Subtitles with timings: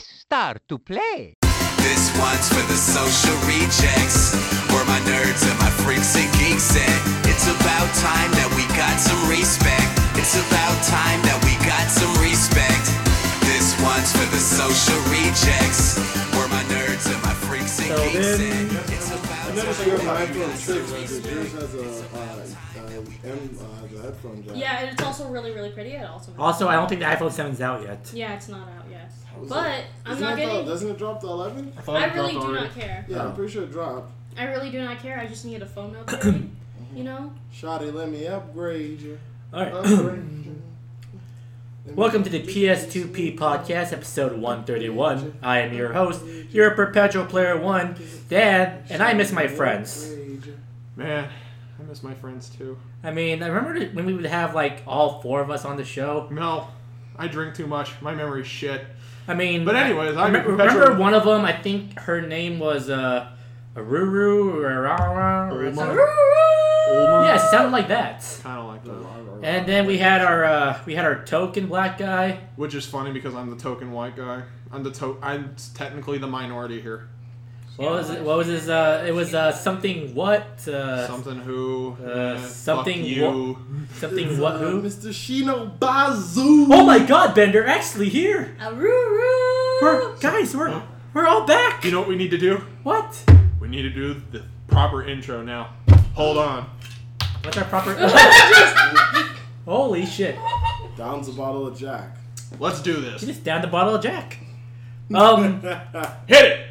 [0.00, 1.36] Press start to play.
[1.76, 4.32] This one's for the social rejects.
[4.72, 7.28] Where my nerds and my freaks and geeks at.
[7.28, 9.92] It's about time that we got some respect.
[10.16, 12.84] It's about time that we got some respect.
[13.44, 16.00] This one's for the social rejects.
[16.32, 18.90] Where my nerds and my freaks and So geeks then- at.
[18.96, 21.34] It's about I never time seen that my we iPhone got 6 some because respect.
[21.34, 22.46] yours has a uh, uh,
[23.22, 24.56] M, uh, the headphone jack.
[24.56, 25.90] Yeah, and it's also really, really pretty.
[25.90, 26.32] It also.
[26.38, 28.10] Also, I don't think the iPhone 7's out yet.
[28.14, 28.89] Yeah, it's not out yet.
[29.40, 30.66] Was But it- I'm Isn't not it the- getting.
[30.66, 31.72] doesn't it drop to 11?
[31.82, 32.64] thought I really do already.
[32.66, 33.04] not care.
[33.08, 33.28] Yeah, Oh.
[33.28, 34.12] I'm pretty sure it dropped.
[34.38, 35.18] I really do not care.
[35.18, 36.50] I just needed a phone upgrade.
[36.80, 36.96] Mm-hmm.
[36.96, 37.32] you know.
[37.54, 39.18] Shotty, let me upgrade you.
[39.54, 39.72] Alright.
[39.72, 40.56] Upgrade you.
[41.94, 45.38] Welcome to the PS2P podcast, episode 131.
[45.42, 47.96] I am your host, your perpetual player one,
[48.28, 50.10] Dan, and I miss my friends.
[50.96, 51.28] Man,
[51.78, 52.76] I miss my friends too.
[53.02, 55.84] I mean, I remember when we would have like all four of us on the
[55.84, 56.28] show.
[56.30, 56.68] No,
[57.16, 57.92] I drink too much.
[58.02, 58.84] My memory's shit.
[59.30, 61.44] I mean, But anyways, I I'm remember, perpetual- remember one of them.
[61.44, 63.30] I think her name was uh,
[63.76, 65.96] Aruru or Arara or something.
[67.26, 68.24] Yeah, it sounded like that.
[68.42, 68.90] Kind of like that.
[69.42, 72.40] And then we had our uh, we had our token black guy.
[72.56, 74.42] Which is funny because I'm the token white guy.
[74.72, 77.08] I'm the to- I'm technically the minority here.
[77.80, 78.22] What was it?
[78.22, 78.68] What was his?
[78.68, 80.68] Uh, it was uh, something what?
[80.68, 81.96] Uh, Something who.
[82.04, 83.56] uh, eh, something fuck you.
[83.94, 84.54] something It's, what?
[84.56, 84.82] uh, Who?
[84.88, 85.08] Mr.
[85.08, 86.66] Shino Bazoo.
[86.70, 88.54] Oh my God, Bender actually here.
[88.60, 89.80] Aruru.
[89.82, 90.54] We're guys.
[90.54, 90.82] We're
[91.14, 91.82] we're all back.
[91.84, 92.58] You know what we need to do?
[92.82, 93.24] what?
[93.60, 95.70] We need to do the proper intro now.
[96.14, 96.68] Hold on.
[97.42, 97.94] What's our proper?
[99.64, 100.36] Holy shit!
[100.98, 102.16] Down's a bottle of Jack.
[102.58, 103.22] Let's do You this.
[103.22, 104.38] just downed a bottle of Jack.
[105.14, 105.60] Um.
[106.26, 106.66] Hit it!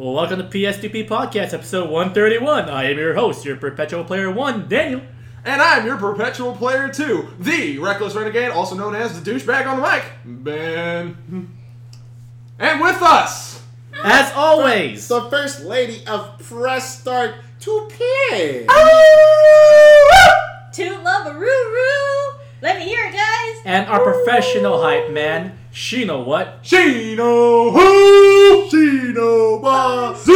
[0.00, 2.70] Well, welcome to PS2P Podcast, episode 131.
[2.70, 5.02] I am your host, your perpetual player one, Daniel.
[5.44, 9.76] And I'm your perpetual player two, the Reckless Renegade, also known as the douchebag on
[9.76, 11.50] the mic, Ben.
[12.58, 13.62] And with us,
[14.02, 18.60] As always, the first lady of Press Start to Play.
[20.72, 22.38] Toot love Aruru.
[22.62, 23.62] Let me hear it, guys.
[23.66, 26.62] and our professional hype man, Shino what?
[26.62, 28.68] Shino Who!
[28.70, 30.32] Shino Bazoo.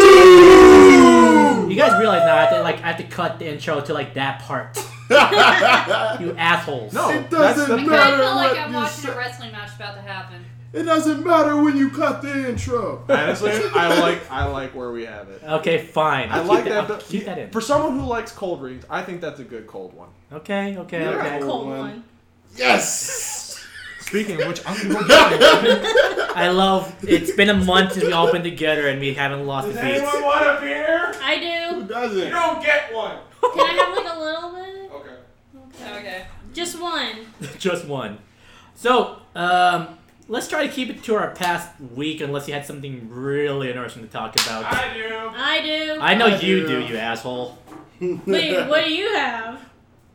[1.70, 3.92] You guys realize now I have to like I have to cut the intro to
[3.94, 4.76] like that part.
[5.10, 6.92] you assholes.
[6.92, 9.12] No, It doesn't the I matter feel like what I'm watching say.
[9.12, 10.44] a wrestling match about to happen.
[10.72, 13.04] It doesn't matter when you cut the intro.
[13.08, 15.42] Honestly, I like I like where we have it.
[15.44, 16.30] Okay, fine.
[16.30, 16.90] I I'll like keep that.
[16.90, 17.50] I'll keep that in.
[17.50, 20.08] For someone who likes cold rings, I think that's a good cold one.
[20.32, 21.10] Okay, okay, Yeah.
[21.10, 21.40] okay.
[21.40, 21.78] Cold one.
[21.78, 22.04] one.
[22.56, 23.43] Yes.
[24.06, 26.30] Speaking of which, I'm gonna go get it.
[26.36, 26.94] I love.
[27.02, 29.82] It's been a month since we all been together and we haven't lost Does the
[29.82, 29.98] beats.
[30.00, 31.14] anyone want a beer?
[31.22, 31.74] I do.
[31.76, 31.88] Who do.
[31.88, 32.18] doesn't?
[32.18, 33.16] You don't get one.
[33.40, 34.90] Can I have like a little bit?
[34.92, 35.98] Okay.
[35.98, 36.26] Okay.
[36.52, 37.26] Just one.
[37.58, 38.18] Just one.
[38.74, 39.98] So, um,
[40.28, 44.02] let's try to keep it to our past week, unless you had something really interesting
[44.02, 44.64] to talk about.
[44.64, 45.30] I do.
[45.34, 45.98] I do.
[46.00, 46.66] I know I you do.
[46.66, 47.58] do, you asshole.
[48.00, 49.60] Wait, what do you have?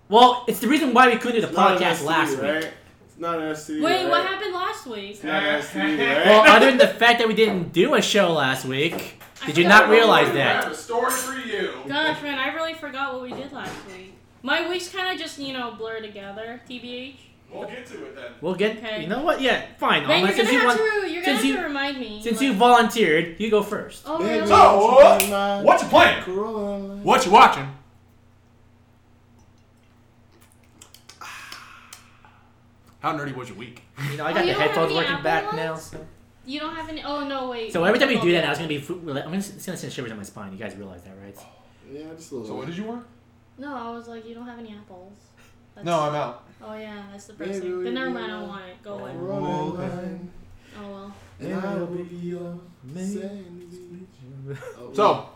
[0.10, 2.32] Well, it's the reason why we couldn't do the It's not an podcast STD, last
[2.32, 2.42] week.
[2.42, 2.72] right?
[3.20, 3.82] It's not an STD.
[3.82, 4.10] Wait, right?
[4.10, 5.10] what happened last week?
[5.12, 6.26] It's not an STD, right?
[6.26, 9.58] Well, other than the fact that we didn't do a show last week, I did
[9.58, 10.56] you not what realize I that?
[10.56, 11.74] I have a story for you.
[11.86, 14.14] Gosh, man, I really forgot what we did last week.
[14.42, 16.62] My weeks kind of just, you know, blur together.
[16.70, 17.16] TBH.
[17.52, 18.32] We'll get to it then.
[18.40, 18.78] We'll get.
[18.78, 19.02] Okay.
[19.02, 19.42] You know what?
[19.42, 20.08] Yeah, fine.
[20.08, 21.12] Man, you're since gonna you have want- to.
[21.12, 22.22] You're gonna since have you- to remind me.
[22.24, 24.04] since like- you volunteered, you go first.
[24.06, 24.48] Oh Baby, really?
[24.48, 25.22] So, what?
[25.24, 27.04] you my What you playing?
[27.04, 27.68] What you watching?
[33.00, 33.82] How nerdy was your week?
[34.12, 35.56] You know, I Oh, got you the headphones working back ones?
[35.58, 35.76] now.
[35.76, 36.06] So.
[36.46, 37.04] You don't have any.
[37.04, 37.72] Oh no, wait.
[37.72, 38.78] so every time we do that, I was gonna be.
[38.88, 40.52] I'm gonna, it's gonna send shivers on my spine.
[40.52, 41.36] You guys realize that, right?
[41.38, 41.46] Oh,
[41.92, 42.48] yeah, just a little.
[42.50, 43.00] So what did you wear?
[43.58, 45.14] No, I was like, you don't have any apples.
[45.76, 46.46] That's- No, I'm out.
[46.62, 47.84] Oh yeah, that's the Baby, first thing.
[47.84, 48.84] Then never mind, I don't want it.
[48.84, 49.12] Go away.
[49.16, 50.20] Rolling oh, Okay.
[50.82, 51.14] Oh well.
[51.40, 52.60] and I will be your
[52.94, 53.80] sandwich.
[54.78, 55.30] Oh, So,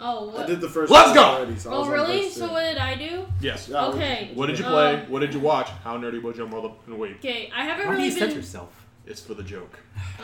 [0.00, 0.46] Oh I what?
[0.46, 0.90] did the first.
[0.90, 1.22] Let's go!
[1.22, 2.28] Already, so Oh really?
[2.28, 3.26] So what did I do?
[3.40, 3.68] yes.
[3.68, 4.30] Yeah, Okay.
[4.34, 5.04] What did you Uh, play?
[5.08, 5.68] What did you watch?
[5.84, 7.16] How nerdy was your mother in a week?
[7.18, 8.36] Okay, I haven't Why do really you censor been.
[8.36, 8.80] yourself?
[9.06, 9.78] It's for the joke.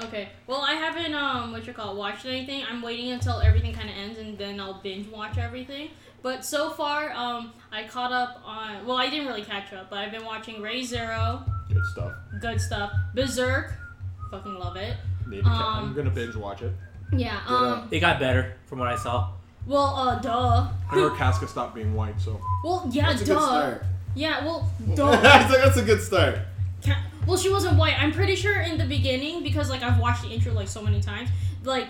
[0.05, 0.31] Okay.
[0.47, 2.65] Well, I haven't um what you call it, watched anything.
[2.69, 5.91] I'm waiting until everything kind of ends and then I'll binge watch everything.
[6.23, 8.85] But so far, um, I caught up on.
[8.87, 11.45] Well, I didn't really catch up, but I've been watching Re:Zero.
[11.73, 12.13] Good stuff.
[12.41, 12.93] Good stuff.
[13.15, 13.73] Berserk.
[14.31, 14.97] Fucking love it.
[15.29, 16.73] Need to ca- Um, I'm gonna binge watch it.
[17.13, 17.39] Yeah.
[17.47, 17.89] Um.
[17.91, 19.31] It got better from what I saw.
[19.67, 20.69] Well, uh, duh.
[20.89, 23.35] Her Casca stopped being white, so Well, yeah, That's a duh.
[23.35, 23.85] good start.
[24.15, 24.45] Yeah.
[24.45, 25.11] Well, duh.
[25.21, 26.39] that's, a, that's a good start.
[26.85, 27.95] Ca- well, she wasn't white.
[28.03, 31.01] I'm pretty sure in the beginning because like I've watched the intro like so many
[31.01, 31.29] times.
[31.63, 31.89] Like,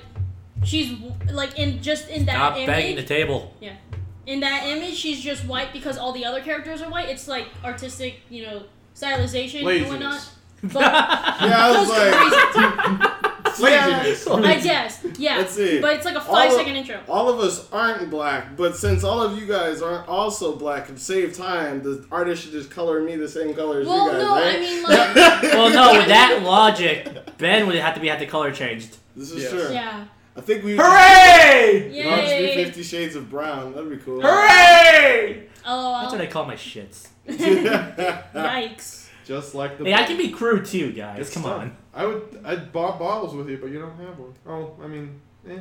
[0.65, 0.99] she's
[1.33, 2.67] like in just in that Stop image.
[2.67, 3.55] banging the table.
[3.61, 3.75] Yeah,
[4.27, 7.09] in that image, she's just white because all the other characters are white.
[7.09, 8.65] It's like artistic, you know,
[8.95, 10.29] stylization and whatnot.
[10.63, 11.89] But Yeah, I was
[13.23, 13.30] Those
[13.61, 14.27] like, laziness.
[14.29, 15.05] I guess.
[15.19, 15.39] Yeah.
[15.39, 15.81] Let's see.
[15.81, 17.01] But it's like a All five of- second intro.
[17.09, 20.99] All of us aren't black, but since all of you guys aren't also black, to
[20.99, 24.23] save time, the artist should just color me the same color as Well, you guys,
[24.23, 24.57] no, right?
[24.57, 24.83] I mean
[25.43, 27.09] like well, no, with that logic,
[27.39, 28.97] Ben would have to be had the color changed.
[29.17, 29.51] this is Yes.
[29.53, 29.73] true.
[29.73, 30.05] yeah.
[30.37, 31.91] I think we Hooray!
[31.93, 33.75] We want be Fifty Shades of Brown.
[33.75, 34.21] That'd be cool.
[34.23, 35.49] Hooray!
[35.67, 36.01] Oh.
[36.01, 37.09] That's what I call my shits.
[38.35, 39.09] Yikes.
[39.25, 39.85] Just like the.
[39.85, 41.27] Hey, I can be crude too, guys.
[41.29, 41.61] Good Come stuff.
[41.61, 41.77] on.
[41.93, 42.41] I would.
[42.45, 44.35] I'd bought bottles with you, but you don't have one.
[44.47, 45.59] Oh, I mean, eh.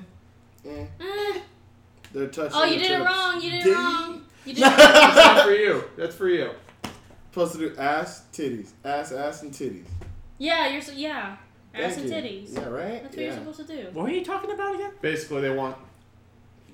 [0.66, 1.40] Eh, Eh.
[2.14, 2.52] they're touching.
[2.54, 3.42] Oh, you the did it wrong.
[3.42, 4.22] You did it wrong.
[4.46, 4.78] You did it wrong.
[5.16, 5.84] not for you.
[5.98, 6.52] That's for you.
[7.32, 9.86] Supposed to do ass, titties, ass, ass, and titties.
[10.38, 11.38] Yeah, you're so, yeah.
[11.74, 12.16] Ass Thank and you.
[12.16, 12.56] titties.
[12.56, 13.04] Yeah, right.
[13.04, 13.22] That's what yeah.
[13.26, 13.90] you're supposed to do.
[13.94, 14.92] What were you talking about again?
[15.02, 15.78] Basically, they want.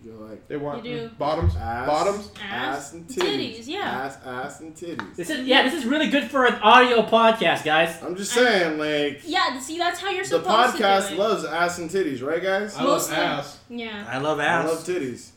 [0.06, 1.10] You go like They want You do.
[1.18, 1.56] bottoms.
[1.56, 2.30] ass, Bottoms.
[2.40, 3.68] ass, and Titties, titties.
[3.68, 3.80] yeah.
[3.80, 5.16] Ass, ass, and titties.
[5.16, 5.64] This is yeah.
[5.64, 8.02] This is really good for an audio podcast, guys.
[8.04, 11.20] I'm just saying, like Yeah, see, that's how you're the supposed to podcast do it.
[11.20, 12.76] loves ass and titties, right, guys?
[12.78, 13.58] I love ass.
[13.68, 14.06] Yeah.
[14.08, 14.66] I love ass.
[14.66, 15.32] I love titties.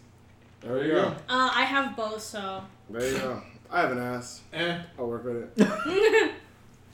[0.60, 1.02] There There you you go.
[1.10, 1.16] go.
[1.28, 2.62] Uh, I have both, so.
[2.90, 3.42] There you go.
[3.70, 4.42] I have an ass.
[4.52, 4.78] Eh.
[4.98, 6.32] I'll work with it.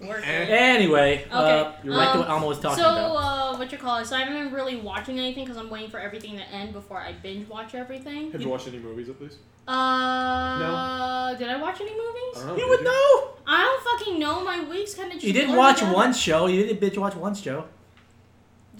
[0.08, 0.42] Work Eh.
[0.42, 0.48] it.
[0.50, 3.16] Anyway, uh, you're right to um, what Alma was talking so, about.
[3.16, 4.06] uh, what you call it?
[4.06, 6.98] So I haven't been really watching anything because I'm waiting for everything to end before
[6.98, 8.32] I binge watch everything.
[8.32, 9.38] Have you watched any movies at least?
[9.66, 11.36] Uh, no.
[11.38, 12.44] did I watch any movies?
[12.44, 12.56] know.
[12.56, 13.28] you did would know.
[13.46, 14.44] I don't fucking know.
[14.44, 15.22] My weeks kind of.
[15.22, 15.94] You didn't watch together.
[15.96, 16.46] one show.
[16.46, 17.64] You didn't binge watch one show.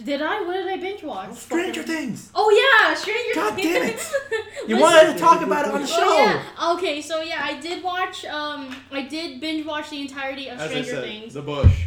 [0.02, 0.43] Did I?
[0.43, 1.35] What did I binge watch?
[1.37, 2.31] Stranger Things.
[2.35, 3.69] Oh yeah, Stranger God Things.
[3.69, 4.41] damn it.
[4.69, 5.96] You wanted to talk about it on the show.
[5.99, 6.25] Oh
[6.58, 6.73] yeah.
[6.75, 8.25] Okay, so yeah, I did watch.
[8.25, 11.35] Um, I did binge watch the entirety of As I Stranger said, Things.
[11.35, 11.85] the bush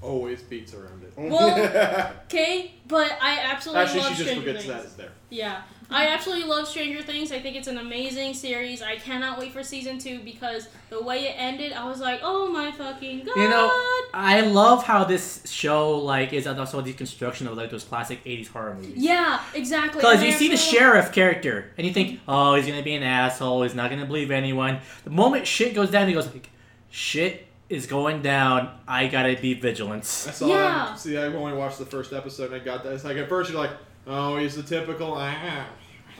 [0.00, 1.12] always beats around it.
[1.16, 4.74] Well, Okay, but I absolutely Actually, love she just Stranger forgets Things.
[4.76, 5.12] that it's there.
[5.28, 7.32] Yeah, I absolutely love Stranger Things.
[7.32, 8.80] I think it's an amazing series.
[8.80, 12.48] I cannot wait for season two because the way it ended, I was like, oh
[12.50, 13.36] my fucking god.
[13.36, 13.68] You know,
[14.14, 18.48] I love how this show like is also a deconstruction of like those classic '80s
[18.48, 18.94] horror movies.
[18.96, 20.00] yeah, exactly.
[20.00, 23.02] Because you I see the sheriff character, and you think, oh, he's gonna be an
[23.02, 23.62] asshole.
[23.64, 24.78] He's not gonna believe anyone.
[25.04, 26.50] The moment shit goes down, he goes like,
[26.90, 28.78] shit is going down.
[28.86, 30.02] I gotta be vigilant.
[30.02, 30.56] I saw Yeah.
[30.56, 30.98] that.
[30.98, 32.92] See, I only watched the first episode and I got that.
[32.92, 33.70] It's like at first you're like,
[34.06, 35.14] oh, he's the typical.
[35.16, 35.66] Ah.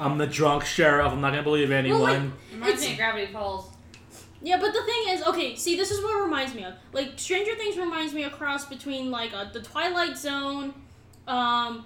[0.01, 1.13] I'm the drunk sheriff.
[1.13, 2.01] I'm not gonna believe anyone.
[2.01, 2.21] like,
[2.53, 3.67] Reminds It's- me of Gravity Falls.
[4.43, 6.73] Yeah, but the thing is, okay, see, this is what it reminds me of.
[6.93, 10.73] Like, Stranger Things reminds me a cross between, like, uh, the Twilight Zone,
[11.29, 11.85] um,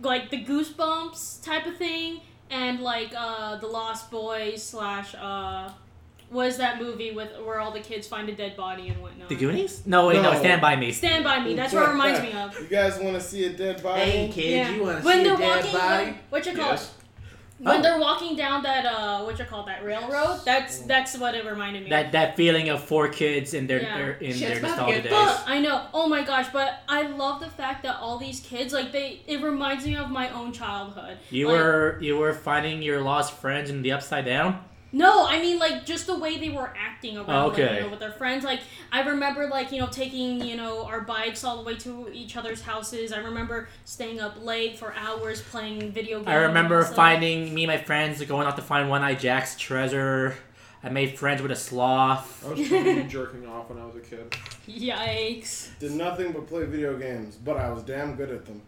[0.00, 2.20] like, the Goosebumps type of thing,
[2.50, 5.70] and, like, uh, the Lost Boys slash, uh,
[6.30, 9.28] what is that movie with where all the kids find a dead body and whatnot?
[9.28, 9.82] the Goonies?
[9.84, 10.32] No, wait, no.
[10.34, 10.38] No.
[10.38, 10.92] Stand by me.
[10.92, 12.56] Stand By Me, that's what it reminds me of.
[12.60, 14.02] You guys want to see a dead body?
[14.02, 14.70] Hey kid, Yeah.
[14.70, 16.04] you want to see a dead walking, body?
[16.04, 16.94] when, what you call Yes.
[17.60, 17.82] When Oh.
[17.82, 21.80] they're walking down that, uh, what you call that railroad, that's that's what it reminded
[21.80, 21.90] me of.
[21.90, 23.96] That that feeling of four kids in their, Yeah.
[23.98, 25.10] their in Shit's their nostalgia days.
[25.10, 25.82] But I know.
[25.92, 26.46] Oh my gosh!
[26.52, 30.08] But I love the fact that all these kids, like they, it reminds me of
[30.10, 31.18] my own childhood.
[31.30, 34.60] You Like- were you were finding your lost friends in the Upside Down.
[34.90, 37.76] No, I mean like just the way they were acting around, like, Okay.
[37.76, 38.42] you know, with their friends.
[38.44, 42.08] Like I remember, like you know, taking you know our bikes all the way to
[42.12, 43.12] each other's houses.
[43.12, 46.28] I remember staying up late for hours playing video games.
[46.28, 50.34] I remember finding me and my friends going out to find One Eye Jack's treasure.
[50.82, 52.46] I made friends with a sloth.
[52.46, 54.30] I was totally jerking off when I was a kid.
[54.68, 55.76] Yikes!
[55.80, 58.62] Did nothing but play video games, but I was damn good at them.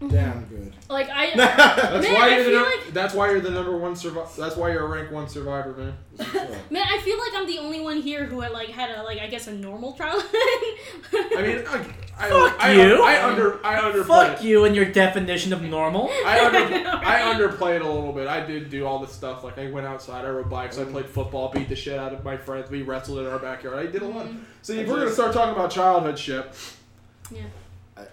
[0.00, 0.14] Mm-hmm.
[0.14, 0.72] Damn good.
[0.88, 3.76] Like I, That's Man, why you're the feel num- like- that's why you're the number
[3.76, 4.28] one survivor.
[4.38, 5.94] That's why you're a rank one survivor, man.
[6.70, 9.18] man, I feel like I'm the only one here who had like had a like
[9.18, 10.30] I guess a normal childhood.
[10.32, 11.84] I mean, I,
[12.16, 13.02] I, Fuck I, you.
[13.02, 14.06] I, under I underplayed.
[14.06, 16.08] Fuck you and your definition of normal.
[16.24, 18.28] I under I know, I underplayed a little bit.
[18.28, 19.42] I did do all this stuff.
[19.42, 22.22] Like I went outside, I rode bikes, I played football, beat the shit out of
[22.24, 22.70] my friends.
[22.70, 23.78] We wrestled in our backyard.
[23.78, 24.26] I did a lot.
[24.26, 24.38] Mm-hmm.
[24.62, 26.46] See, if we're gonna start talking about childhood shit,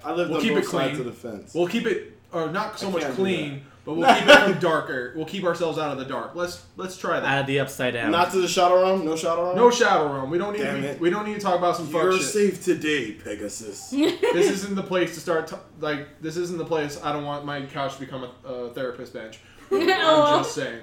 [0.04, 0.88] I, I lived We'll on keep both it clean.
[0.88, 1.54] sides of the fence.
[1.54, 4.40] we'll keep it, or not so I much can't do clean, but we'll keep it
[4.52, 5.14] from darker.
[5.16, 6.34] We'll keep ourselves out of the dark.
[6.36, 7.42] Let's let's try Out that.
[7.42, 8.12] of the Upside Down.
[8.12, 9.06] Not to the shadow realm.
[9.06, 9.56] No shadow realm.
[9.56, 10.30] No shadow realm.
[10.32, 10.60] We don't need.
[10.64, 11.00] Damn To, it.
[11.00, 12.22] we don't need to talk about some fuck You're shit.
[12.24, 13.90] safe today, Pegasus.
[13.92, 15.48] this isn't the place to start.
[15.48, 17.00] T- like this isn't the place.
[17.04, 19.40] I don't want my couch to become a, a therapist bench.
[19.72, 20.82] I'm just saying.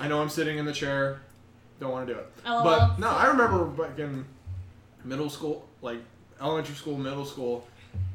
[0.00, 1.20] I know I'm sitting in the chair.
[1.80, 2.26] Don't want to do it.
[2.46, 2.62] LOL.
[2.64, 4.24] But no, I remember back in
[5.04, 5.98] middle school, like
[6.40, 7.66] elementary school, middle school,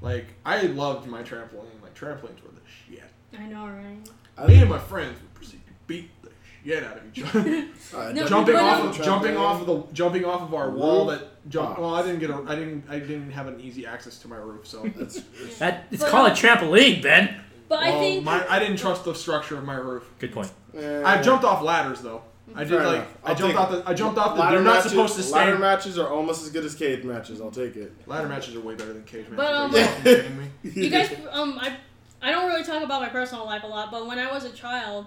[0.02, 1.82] like I loved my trampoline.
[1.82, 3.04] Like trampolines were the shit.
[3.38, 3.98] I know, right?
[4.38, 6.30] I Me and my friends would proceed to beat the
[6.64, 7.68] shit out of each other.
[7.96, 10.70] Uh, No, jumping but, off um, of jumping off of the jumping off of our
[10.70, 11.20] wall Roof?
[11.20, 11.78] that jump.
[11.78, 11.82] Oh.
[11.82, 14.38] Well, I didn't get a I didn't I didn't have an easy access to my
[14.38, 14.84] roof, so.
[14.96, 15.22] That's,
[15.60, 17.42] That it's But, called a um, trampoline, Ben.
[17.68, 20.04] But I Well, think my, I didn't trust the structure of my roof.
[20.20, 20.52] Good point.
[20.76, 22.22] I've jumped off ladders though.
[22.56, 23.08] I did Fair like enough.
[23.24, 25.14] I I'll jumped take out the I jumped off the Ladder you're not matches- supposed
[25.16, 25.60] to Ladder stand.
[25.62, 27.42] matches are almost as good as cage matches.
[27.42, 27.94] I'll take it.
[28.08, 29.38] Ladder matches are way better than cage matches.
[29.38, 30.46] But, Are um, you fucking kidding me?
[30.64, 31.78] You guys, um, I,
[32.22, 34.52] I don't really talk about my personal life a lot, but when I was a
[34.52, 35.06] child,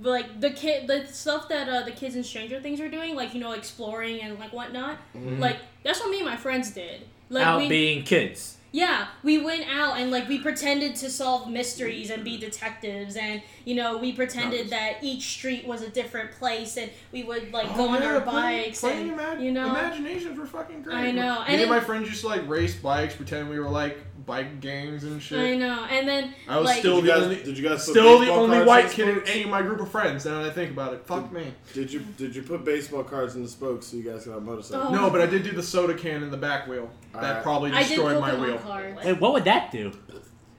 [0.00, 3.34] like the kid, the stuff that uh, the kids in Stranger Things were doing, like
[3.34, 7.02] you know, exploring and like whatnot, like that's what me and my friends did.
[7.28, 8.56] Like Out we, being kids.
[8.72, 13.42] Yeah, we went out and like we pretended to solve mysteries and be detectives, and
[13.66, 17.68] you know, we pretended that each street was a different place, and we would like
[17.72, 20.82] oh, go Oh, on our playing- bikes, playing and imag- you know, imaginations were fucking
[20.82, 20.96] great.
[20.96, 23.60] I know, Me and and it- my friends used to like race bikes, pretend we
[23.60, 25.38] were like bike gangs and shit.
[25.38, 27.84] I know, and then I was like, still Did you guys, only, did you guys
[27.84, 30.24] put still the only white kid in any of my group of friends.
[30.24, 31.52] Now that I think about it, fuck me.
[31.74, 34.42] Did you did you put baseball cards in the spokes so you guys could have
[34.42, 34.86] motorcycles?
[34.90, 34.94] Oh.
[34.94, 36.90] No, but I did do the soda can in the back wheel.
[37.12, 37.42] That Alright.
[37.42, 38.58] probably I did destroyed my wheel.
[38.58, 39.04] cards.
[39.04, 39.92] Wait, what would that do?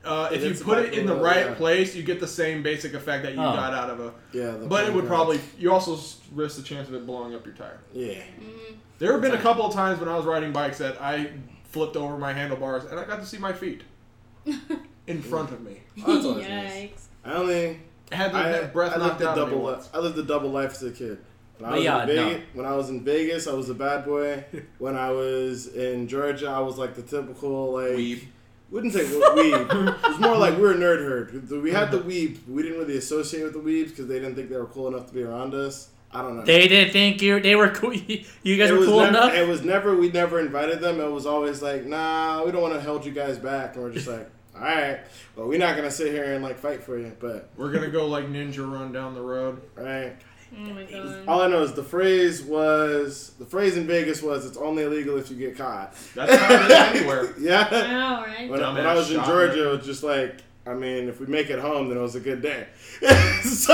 [0.05, 1.53] Uh, if It you put it in the right yeah.
[1.53, 3.53] place, you get the same basic effect that you Oh.
[3.53, 4.13] got out of a.
[4.34, 5.39] Yeah, the But it would probably.
[5.58, 5.98] You also
[6.34, 7.79] risk the chance of it blowing up your tire.
[7.93, 8.22] Yeah.
[9.00, 11.32] There have been a couple of times when I was riding bikes that I
[11.74, 13.82] flipped over my handlebars and I got to see my feet
[15.08, 15.82] in front of me.
[16.06, 16.72] Oh, that's always nice.
[16.72, 17.06] Yikes.
[17.25, 17.80] I only
[18.12, 19.65] I had the I, that breath I lived knocked a out of me double.
[19.65, 19.86] once.
[19.86, 21.18] Li- I lived a double life as a kid.
[21.58, 22.62] When I was yeah, in Vegas, no.
[22.62, 24.46] when I was in Vegas, I was a bad boy.
[24.77, 28.24] when I was in Georgia, I was like the typical like Weeb.
[28.70, 29.70] Wouldn't say weeb.
[29.70, 31.51] it was more like we're a nerd herd.
[31.62, 32.48] We had the weeb.
[32.48, 35.08] We didn't really associate with the weebs because they didn't think they were cool enough
[35.08, 35.89] to be around us.
[36.13, 36.43] I don't know.
[36.43, 37.93] They didn't think you they were cool.
[38.43, 39.34] You guys it were cool never, enough.
[39.34, 39.96] It was never.
[39.96, 41.00] We never invited them.
[41.00, 43.91] It was always like, nah, we don't want to hold you guys back, and we're
[43.91, 45.00] just like, all right,
[45.36, 48.05] well, we're not gonna sit here and like fight for you, but We're gonna go
[48.08, 49.62] like ninja run down the road.
[49.77, 50.15] all right.
[50.55, 51.24] Oh my god.
[51.27, 55.17] All I know is the phrase was the phrase in Vegas was it's only illegal
[55.17, 55.96] if you get caught.
[56.13, 57.34] That's how it is anywhere.
[57.36, 57.70] I Yeah.
[57.88, 58.48] know, right?
[58.51, 59.25] When, I- when I was in shot.
[59.25, 62.13] Georgia, it was just like, I mean, if we make it home, then it was
[62.13, 62.67] a good day.
[63.41, 63.74] so,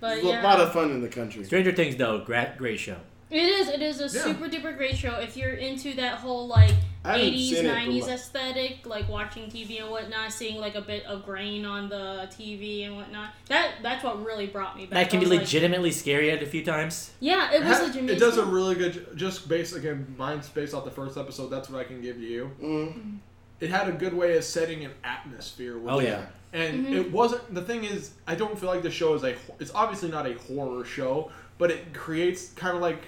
[0.00, 0.40] But yeah.
[0.40, 1.44] a lot of fun in the country.
[1.44, 2.96] Stranger Things, though, great, great show.
[3.30, 3.68] It is.
[3.68, 4.24] It is a Yeah.
[4.24, 5.16] super duper great show.
[5.18, 6.72] If you're into that whole like
[7.04, 10.80] 80s, seen it, but 90s my- aesthetic, like watching TV and whatnot, seeing like a
[10.80, 14.94] bit of grain on the TV and whatnot, that that's what really brought me back.
[14.94, 17.10] That can be was like- legitimately scary at a few times.
[17.20, 18.16] yeah, it was Ha- legitimately.
[18.16, 19.08] It does a really good.
[19.14, 21.48] Just based again, mine's based off the first episode.
[21.48, 22.50] That's what I can give you.
[22.62, 23.18] Mm.
[23.60, 25.76] It had a good way of setting an atmosphere.
[25.78, 26.04] With Oh it.
[26.04, 26.26] yeah.
[26.52, 26.94] And Mm-hmm.
[26.96, 27.54] it wasn't.
[27.54, 29.34] The thing is, I don't feel like the show is a.
[29.60, 33.02] It's obviously not a horror show, but it creates kind of like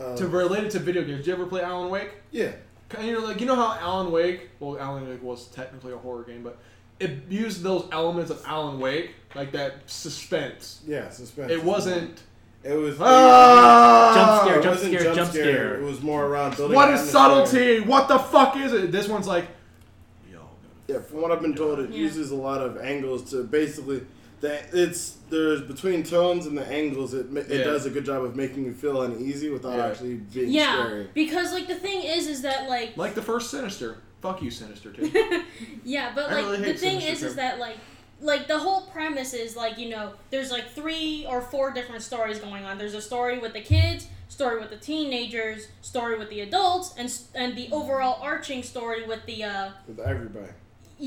[0.00, 1.18] Uh, to relate it to video games.
[1.18, 2.10] Did you ever play Alan Wake?
[2.30, 2.52] yeah.
[2.88, 4.50] Kind of like you know how Alan Wake.
[4.60, 6.58] Well, Alan Wake was technically a horror game, but
[7.00, 10.82] it used those elements of Alan Wake, like that suspense.
[10.86, 11.50] Yeah, suspense.
[11.50, 12.20] It wasn't.
[12.62, 12.98] It was.
[13.00, 14.12] Ah!
[14.14, 15.74] Jump scare, jump wasn't scare, jump scare.
[15.80, 16.76] It was more around building.
[16.76, 17.46] What an is atmosphere.
[17.46, 17.80] subtlety?
[17.80, 18.92] What the fuck is it?
[18.92, 19.52] This one's like, yo,
[20.88, 21.96] Yeah, from what I've been told, it Yeah.
[21.98, 24.04] uses a lot of angles to basically
[24.40, 27.14] that it's there's between tones and the angles.
[27.14, 27.64] It it Yeah.
[27.64, 29.86] does a good job of making you feel uneasy without Yeah.
[29.86, 31.08] actually being Yeah, scary.
[31.14, 33.98] because like the thing is, is that like like the first Sinister.
[34.20, 35.10] Fuck you, Sinister too.
[35.84, 37.76] yeah, but I like really the thing Sinister is, is that like
[38.20, 42.38] like the whole premise is like you know there's like three or four different stories
[42.40, 42.78] going on.
[42.78, 47.12] There's a story with the kids, story with the teenagers, story with the adults, and
[47.34, 50.50] and the overall arching story with the uh With everybody.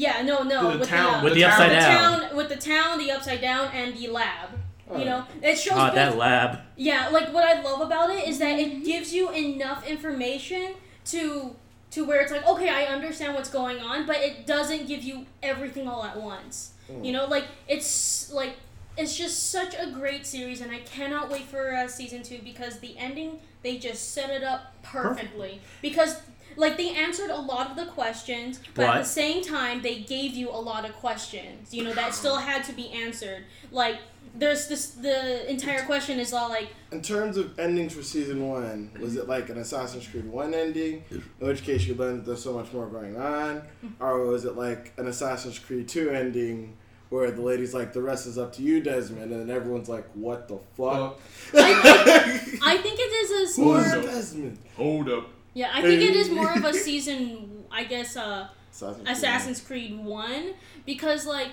[0.03, 2.21] Yeah no no The with town- the, uh, With the town- upside the down.
[2.21, 4.49] town with the town, the upside down, and the lab.
[4.89, 6.59] Oh, You know, it shows Ah, both- that lab.
[6.75, 10.75] yeah, like what I love about it is that it gives you enough information
[11.05, 11.55] to
[11.91, 15.25] to where it's like, okay, I understand what's going on, but it doesn't give you
[15.41, 16.71] everything all at once.
[17.01, 18.53] You know, like it's like
[18.97, 22.79] it's just such a great series, and I cannot wait for uh, season two because
[22.79, 26.17] the ending they just set it up perfectly because.
[26.57, 30.33] Like they answered a lot of the questions, but at the same time they gave
[30.33, 31.73] you a lot of questions.
[31.73, 33.45] You know that still had to be answered.
[33.71, 33.97] Like
[34.37, 38.91] there's this the entire question is all like In terms of endings for season one,
[38.99, 42.43] was it like an Assassin's Creed one ending, in which case you learned that there's
[42.43, 44.03] so much more going on, mm-hmm.
[44.03, 46.77] or was it like an Assassin's Creed two ending?
[47.09, 50.09] Where the lady's like, the rest is up to you, Desmond, and then everyone's like,
[50.15, 51.19] "What the fuck?"
[51.53, 53.77] I think it is a more.
[53.77, 54.57] Who's Desmond?
[54.75, 55.29] Hold up.
[55.55, 57.63] Yeah, I think it is more of a season.
[57.71, 59.07] I guess uh, Assassin's Creed.
[59.17, 60.53] Assassin's Creed One
[60.85, 61.49] because like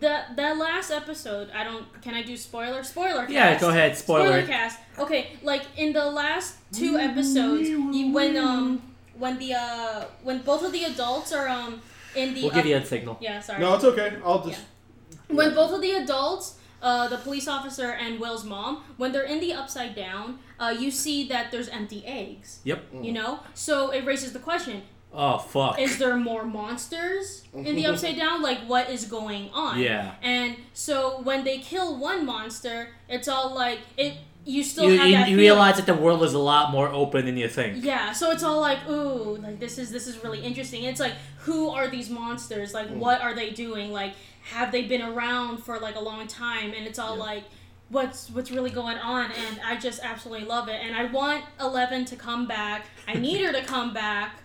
[0.00, 1.50] the that last episode.
[1.52, 1.84] I don't.
[2.00, 2.82] Can I do spoiler?
[2.82, 3.22] Spoiler.
[3.26, 3.32] Cast.
[3.32, 3.96] Yeah, go ahead.
[3.96, 4.46] Spoiler.
[4.46, 4.78] cast.
[4.98, 8.80] Okay, like in the last two episodes, you, when um
[9.18, 11.82] when the uh when both of the adults are um
[12.16, 13.18] in the We'll give up- you a signal.
[13.20, 14.16] yeah sorry No, it's okay.
[14.24, 14.62] I'll just.
[15.28, 19.38] when both of the adults, uh, the police officer and Will's mom, when they're in
[19.40, 22.60] the upside down, uh, you see that there's empty eggs.
[22.64, 22.84] Yep.
[23.02, 25.78] You know, so it raises the question: Oh fuck.
[25.78, 28.42] Is there more monsters in the Upside Down?
[28.50, 29.78] Like, what is going on?
[29.80, 30.14] Yeah.
[30.22, 34.14] And so when they kill one monster, it's all like it.
[34.46, 36.88] You still You, have you, that you realize that the world is a lot more
[36.88, 37.84] open than you think.
[37.84, 40.84] Yeah, so it's all like, ooh, like this is this is really interesting.
[40.84, 42.72] It's like, who are these monsters?
[42.72, 43.92] Like, what are they doing?
[43.92, 44.14] Like,
[44.54, 46.72] have they been around for like a long time?
[46.72, 47.44] And it's all like,
[47.90, 49.30] what's what's really going on?
[49.32, 50.80] And I just absolutely love it.
[50.82, 52.86] And I want Eleven to come back.
[53.06, 54.36] I need her to come back.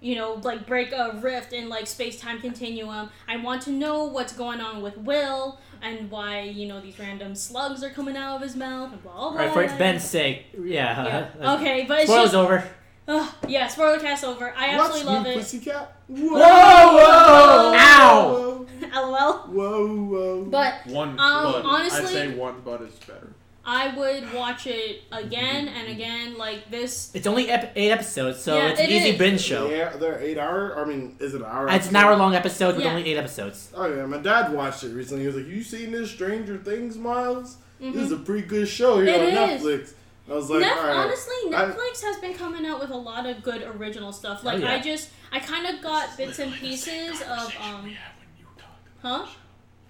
[0.00, 3.10] You know, like break a rift in like space time continuum.
[3.26, 7.34] I want to know what's going on with Will and why you know these random
[7.34, 9.42] slugs are coming out of his mouth and blah blah.
[9.42, 11.28] Alright, for Ben's sake, yeah.
[11.40, 11.54] Yeah.
[11.54, 12.68] Okay, but it's Spoilers just over.
[13.08, 14.52] Ugh, yeah, spoiler cast over.
[14.54, 15.36] I absolutely What's love new it.
[15.38, 15.97] Pussycat?
[16.08, 16.38] Whoa!
[16.38, 17.72] Whoa!
[17.76, 18.66] Ow!
[18.94, 19.32] LOL.
[19.48, 20.44] Whoa, whoa.
[20.44, 21.62] But One Um, bud.
[21.64, 23.32] honestly- I'd say one bud is better.
[23.70, 26.38] I would watch it again and again.
[26.38, 27.10] Like this.
[27.12, 29.18] It's only ep- eight episodes, so Yeah, it's an it easy is.
[29.18, 29.68] binge show.
[29.68, 30.78] Yeah, they're eight hour.
[30.78, 31.66] I mean, is it an hour?
[31.68, 31.96] It's an episode?
[31.98, 32.90] hour long episode with Yeah.
[32.92, 33.70] only eight episodes.
[33.76, 35.22] Oh yeah, my dad watched it recently.
[35.24, 37.58] He was like, "You seen this Stranger Things, Miles?
[37.78, 38.22] This is Mhm.
[38.22, 39.62] a pretty good show here It on is.
[39.62, 39.92] Netflix."
[40.30, 42.96] I was like, Nef- "All right." honestly, I'm- Netflix has been coming out with a
[42.96, 44.44] lot of good original stuff.
[44.44, 44.74] Like Oh, yeah.
[44.74, 47.94] I just, I kind of got bits and pieces of um,
[49.02, 49.26] huh?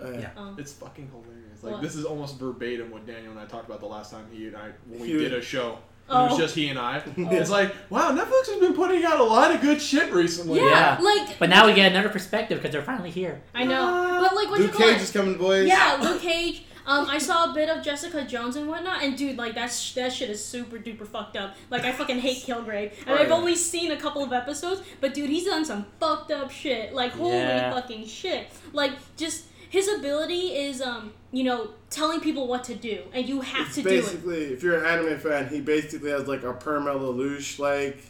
[0.03, 0.31] Uh, Yeah.
[0.37, 1.63] Um, It's fucking hilarious.
[1.63, 1.83] Like What?
[1.83, 4.57] this is almost verbatim what Daniel and I talked about the last time he and
[4.57, 5.79] I when we did a show.
[6.11, 6.27] And It Oh.
[6.29, 7.03] was just he and I.
[7.17, 10.61] It's like, wow, Netflix has been putting out a lot of good shit recently.
[10.61, 11.05] yeah, Yeah.
[11.05, 11.39] like.
[11.39, 13.43] But now we get another perspective because they're finally here.
[13.55, 15.03] I know, but like what you Luke call Cage it?
[15.03, 15.67] is coming, boys.
[15.67, 16.65] Yeah, Luke Cage.
[16.89, 19.93] Um, I saw a bit of Jessica Jones and whatnot, and dude, like that sh-
[19.93, 21.55] that shit is super duper fucked up.
[21.71, 25.13] Like I fucking hate Kilgrave, and Oh, I've only seen a couple of episodes, but
[25.15, 26.95] dude, he's done some fucked up shit.
[26.95, 27.73] Like holy Yeah.
[27.75, 28.49] fucking shit.
[28.73, 33.43] Like just his ability is um, you know, telling people what to do, and you
[33.43, 34.01] have It's to do it.
[34.01, 38.03] basically, if you're an anime fan, he basically has like a Perma Lelouch like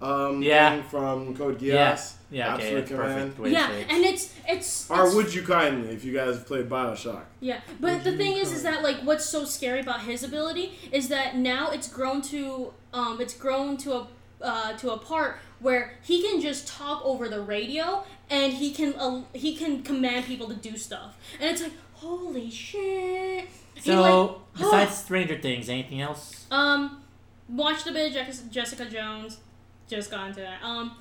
[0.00, 0.70] um Yeah.
[0.76, 2.12] thing from Code Geass.
[2.30, 2.46] Yeah.
[2.46, 3.14] Yeah, okay, Absolute command.
[3.36, 3.38] perfect.
[3.40, 6.38] way to Yeah, say and it's it's, Or it's would you kindly if you guys
[6.44, 7.22] played Bioshock?
[7.40, 10.78] Yeah, but Would the thing is, is that like what's so scary about his ability
[10.92, 14.06] is that now it's grown to um, it's grown to a
[14.42, 18.94] uh, to a part where he can just talk over the radio and he can
[18.94, 23.48] uh, he can command people to do stuff, and it's like holy shit.
[23.74, 26.46] He, So, like, besides Stranger Things, anything else?
[26.50, 27.02] um,
[27.48, 29.38] watched a bit of Jessica, Jessica Jones,
[29.88, 30.62] just got into that.
[30.62, 30.96] Um,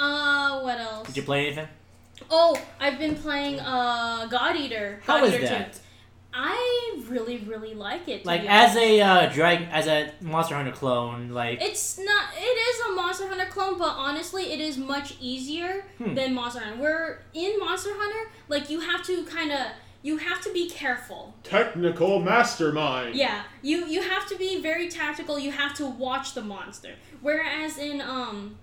[0.00, 1.06] uh, what else?
[1.08, 1.68] Did you play anything?
[2.30, 5.00] Oh, I've been playing uh God Eater.
[5.04, 5.72] How God is Eater that?
[5.74, 5.78] 2.
[6.32, 8.24] I really, really like it.
[8.24, 12.24] Like as a uh, drag, as a Monster Hunter clone, like It's not.
[12.36, 16.14] It is a Monster Hunter clone, but honestly, it is much easier Hmm.
[16.14, 16.80] than Monster Hunter.
[16.80, 19.66] Where in Monster Hunter, like you have to kind of,
[20.02, 21.34] you have to be careful.
[21.42, 23.16] Technical mastermind.
[23.16, 25.36] Yeah, you you have to be very tactical.
[25.36, 26.94] You have to watch the monster.
[27.22, 28.56] Whereas in um,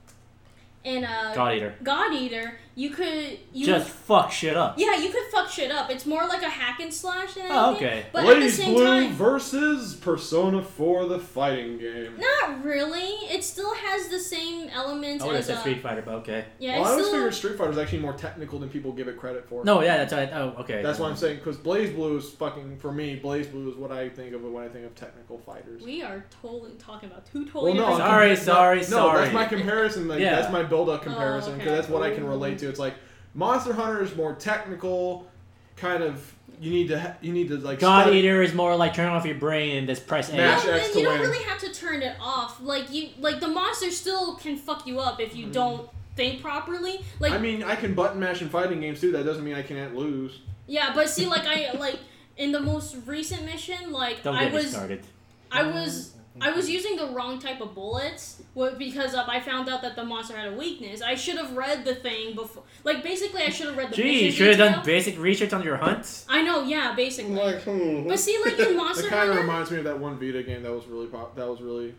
[0.84, 4.76] in uh, God Eater, God Eater, you could you just fuck shit up.
[4.78, 5.90] yeah you could fuck shit up.
[5.90, 7.88] It's more like a hack and slash than Oh, anything.
[7.88, 8.06] okay.
[8.14, 12.14] But at the Blaze same Blue time, versus Persona 4 the fighting game.
[12.20, 13.10] not really.
[13.32, 16.14] It still has the same elements I would have as said uh, Street Fighter, but
[16.18, 16.46] okay.
[16.60, 16.80] yeah.
[16.80, 19.18] well, I always still, figured Street Fighter is actually more technical than people give it
[19.18, 19.66] credit for.
[19.66, 20.30] No, yeah, that's right.
[20.32, 20.84] Oh, okay.
[20.84, 24.36] That's what I'm saying, because BlazBlue is fucking, for me, BlazBlue is what I think
[24.36, 25.82] of when I think of technical fighters.
[25.82, 28.08] We are totally talking about two totally Well, no, different.
[28.08, 29.14] Sorry, sorry, no, sorry.
[29.14, 30.08] No, that's my comparison.
[30.08, 30.36] Like, Yeah.
[30.36, 31.76] That's my build-up comparison, because okay.
[31.76, 32.67] that's what I can relate to.
[32.70, 32.96] It's like,
[33.34, 35.28] Monster Hunter is more technical,
[35.76, 38.76] kind of, you need to, ha- you need to, like, God study- Eater is more
[38.76, 40.38] like turn off your brain and just press A.
[40.38, 42.60] Mash No, X and to you don't really have to turn it off.
[42.62, 45.52] Like you, like the monster still can fuck you up if you mm-hmm.
[45.52, 47.06] don't think properly.
[47.20, 49.12] Like I mean, I can button mash in fighting games too.
[49.12, 50.40] That doesn't mean I can't lose.
[50.66, 52.00] yeah, but see, like I like
[52.38, 55.04] in the most recent mission, like Don't I get me was, started.
[55.52, 56.14] I was.
[56.42, 59.96] I was using the wrong type of bullets wh- because um, I found out that
[59.96, 61.02] the monster had a weakness.
[61.02, 62.64] I should have read the thing before.
[62.84, 65.64] Like basically, I should have read the Gee, you should have done basic research on
[65.64, 66.26] your hunts.
[66.30, 67.40] I know, yeah, basically.
[67.40, 68.08] I'm like, hmm.
[68.08, 70.72] But see, like in It kind of reminds me of that one Vita game that
[70.72, 71.36] was really pop.
[71.36, 71.94] That was really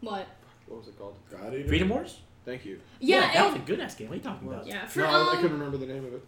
[0.00, 0.26] what?
[0.66, 1.16] what was it called?
[1.30, 1.68] God Eater.
[1.68, 2.20] Freedom Wars?
[2.44, 2.80] Thank you.
[2.98, 4.08] Yeah, that was a good ass game.
[4.08, 4.66] What are you talking about?
[4.66, 4.86] yeah.
[4.86, 6.24] For, no, I- I um, couldn't remember the name of it.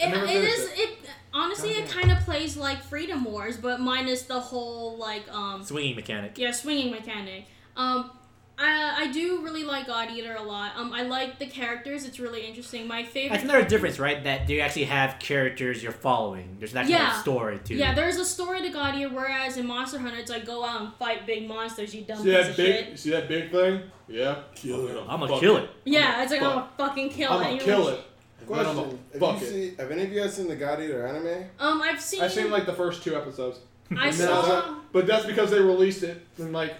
[0.00, 0.98] I It, never it finished is it
[1.32, 2.00] honestly it Goddamn.
[2.02, 6.36] kind of plays like Freedom Wars, but minus the whole like um Swinging mechanic.
[6.38, 7.44] yeah swinging mechanic.
[7.76, 8.10] Um,
[8.56, 10.76] I I do really like God Eater a lot.
[10.76, 12.04] Um, I like the characters.
[12.04, 12.86] It's really interesting.
[12.86, 13.32] My favorite.
[13.38, 14.22] That's another difference, right?
[14.22, 16.56] That do you actually have characters you're following.
[16.60, 17.20] There's an actual Yeah.
[17.20, 20.46] story to Yeah, there's a story to God Eater, whereas in Monster Hunter, it's like
[20.46, 22.84] go out and fight big monsters, you dumb See piece that of big?
[22.90, 22.98] shit.
[23.00, 23.80] See that big thing?
[24.06, 24.36] Yeah.
[24.54, 25.04] Kill it.
[25.08, 25.70] I'm gonna kill it.
[25.84, 27.44] Yeah, it's like I'm gonna fucking kill I'm it.
[27.58, 28.00] gonna kill it.
[28.48, 29.50] And then I'm Question: Have you it.
[29.50, 29.76] seen?
[29.76, 31.44] Have any of you guys seen the God Eater anime?
[31.58, 32.22] Um, I've seen.
[32.22, 33.58] I've seen like the first two episodes.
[33.96, 34.58] I And then I was saw.
[34.58, 36.74] like- but that's because they released it in like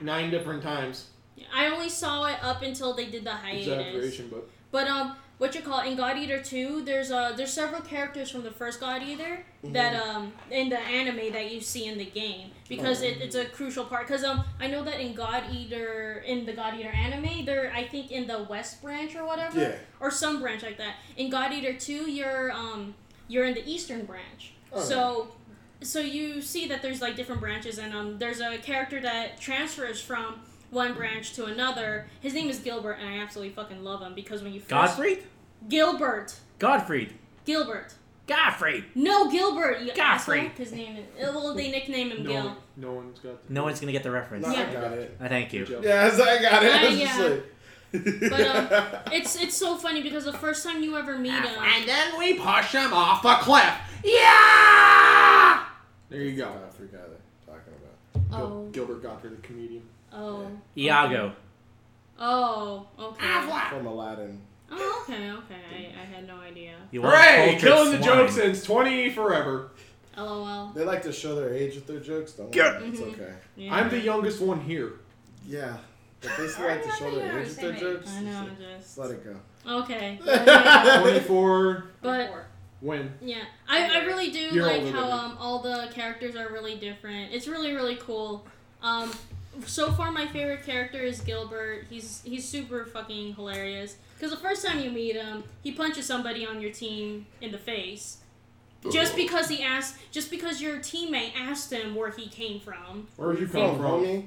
[0.00, 1.08] nine different times.
[1.54, 3.66] I only saw it up until they did the hiatus.
[3.66, 6.82] Exaggeration, but But um, what you call it, in God Eater two?
[6.84, 11.32] There's uh there's several characters from the first God Eater that um in the anime
[11.32, 14.06] that you see in the game because it, it's a crucial part.
[14.06, 17.84] Cause um I know that in God Eater in the God Eater anime they're I
[17.88, 19.74] think in the West branch or whatever Yeah.
[20.00, 20.94] or some branch like that.
[21.16, 22.94] In God Eater two you're um
[23.28, 24.52] you're in the Eastern branch.
[24.72, 24.80] Oh.
[24.80, 25.28] So
[25.82, 30.00] so you see that there's like different branches and um there's a character that transfers
[30.00, 30.36] from
[30.72, 32.06] one branch to another.
[32.20, 35.22] His name is Gilbert and I absolutely fucking love him because when you first Gottfried?
[35.68, 36.34] Gilbert.
[36.58, 37.12] Gottfried.
[37.44, 37.94] Gilbert.
[38.26, 38.84] Gottfried.
[38.94, 39.80] No, Gilbert.
[39.82, 40.40] You Godfrey.
[40.40, 40.56] asshole.
[40.56, 41.04] His name is.
[41.34, 42.44] Well, they nickname him no, Gil.
[42.44, 43.46] one, no one's got.
[43.46, 44.46] The No one's gonna get the reference.
[44.46, 44.68] No, Yeah.
[44.68, 45.16] I got it.
[45.20, 45.66] I thank you.
[45.82, 46.72] Yes, I got it.
[46.74, 47.18] I yeah.
[47.18, 47.44] like-
[48.30, 51.86] But um, it's it's so funny because the first time you ever meet him, And
[51.86, 53.74] then we push him off a cliff.
[54.04, 55.64] Yeah!
[56.08, 56.46] There you go.
[56.48, 57.20] I forgot it.
[57.46, 58.30] Talking about.
[58.30, 58.68] Gil- Oh.
[58.72, 59.82] Gilbert Gottfried, the comedian.
[60.14, 60.46] Oh,
[60.76, 61.32] Iago.
[62.18, 63.26] oh, okay,
[63.70, 64.40] From Aladdin.
[64.70, 65.94] oh, okay, okay.
[65.96, 66.74] I, I had no idea.
[66.90, 67.50] You Hooray!
[67.52, 68.18] cultured Killing the swine.
[68.18, 69.70] joke since 20 forever.
[70.16, 70.72] LOL.
[70.74, 72.82] They like to show their age with their jokes, don't Good.
[72.82, 72.86] they?
[72.88, 73.12] It's Mhm.
[73.14, 73.32] okay.
[73.56, 73.74] Yeah.
[73.74, 75.00] I'm the youngest one here.
[75.46, 75.76] Yeah.
[76.20, 78.10] But they still like to I show their age with their jokes.
[78.10, 79.36] I know, Just just let it go.
[79.80, 80.20] okay.
[80.24, 80.98] Yeah.
[81.02, 81.84] 24.
[82.02, 82.30] But
[82.80, 83.12] When?
[83.22, 87.32] Yeah, I, I really do You're like how um all the characters are really different.
[87.32, 88.46] It's really really cool.
[88.82, 89.10] Um,
[89.66, 91.86] so far my favorite character is Gilbert.
[91.90, 93.96] He's he's super fucking hilarious.
[94.20, 97.58] Cause the first time you meet him, he punches somebody on your team in the
[97.58, 98.18] face,
[98.92, 103.08] just because he asked, just because your teammate asked him where he came from.
[103.16, 104.04] Where'd you Come come from?
[104.04, 104.24] homie.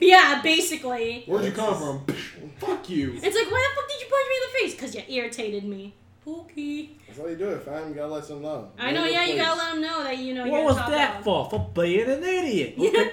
[0.00, 1.22] Yeah, basically.
[1.26, 2.14] Where'd you come from?
[2.58, 3.12] Fuck you.
[3.14, 4.80] It's like, why the fuck did you punch me in the face?
[4.80, 5.94] Cause you irritated me.
[6.26, 6.90] Okay.
[7.06, 7.88] That's how you do it, fam.
[7.88, 8.68] You gotta let them know.
[8.78, 9.04] I know.
[9.04, 11.24] your Yeah, you gotta let him know that you know What you're was that dog.
[11.24, 11.50] for?
[11.50, 12.74] For being an idiot.
[12.76, 12.90] Yeah.
[12.90, 13.10] Okay.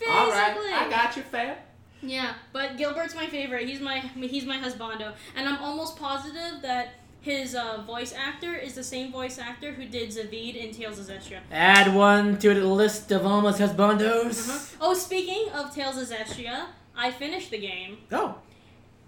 [0.00, 0.16] Basically.
[0.16, 1.56] All right, I got you, fam.
[2.02, 3.68] Yeah, but Gilbert's my favorite.
[3.68, 8.74] He's my he's my husbando, and I'm almost positive that his uh, voice actor is
[8.74, 11.40] the same voice actor who did Zaveid in Tales of Zestiria.
[11.52, 14.48] Add one to the list of almost husbandos.
[14.48, 14.76] Uh-huh.
[14.80, 17.98] Oh, speaking of Tales of Zestiria, I finished the game.
[18.10, 18.36] Oh.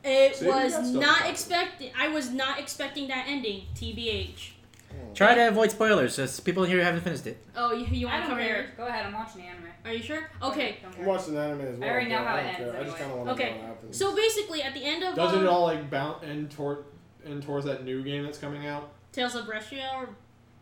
[0.05, 1.93] It See, was not talk expecting.
[1.99, 3.63] I was not expecting that ending.
[3.75, 4.51] Tbh.
[5.14, 7.38] Try to avoid spoilers, as people here who haven't finished it.
[7.57, 8.62] Oh, you, you I want to don't cover care.
[8.62, 8.77] it?
[8.77, 9.64] Go ahead, I'm watching the anime.
[9.85, 10.31] Are you sure?
[10.42, 10.79] Okay.
[10.83, 11.88] Don't I'm watching the anime as well.
[11.88, 12.66] I already know how it care.
[12.68, 13.53] ends I just kind of want to Okay.
[13.55, 13.96] know what happens.
[13.98, 16.85] So basically, at the end of Doesn't um, it all like bound end toward
[17.27, 18.90] end towards that new game that's coming out?
[19.12, 20.09] Tales of Zestiria or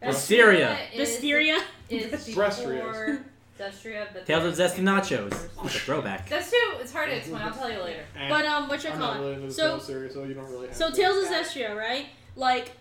[0.02, 0.76] Wisteria.
[0.94, 1.58] Is- Wisteria.
[1.88, 2.48] Is Zestiria.
[2.80, 3.24] before
[3.58, 5.48] Zestiria, but Tales of there's- Zesty Nachos.
[5.64, 6.28] It's a throwback.
[6.28, 6.56] That's too.
[6.80, 7.42] It's hard to explain.
[7.42, 8.04] I'll tell you later.
[8.18, 9.18] Eh, But um, what you I'm call it?
[9.20, 10.96] really into the So Tales series, so you don't really have So to.
[10.96, 11.42] Tales of Yeah.
[11.42, 12.06] Zestiria, right?
[12.36, 12.72] Like,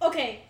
[0.00, 0.42] okay,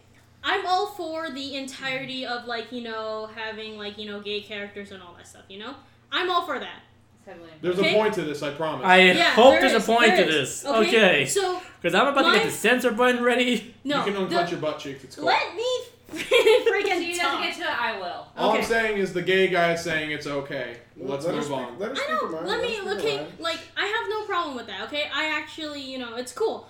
[0.45, 4.91] I'm all for the entirety of like you know having like you know gay characters
[4.93, 5.43] and all that stuff.
[5.49, 5.75] You know,
[6.11, 6.81] I'm all for that.
[7.25, 7.95] It's There's Okay.
[7.95, 8.85] a point to this, I promise.
[8.85, 10.67] I Yeah, hope there there's is, a point there to this.
[10.67, 11.25] Okay.
[11.25, 13.75] So Because I'm about to get the censor button ready.
[13.85, 15.05] no, you can the- unclench your butt cheeks.
[15.05, 15.27] It's cool.
[15.27, 16.19] let me If
[16.67, 17.39] freaking she talk.
[17.39, 18.27] doesn't get to it, I will.
[18.37, 20.79] All I'm saying is the gay guy is saying it's okay.
[20.97, 21.79] Let's let move speak- on.
[21.79, 22.41] Let I know.
[22.45, 22.75] Let me.
[22.75, 24.83] speak her Okay, like I have no problem with that.
[24.89, 26.67] Okay, I actually, you know, it's cool.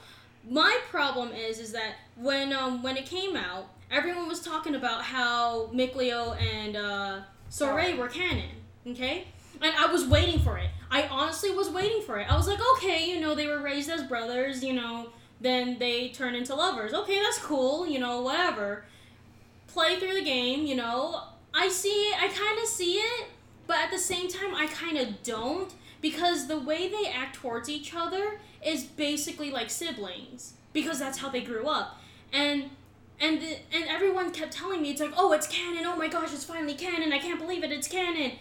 [0.48, 5.02] My problem is, is that when um when it came out, everyone was talking about
[5.02, 8.50] how Mikleo and uh, Sorey were canon.
[8.87, 9.26] Okay,
[9.61, 10.70] and I was waiting for it.
[10.90, 12.31] I honestly was waiting for it.
[12.31, 14.62] I was like, okay, you know, they were raised as brothers.
[14.64, 16.92] You know, then they turn into lovers.
[16.92, 17.87] Okay, that's cool.
[17.87, 18.85] You know, whatever.
[19.68, 20.66] Play through the game.
[20.66, 21.22] You know,
[21.55, 22.22] I see it.
[22.22, 23.28] I kind of see it
[23.66, 27.68] but at the same time i kind of don't because the way they act towards
[27.68, 32.01] each other is basically like siblings because that's how they grew up.
[32.33, 32.70] And
[33.20, 33.40] and
[33.72, 35.85] and everyone kept telling me it's like oh it's canon.
[35.87, 37.12] Oh my gosh it's finally canon.
[37.12, 37.72] I can't believe it.
[37.72, 38.33] It's canon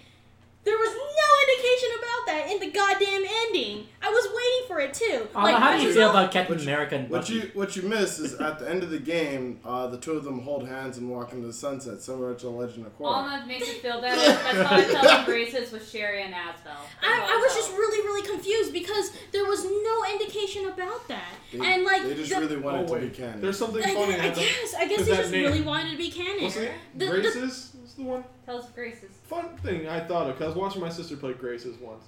[0.64, 4.94] there was no indication about that in the goddamn ending i was waiting for it
[4.94, 7.52] too Alma, how do you feel know- about Captain What you- America and What you
[7.54, 10.40] what you miss is at the end of the game, uh, the two of them
[10.42, 13.08] hold hands and walk into the sunset, similar to the Legend of Korra.
[13.08, 14.16] Alma makes me feel better.
[14.22, 16.64] That's how I felt in Graces with Cheria and Asbel.
[17.02, 21.34] That's I, I was just really, really confused because there was no indication about that.
[21.52, 23.42] They, and like they just the- really wanted Oh, to be canon.
[23.42, 24.14] There's something I, funny.
[24.16, 24.36] I happened.
[24.36, 24.74] guess.
[24.78, 26.44] I guess they just name- really wanted to be canon.
[26.44, 26.72] What's it?
[26.96, 27.36] The- the- Graces
[27.84, 28.24] is the one.
[28.52, 29.12] Tales of Graces.
[29.24, 32.04] Fun thing I thought of because I was watching my sister play Graces once.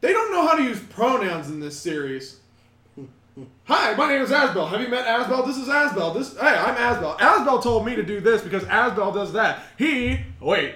[0.00, 2.38] They don't know how to use pronouns in this series.
[3.64, 4.68] Hi, my name is Asbel.
[4.68, 5.46] Have you met Asbel?
[5.46, 6.14] This is Asbel.
[6.14, 7.18] This hey, I'm Asbel.
[7.18, 9.62] Asbel told me to do this because Asbel does that.
[9.78, 10.74] He wait,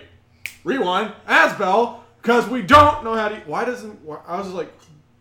[0.65, 1.13] rewind.
[1.29, 3.37] Asbel because we don't know how to.
[3.47, 4.01] Why doesn't?
[4.03, 4.73] Why, I was just like,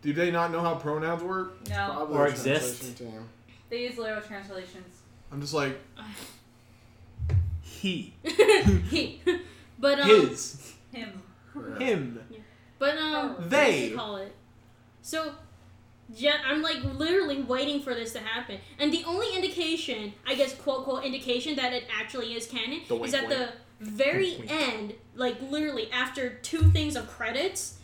[0.02, 1.68] do they not know how pronouns work?
[1.68, 2.80] No, Probably Or exist.
[2.82, 3.28] translation team.
[3.68, 5.02] they use literal translations.
[5.30, 5.78] I'm just like
[7.88, 8.14] he,
[8.90, 9.20] He-
[9.78, 11.22] but um, his, Him.
[11.78, 12.20] him.
[12.78, 13.88] but um, They.
[13.90, 14.34] what call it?
[15.02, 15.32] So,
[16.14, 18.58] yeah, I'm like literally waiting for this to happen.
[18.78, 22.94] And the only indication, I guess, quote, quote, indication that it actually is canon The
[22.96, 23.48] is wink, at the
[23.80, 24.50] very Wink, wink.
[24.52, 27.78] end, like literally after two things of credits,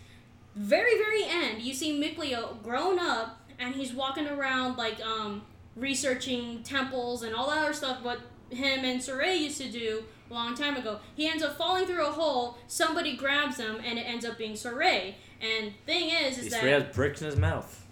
[0.57, 5.43] very, very end, you see Mikleo grown up and he's walking around like um
[5.77, 8.19] researching temples and all that other stuff what
[8.51, 11.01] him and Sorey used to do a long time ago.
[11.17, 14.55] He ends up falling through a hole, somebody grabs him and it ends up being
[14.57, 15.17] Sorey.
[15.41, 17.87] And thing is is He that straight has bricks in his mouth.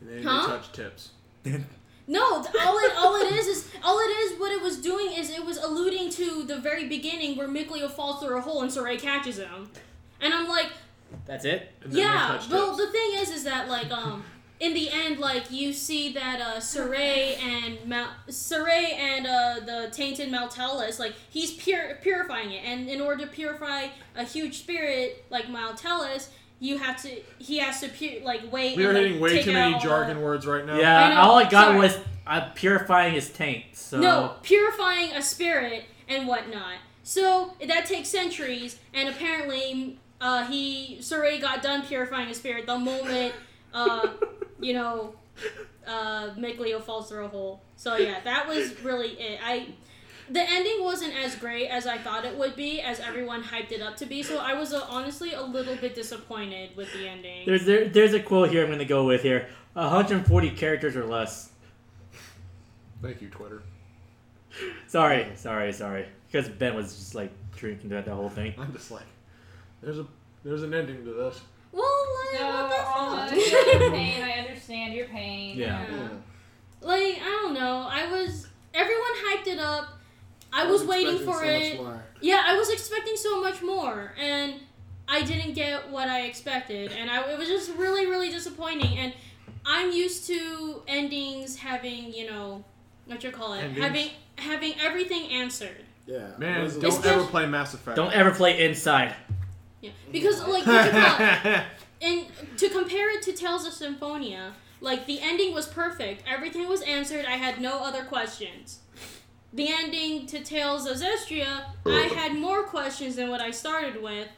[0.00, 0.46] And then Huh?
[0.46, 1.10] they touch tips.
[2.08, 2.44] No, all
[2.78, 5.56] it all it is is all it is what it was doing is it was
[5.58, 9.68] alluding to the very beginning where Mikleo falls through a hole and Sorey catches him.
[10.20, 10.68] And I'm like,
[11.24, 11.72] That's it.
[11.90, 14.22] Yeah, well the thing is is that like um
[14.60, 19.90] in the end like you see that uh Sorey and Mal- Sorey and uh the
[19.92, 25.24] tainted Maotelus like he's pure purifying it and in order to purify a huge spirit
[25.30, 29.06] like Maotelus you have to he has to pu- like wait We are and, like,
[29.06, 30.78] hitting way too many all the- jargon words right now.
[30.78, 31.78] Yeah, I know, all I got sorry.
[31.78, 33.64] was I'm purifying his taint.
[33.74, 36.76] So No, purifying a spirit and whatnot.
[37.04, 42.78] So that takes centuries, and apparently, uh, he Sorey got done purifying a spirit the
[42.78, 43.32] moment,
[43.74, 44.08] uh,
[44.60, 45.14] you know,
[45.86, 47.62] uh, make Mikleo falls through a hole.
[47.76, 49.40] So yeah, that was really it.
[49.42, 49.68] I.
[50.28, 53.80] The ending wasn't as great as I thought it would be, as everyone hyped it
[53.80, 54.24] up to be.
[54.24, 57.46] So I was uh, honestly a little bit disappointed with the ending.
[57.46, 59.46] there's there, there's a quote here I'm gonna go with here.
[59.74, 61.50] 140 characters or less.
[63.02, 63.62] Thank you, Twitter.
[64.88, 66.06] Sorry, sorry, sorry.
[66.26, 68.54] Because Ben was just like drinking throughout the whole thing.
[68.58, 69.06] I'm just like,
[69.82, 70.06] there's a
[70.44, 71.40] there's an ending to this.
[71.76, 73.80] Well, like, No, what the Alma, fuck?
[73.80, 74.22] your pain.
[74.22, 75.56] I understand your pain.
[75.58, 75.84] Yeah.
[75.90, 76.08] Yeah.
[76.80, 77.86] Like I don't know.
[77.90, 79.88] I was everyone hyped it up.
[80.52, 81.76] I was waiting for so much it.
[81.82, 82.02] more.
[82.20, 84.54] Yeah, I was expecting so much more, and
[85.08, 88.96] I didn't get what I expected, and I it was just really really disappointing.
[88.98, 89.12] And
[89.64, 92.64] I'm used to endings having you know
[93.06, 93.84] what you call it Endings?
[93.84, 95.84] having having everything answered.
[96.06, 96.28] Yeah.
[96.38, 96.80] Man, What is it?
[96.82, 97.96] don't Especially- ever play Mass Effect.
[97.96, 99.14] Don't ever play inside.
[99.86, 101.62] Yeah, because like what you call
[102.02, 102.26] and
[102.58, 106.22] to compare it to Tales of Symphonia, like the ending was perfect.
[106.28, 107.24] Everything was answered.
[107.24, 108.80] I had no other questions.
[109.52, 114.28] The ending to Tales of Zestiria, I had more questions than what I started with,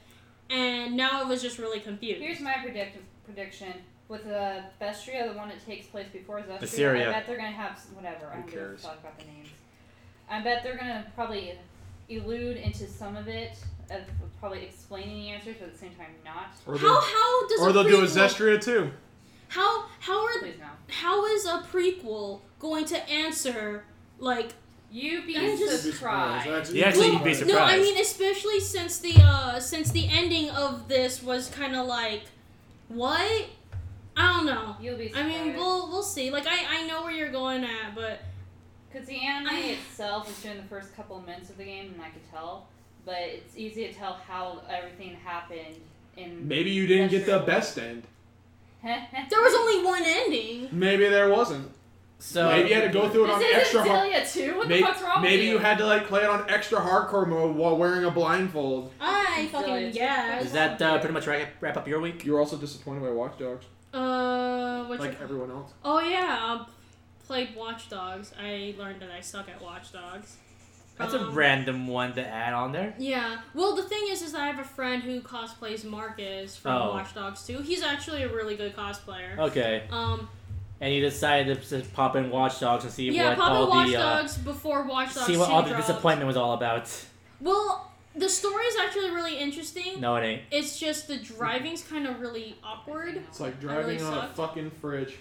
[0.49, 2.21] and now it was just really confused.
[2.23, 3.73] Here's my predict- prediction.
[4.09, 7.09] With uh, Vestria, the one that takes place before Zestiria, Assyria.
[7.11, 8.27] I bet they're gonna have s- whatever.
[8.33, 8.83] I Who don't give a cares?
[8.83, 9.49] fuck about the names.
[10.31, 11.53] I bet they're gonna probably
[12.09, 13.59] elude into some of it
[13.91, 14.01] of
[14.41, 16.53] probably explaining the answers, but at the same time not.
[16.67, 18.91] or how they'll, how does or a they'll do a prequel- Zestiria too.
[19.49, 20.67] How how are Please no.
[20.89, 23.85] how is a prequel going to answer
[24.19, 24.51] like
[24.91, 26.45] You be I just- You'd be surprised.
[26.45, 26.73] surprised.
[26.73, 27.59] Yeah, you'd actually, be you'd be surprised.
[27.59, 31.87] No, I mean especially since the uh since the ending of this was kind of
[31.87, 32.23] like
[32.89, 33.47] what?
[34.17, 34.77] I don't know.
[34.81, 35.29] You'll be I surprised.
[35.47, 36.31] mean, we'll we'll see.
[36.31, 38.21] Like I I know where you're going at, but
[38.91, 41.93] Because the anime I- itself is during the first couple of minutes of the game,
[41.95, 42.67] and I could tell.
[43.09, 45.77] But it's easy to tell how everything happened
[46.19, 46.47] in.
[46.47, 47.47] Maybe you didn't get the Zestiria.
[47.47, 48.03] best end.
[48.85, 50.69] there was only one ending.
[50.73, 51.71] Maybe there wasn't.
[52.19, 54.11] So maybe you had to go through it on extra isn't hard.
[54.11, 54.59] Delia too.
[54.59, 55.59] What Maybe, the fuck's wrong maybe with you you?
[55.59, 58.93] had to like play it on extra hardcore mode while wearing a blindfold.
[59.01, 59.93] I fucking Silly.
[59.93, 60.43] guess.
[60.43, 62.27] does that uh, pretty much wrap, wrap up your week?
[62.27, 65.73] You were also disappointed by Watch Dogs, Uh, what like you- everyone else.
[65.83, 66.67] Oh yeah, I
[67.27, 68.35] played Watch Dogs.
[68.39, 70.37] I learned that I suck at Watch Dogs.
[70.99, 72.95] That's a Um, random one to add on there.
[72.99, 73.39] Yeah.
[73.55, 76.91] Well, the thing is, is I have a friend who cosplays Marcus from Oh.
[76.91, 77.59] Watch Dogs 2.
[77.63, 79.39] He's actually a really good cosplayer.
[79.39, 80.29] Okay, Um,
[80.81, 83.69] and you decided to just pop in Watch Dogs and see yeah, what Papa all
[83.71, 85.87] Watch the uh, Dogs before Watch Dogs see what 2 all the dropped.
[85.87, 86.91] disappointment was all about.
[87.41, 90.01] Well, the story is actually really interesting.
[90.01, 90.43] No, it ain't.
[90.51, 93.17] It's just the driving's kind of really awkward.
[93.29, 95.15] It's like That really driving on a fucking fridge.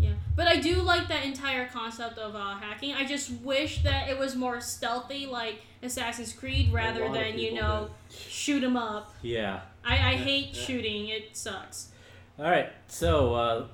[0.00, 2.92] Yeah, but I do like that entire concept of uh, hacking.
[2.94, 7.60] I just wish that it was more stealthy, like Assassin's Creed, rather than you know
[7.62, 9.14] know shoot 'em up.
[9.22, 9.60] Yeah.
[9.84, 10.62] I, I Yeah, hate yeah.
[10.62, 11.08] shooting.
[11.08, 11.90] It sucks.
[12.38, 12.70] All right.
[12.88, 13.66] So, uh,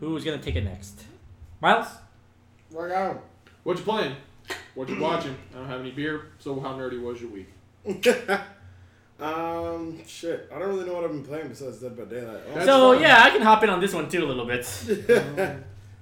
[0.00, 1.04] who's gonna take it next?
[1.60, 1.86] Miles.
[2.70, 3.24] Rock out.
[3.64, 4.16] What you playing?
[4.74, 5.36] What you watching?
[5.54, 6.26] I don't have any beer.
[6.38, 7.48] So how nerdy was your week?
[9.20, 10.48] um, shit.
[10.52, 12.40] I don't really know what I've been playing besides Dead by Daylight.
[12.54, 13.02] Oh, so fine.
[13.02, 14.66] yeah, I can hop in on this one too a little bit.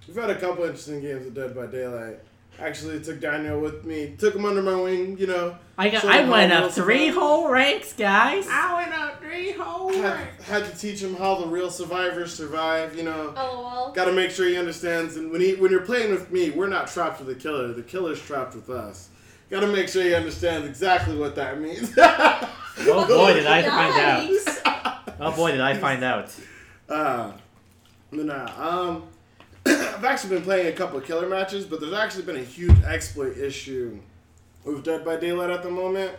[0.07, 2.19] We've had a couple interesting games of Dead by Daylight.
[2.59, 4.15] Actually, took Daniel with me.
[4.19, 5.17] Took him under my wing.
[5.19, 6.05] You know, I got.
[6.05, 7.15] I went up three it?
[7.15, 8.47] whole ranks, guys.
[8.51, 12.97] I went up three whole had, had to teach him how the real survivors survive.
[12.97, 13.33] You know.
[13.37, 13.93] LOL.
[13.93, 15.17] Got to make sure he understands.
[15.17, 17.73] And when he when you're playing with me, we're not trapped with the killer.
[17.73, 19.09] The killer's trapped with us.
[19.49, 21.97] Got to make sure he understands exactly what that means.
[22.79, 25.11] Oh boy, did I find out.
[25.21, 26.35] Oh boy, did I find out.
[26.89, 27.33] Uh,
[28.11, 29.05] But nah, um,
[29.67, 32.83] I've actually been playing a couple of killer matches, but there's actually been a huge
[32.85, 33.99] exploit issue
[34.65, 36.13] with Dead by Daylight at the moment,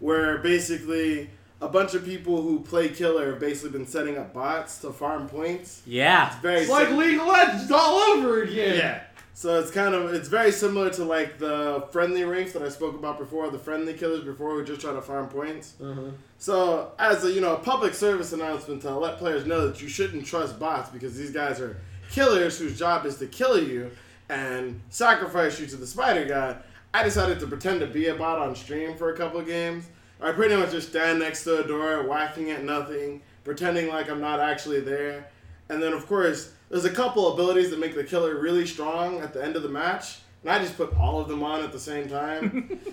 [0.00, 1.30] where basically
[1.62, 5.28] a bunch of people who play killer have basically been setting up bots to farm
[5.28, 5.82] points.
[5.86, 6.28] Yeah.
[6.32, 8.76] It's Very It's like sim- League of Legends all over again.
[8.76, 9.02] yeah.
[9.34, 12.94] So it's kind of it's very similar to like the friendly ranks that I spoke
[12.94, 15.74] about before, the friendly killers before who just try to farm points.
[15.82, 16.10] Uh-huh.
[16.38, 19.88] So, as a you know, a public service announcement to let players know that you
[19.88, 21.76] shouldn't trust bots because these guys are
[22.10, 23.90] killers whose job is to kill you
[24.28, 26.62] and sacrifice you to the spider god.
[26.92, 29.86] I decided to pretend to be a bot on stream for a couple of games.
[30.20, 34.20] I pretty much just stand next to a door, whacking at nothing, pretending like I'm
[34.20, 35.28] not actually there.
[35.68, 39.34] And then, of course, there's a couple abilities that make the killer really strong at
[39.34, 41.78] the end of the match, and I just put all of them on at the
[41.80, 42.80] same time.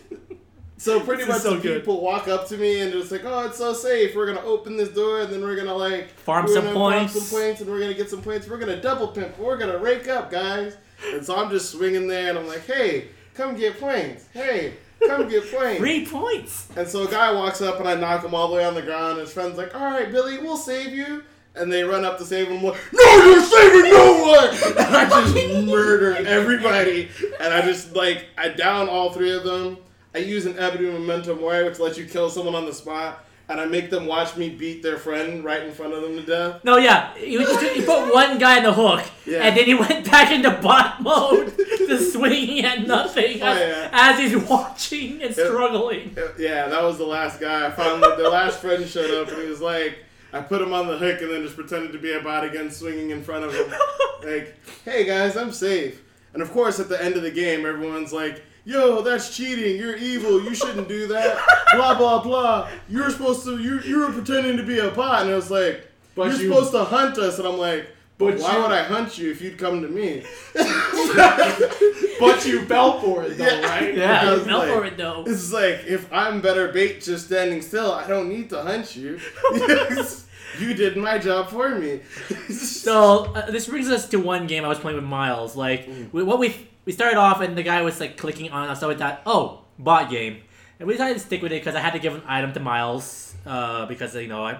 [0.79, 1.79] So pretty This much so the good.
[1.79, 4.15] people walk up to me and just like, oh, it's so safe.
[4.15, 7.39] We're gonna open this door and then we're gonna like Farm some points." farm some
[7.39, 8.47] points, and we're gonna get some points.
[8.47, 9.39] We're gonna double pimp.
[9.39, 10.77] We're gonna rake up, guys.
[11.11, 14.25] And so I'm just swinging there and I'm like, hey, come get points.
[14.33, 14.75] Hey,
[15.07, 15.79] come get points.
[15.79, 16.67] Three points.
[16.75, 18.83] And so a guy walks up and I knock him all the way on the
[18.83, 19.13] ground.
[19.13, 21.23] And his friend's like, all right, Billy, we'll save you.
[21.57, 22.63] And they run up to save him.
[22.63, 24.77] Like, no, you're saving no one.
[24.87, 27.09] And I just murder everybody.
[27.39, 29.77] And I just like, I down all three of them.
[30.15, 33.23] I use an Ebony Memento Mori, which lets you kill someone on the spot.
[33.49, 36.21] And I make them watch me beat their friend right in front of them to
[36.21, 36.63] death.
[36.65, 37.15] No, yeah.
[37.17, 39.39] You, you put one guy in the hook, Yeah.
[39.43, 41.55] and then he went back into bot mode,
[41.87, 43.89] just swinging at nothing Oh, as, yeah.
[43.93, 46.13] as he's watching and struggling.
[46.37, 47.67] Yeah, that was the last guy.
[47.67, 49.99] I finally, the last friend showed up and he was like,
[50.33, 52.69] I put him on the hook and then just pretended to be a bot again,
[52.71, 53.69] swinging in front of him.
[54.23, 56.01] like, hey guys, I'm safe.
[56.33, 59.77] And of course, at the end of the game, everyone's like, yo, that's cheating.
[59.77, 60.43] You're evil.
[60.43, 61.37] You shouldn't do that.
[61.73, 62.69] blah, blah, blah.
[62.89, 65.21] You're supposed to, you, you were pretending to be a bot.
[65.23, 67.39] And I was like, But you're you- supposed to hunt us.
[67.39, 67.87] And I'm like,
[68.17, 70.23] but But why you- would I hunt you if you'd come to me?
[72.19, 73.61] But you fell for it though, Yeah.
[73.69, 73.95] right?
[73.95, 75.23] Yeah, Because, he fell like, for it though.
[75.27, 79.19] It's like if I'm better bait just standing still, I don't need to hunt you.
[80.59, 82.01] you did my job for me.
[82.49, 85.55] So uh, this brings us to one game I was playing with Miles.
[85.55, 86.11] Like Mm.
[86.13, 88.87] we, what we we started off and the guy was like clicking on us, so
[88.87, 90.37] we thought, oh, bot game,
[90.79, 92.59] and we decided to stick with it because I had to give an item to
[92.59, 94.59] Miles uh, because you know I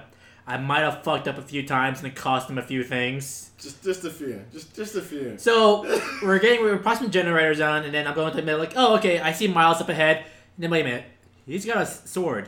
[0.50, 3.52] I might have fucked up a few times and it cost him a few things.
[3.60, 4.42] just just a few.
[4.54, 5.38] Just just a few.
[5.38, 5.84] So
[6.24, 8.96] we're getting we're putting some generators on, and then I'm going to admit like, oh
[8.96, 10.18] okay, I see Miles up ahead.
[10.56, 11.04] And then wait a minute,
[11.46, 12.48] he's got a sword.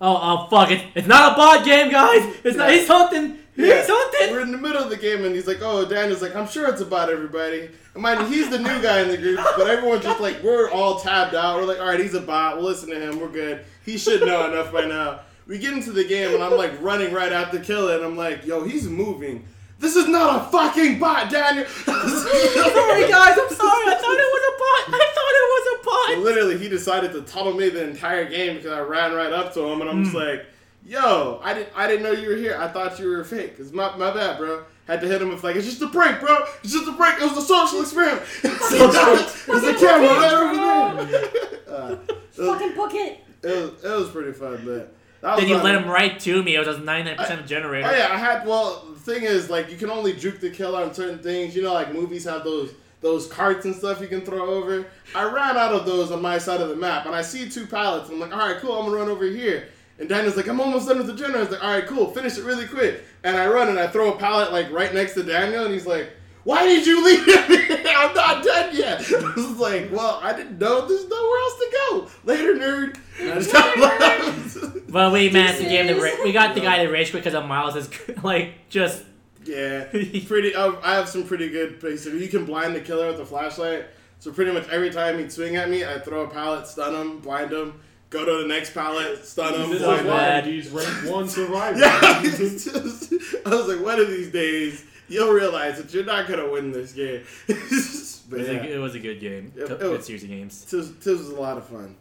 [0.00, 2.36] Oh oh fuck it, it's not a bot game, guys.
[2.44, 2.70] It's not.
[2.70, 3.38] He's hunting.
[3.56, 3.78] Yeah.
[3.78, 4.32] He's hunting.
[4.32, 6.68] We're in the middle of the game and he's like, "Oh, Daniel's like, I'm sure
[6.68, 10.20] it's about everybody." And mind he's the new guy in the group, but everyone's just
[10.20, 11.56] like, we're all tabbed out.
[11.56, 12.56] We're like, "All right, he's a bot.
[12.56, 13.18] We'll listen to him.
[13.18, 13.64] We're good.
[13.84, 17.12] He should know enough by now." We get into the game and I'm like running
[17.12, 17.88] right after kill.
[17.88, 19.46] And I'm like, "Yo, he's moving.
[19.78, 23.86] This is not a fucking bot, Daniel." sorry guys, I'm sorry.
[23.88, 25.00] I thought it was a bot.
[25.00, 26.18] I thought it was a bot.
[26.24, 29.64] Literally, he decided to tunnel me the entire game because I ran right up to
[29.64, 30.44] him and I'm just like,
[30.84, 32.58] "Yo, I didn't, I didn't know you were here.
[32.60, 33.54] I thought you were fake.
[33.58, 36.20] It's my, my bad, bro." Had to hit him with like, "It's just a prank,
[36.20, 36.44] bro.
[36.62, 37.22] It's just a prank.
[37.22, 38.22] It was a social experiment.
[38.42, 41.24] There's a camera right over there."
[41.68, 43.20] Uh, it, was, Fucking book it.
[43.42, 46.54] it was it was pretty fun, but Then you let him right to me.
[46.54, 47.88] It was a 99% generator.
[47.88, 48.46] Oh yeah, I had.
[48.46, 51.56] Well, the thing is, like, you can only juke the kill on certain things.
[51.56, 54.86] You know, like movies have those those carts and stuff you can throw over.
[55.14, 57.66] I ran out of those on my side of the map, and I see two
[57.66, 58.10] pallets.
[58.10, 58.78] I'm like, all right, cool.
[58.78, 59.68] I'm gonna run over here.
[59.98, 61.38] And Daniel's like, I'm almost done with the generator.
[61.38, 62.10] I was like, all right, cool.
[62.10, 63.02] Finish it really quick.
[63.24, 65.86] And I run and I throw a pallet like right next to Daniel, and he's
[65.86, 66.10] like.
[66.48, 67.34] Why did you leave me?
[67.94, 69.00] I'm not done yet.
[69.12, 72.08] I was like, well, I didn't know there's nowhere else to go.
[72.24, 72.98] Later, nerd.
[73.20, 74.90] And I just got left.
[74.90, 76.18] But we managed to give the serious?
[76.18, 77.90] ra- we got the guy to rage because of Miles is
[78.22, 79.04] like just
[79.44, 79.84] Yeah,
[80.26, 80.56] pretty.
[80.56, 82.22] I, I have some pretty good basically.
[82.22, 83.84] You can blind the killer with a flashlight.
[84.18, 87.18] So pretty much every time he'd swing at me, I'd throw a pallet, stun him,
[87.18, 91.10] blind him, go to the next pallet, stun him, This is blind why he's ranked
[91.10, 91.78] one survivor.
[91.78, 93.12] Yeah, it's just,
[93.44, 96.92] I was like, one of these days you'll realize that you're not gonna win this
[96.92, 97.22] game.
[97.46, 99.52] but it was, yeah, a, it was a good game.
[99.56, 100.64] It- Good it was- series of games.
[100.68, 101.96] Tis, Tis was a lot of fun.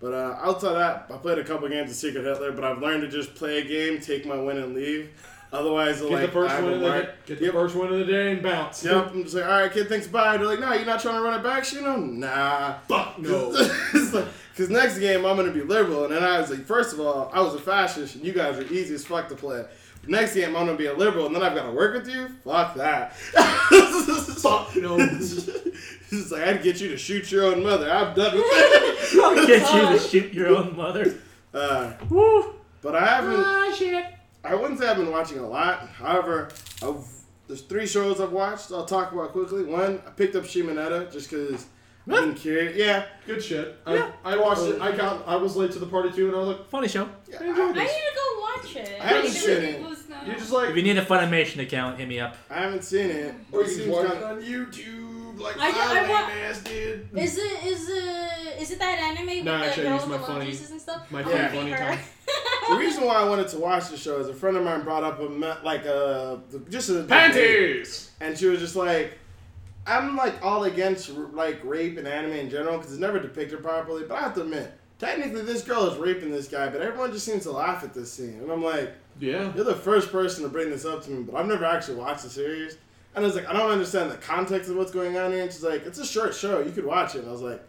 [0.00, 3.02] But uh, outside that, I played a couple games of Secret Hitler, but I've learned
[3.02, 5.10] to just play a game, take my win, and leave.
[5.52, 7.52] Otherwise, Get like the first I have one a of the day, get the Yep.
[7.54, 8.82] first one of the day and bounce.
[8.84, 10.38] Yep, I'm just like, all right, kid, thanks, bye.
[10.38, 12.02] They're like, no, you're not trying to run it back, Shino?
[12.10, 12.78] Nah.
[12.88, 13.50] Fuck no.
[14.50, 16.04] Because next game, I'm going to be liberal.
[16.06, 18.58] And then I was like, first of all, I was a fascist, and you guys
[18.58, 19.64] are easy as fuck to play.
[20.08, 22.08] Next game, I'm going to be a liberal, and then I've got to work with
[22.12, 22.28] you?
[22.44, 23.14] Fuck that.
[23.16, 24.98] Fuck no.
[26.14, 27.90] It's like, I'd get you to shoot your own mother.
[27.90, 29.44] I'm done with that.
[29.46, 31.14] Get you to shoot your own mother.
[31.54, 32.54] Uh, Woo.
[32.82, 33.42] but I haven't.
[33.42, 34.04] Ah shit.
[34.44, 35.88] I wouldn't say I've been watching a lot.
[35.88, 36.50] However,
[36.82, 37.02] I've,
[37.46, 38.72] there's three shows I've watched.
[38.72, 39.64] I'll talk about quickly.
[39.64, 41.64] One, I picked up Shimoneta just because
[42.08, 42.76] I've been curious.
[42.76, 43.78] Yeah, Good shit.
[43.86, 44.10] Yeah.
[44.24, 44.78] I, I watched it.
[44.80, 44.82] Oh.
[44.82, 45.26] I got.
[45.28, 47.08] I was late to the party too, and I was like, Funny show.
[47.30, 47.92] yeah I enjoyed I this.
[47.92, 49.00] need to go watch it.
[49.00, 49.74] I haven't Maybe seen it.
[49.78, 49.98] can lose.
[50.26, 52.36] You're just like, If you need a Funimation account, hit me up.
[52.50, 53.34] I haven't seen it.
[53.52, 56.38] or It you can watch it kinda- on YouTube, like I- my I wa- lame
[56.50, 57.08] ass did.
[57.14, 60.02] Is it is it is it that anime with No, the actually, I girl use
[60.02, 61.10] with my the love funny- juices and stuff?
[61.10, 61.78] my oh, I funny wanna funny her.
[61.78, 61.98] time.
[62.70, 65.02] The reason why I wanted to watch the show is a friend of mine brought
[65.02, 68.10] up a me- like uh, a just a Panties.
[68.20, 69.18] and she was just like,
[69.86, 74.04] I'm like all against like rape and anime in general because it's never depicted properly.
[74.08, 77.26] But I have to admit, technically this girl is raping this guy, but everyone just
[77.26, 79.52] seems to laugh at this scene, and I'm like, Yeah.
[79.54, 82.22] you're the first person to bring this up to me, but I've never actually watched
[82.22, 82.76] the series.
[83.14, 85.42] And I was like, I don't understand the context of what's going on here.
[85.42, 87.18] And she's like, it's a short show, you could watch it.
[87.18, 87.62] And I was like,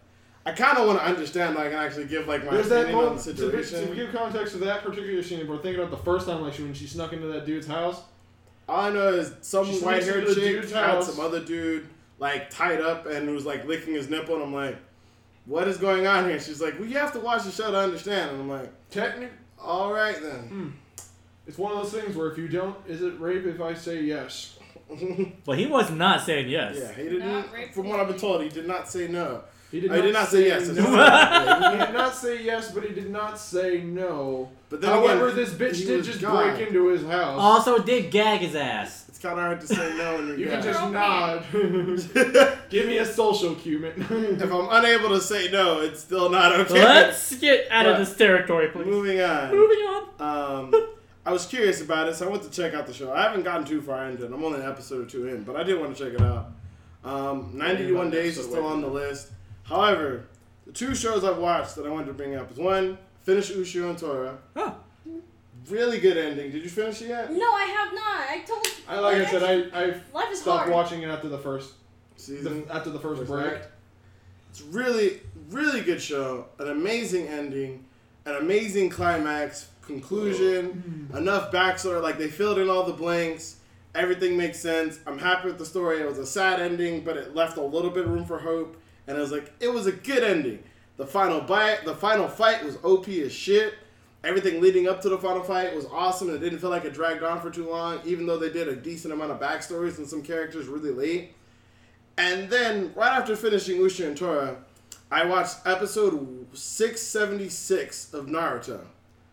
[0.46, 2.84] I kind of want to understand, like, I can actually give like my There's that
[2.84, 3.70] opinion on the moment.
[3.70, 6.54] To, to give context to that particular scene, we're thinking about the first time, like
[6.56, 8.02] when she snuck into that dude's house.
[8.70, 11.90] All I know is some white haired chick had some other dude
[12.24, 14.78] like tied up and was like licking his nipple, and I'm like,
[15.46, 16.40] what is going on here?
[16.40, 18.32] She's like, well, you have to watch the show to understand.
[18.32, 19.30] And I'm like, Technic.
[19.62, 20.40] all right then.
[20.48, 20.70] Hmm.
[21.46, 24.02] It's one of those things where if you don't, is it rape if I say
[24.04, 24.58] yes?
[25.46, 26.78] But he was not saying yes.
[26.80, 27.28] yeah, he didn't.
[27.28, 29.44] Not From what I've been told, he did not say no.
[29.70, 30.68] He did oh, I did not say yes.
[30.70, 30.84] No.
[31.72, 34.50] He did not say yes, but he did not say no.
[34.70, 36.56] But then However, again, this bitch did just God.
[36.56, 37.38] break into his house.
[37.40, 39.03] Also did gag his ass.
[39.24, 41.46] It's kind of hard to say no when you're you can just Girl nod.
[42.70, 43.94] Give me a social cue, man.
[44.02, 46.84] if I'm unable to say no, it's still not okay.
[46.84, 48.86] Let's get out But- of this territory, please.
[48.86, 49.52] Moving on.
[49.56, 50.04] Moving on.
[50.20, 50.88] Um,
[51.26, 53.14] I was curious about it, so I went to check out the show.
[53.14, 54.34] I haven't gotten too far into it.
[54.34, 56.52] I'm only an episode or two in, but I did want to check it out.
[57.06, 59.32] Um, 91 Days is still on the list.
[59.64, 60.26] However,
[60.66, 63.90] the two shows I've watched that I wanted to bring up is one, finish Ushio
[63.90, 64.38] and Tora.
[64.58, 64.76] Oh.
[65.70, 66.52] Really good ending.
[66.52, 67.32] Did you finish it yet?
[67.32, 68.30] No, I have not.
[68.30, 68.68] I told.
[68.88, 69.44] I like I said,
[69.74, 70.72] I I life stopped hard.
[70.72, 71.74] watching it after the first
[72.18, 72.66] Season.
[72.68, 73.46] the, after the first First break.
[73.54, 73.68] act.
[74.50, 76.48] It's really, really good show.
[76.60, 77.86] An amazing ending,
[78.26, 81.18] an amazing climax, conclusion, mm-hmm.
[81.18, 82.02] enough backstory.
[82.02, 83.58] Like they filled in all the blanks.
[83.96, 85.00] Everything makes sense.
[85.06, 86.02] I'm happy with the story.
[86.02, 88.76] It was a sad ending, but it left a little bit of room for hope.
[89.08, 90.60] And it was like it was a good ending.
[90.98, 93.76] The final bite, the final fight was OP as shit.
[94.24, 96.30] Everything leading up to the final fight was awesome.
[96.30, 98.68] and It didn't feel like it dragged on for too long, even though they did
[98.70, 101.34] a decent amount of backstories and some characters really late.
[102.18, 104.58] And then, right after finishing Ushio and Tora,
[105.12, 108.82] I watched episode 676 of Naruto.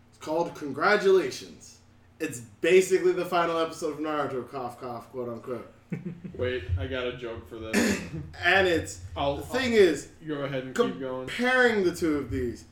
[0.09, 1.77] It's called Congratulations.
[2.19, 5.71] It's basically the final episode of Naruto, cough, cough, quote unquote.
[6.37, 7.99] Wait, I got a joke for this.
[8.43, 11.27] And it's, I'll, the thing is, I'll go ahead and keep going.
[11.27, 12.65] comparing the two of these,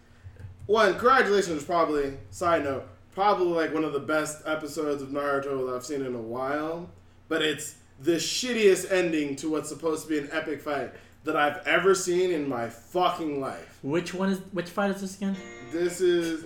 [0.70, 5.66] one, Congratulations is probably, side note, probably like one of the best episodes of Naruto
[5.66, 6.92] that I've seen in a while.
[7.28, 10.92] But it's the shittiest ending to what's supposed to be an epic fight
[11.24, 13.80] that I've ever seen in my fucking life.
[13.82, 15.36] Which one is which fight is this again?
[15.72, 16.46] This is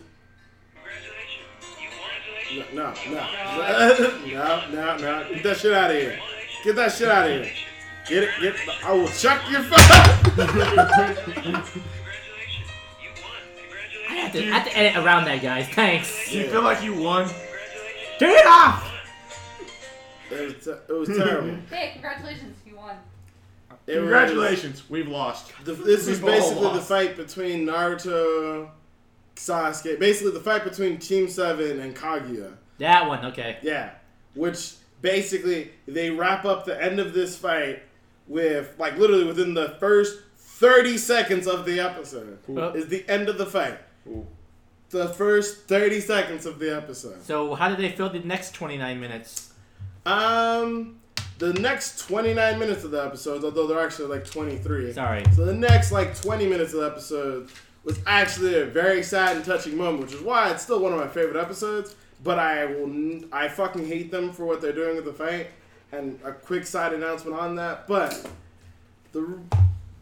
[0.74, 1.43] Congratulations.
[2.49, 3.28] You no, no,
[4.28, 5.26] no, no, no.
[5.34, 6.17] Get that shit out of here.
[6.63, 7.51] Get that shit out of here.
[8.07, 8.55] Get it, get.
[8.55, 8.86] it!
[8.86, 9.82] I will chuck your phone.
[14.24, 14.51] Have, Congratulations.
[14.51, 15.67] to, I have to edit around that, guys.
[15.69, 16.30] Thanks.
[16.32, 17.28] Do you feel like you won?
[17.28, 18.19] Congratulations.
[18.19, 18.91] Turn it off.
[20.32, 21.57] it, was te- it was terrible.
[21.69, 22.95] Hey, congratulations, you won.
[23.86, 25.51] It was- Congratulations, we've lost.
[25.65, 26.88] The, this is We've all basically the lost.
[26.88, 28.69] fight between Naruto,
[29.36, 29.99] Sasuke.
[29.99, 32.53] Basically, the fight between Team Seven and Kaguya.
[32.78, 33.57] That one, okay.
[33.61, 33.91] Yeah,
[34.36, 37.84] which basically they wrap up the end of this fight
[38.28, 43.28] with like literally within the first thirty seconds of the episode Well- is the end
[43.28, 43.80] of the fight.
[44.07, 44.25] Ooh.
[44.89, 47.23] The first thirty seconds of the episode.
[47.23, 49.51] So how did they fill the next 29 minutes?
[50.05, 50.99] Um,
[51.39, 54.91] the next twenty nine minutes of the episode, although they're actually like twenty three.
[54.93, 55.23] Sorry.
[55.35, 57.49] So the next like 20 minutes of the episode
[57.83, 60.99] was actually a very sad and touching moment, which is why it's still one of
[60.99, 61.95] my favorite episodes.
[62.23, 65.47] But I will, n- I fucking hate them for what they're doing with the fight.
[65.91, 67.87] And a quick side announcement on that.
[67.87, 68.25] But
[69.11, 69.37] the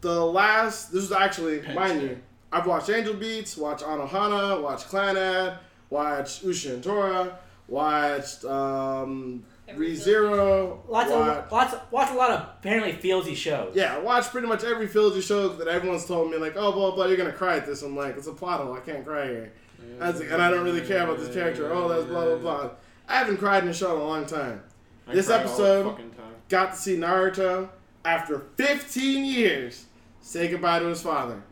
[0.00, 2.18] the last, this was actually, mind you,
[2.52, 5.58] I've watched Angel Beats, watched Anohana, watched Clannad,
[5.90, 7.38] watched Ushio and Tora,
[7.68, 13.74] watched um, Every Re:Zero, Lots watched, of lots watch a lot of apparently feelsy shows.
[13.74, 16.90] yeah, I watch pretty much every Philly show that everyone's told me like, oh blah
[16.94, 17.82] blah, you're gonna cry at this.
[17.82, 18.74] I'm like, it's a plot hole.
[18.74, 19.52] I can't cry here.
[20.00, 21.72] I like, and I don't really care about this character.
[21.72, 22.70] Oh, that's blah blah blah.
[23.08, 24.62] I haven't cried in a show in a long time.
[25.08, 26.10] I This cry all the episode- time.
[26.48, 27.68] Got to see Naruto
[28.04, 29.86] after 15 years
[30.20, 31.42] say goodbye to his father,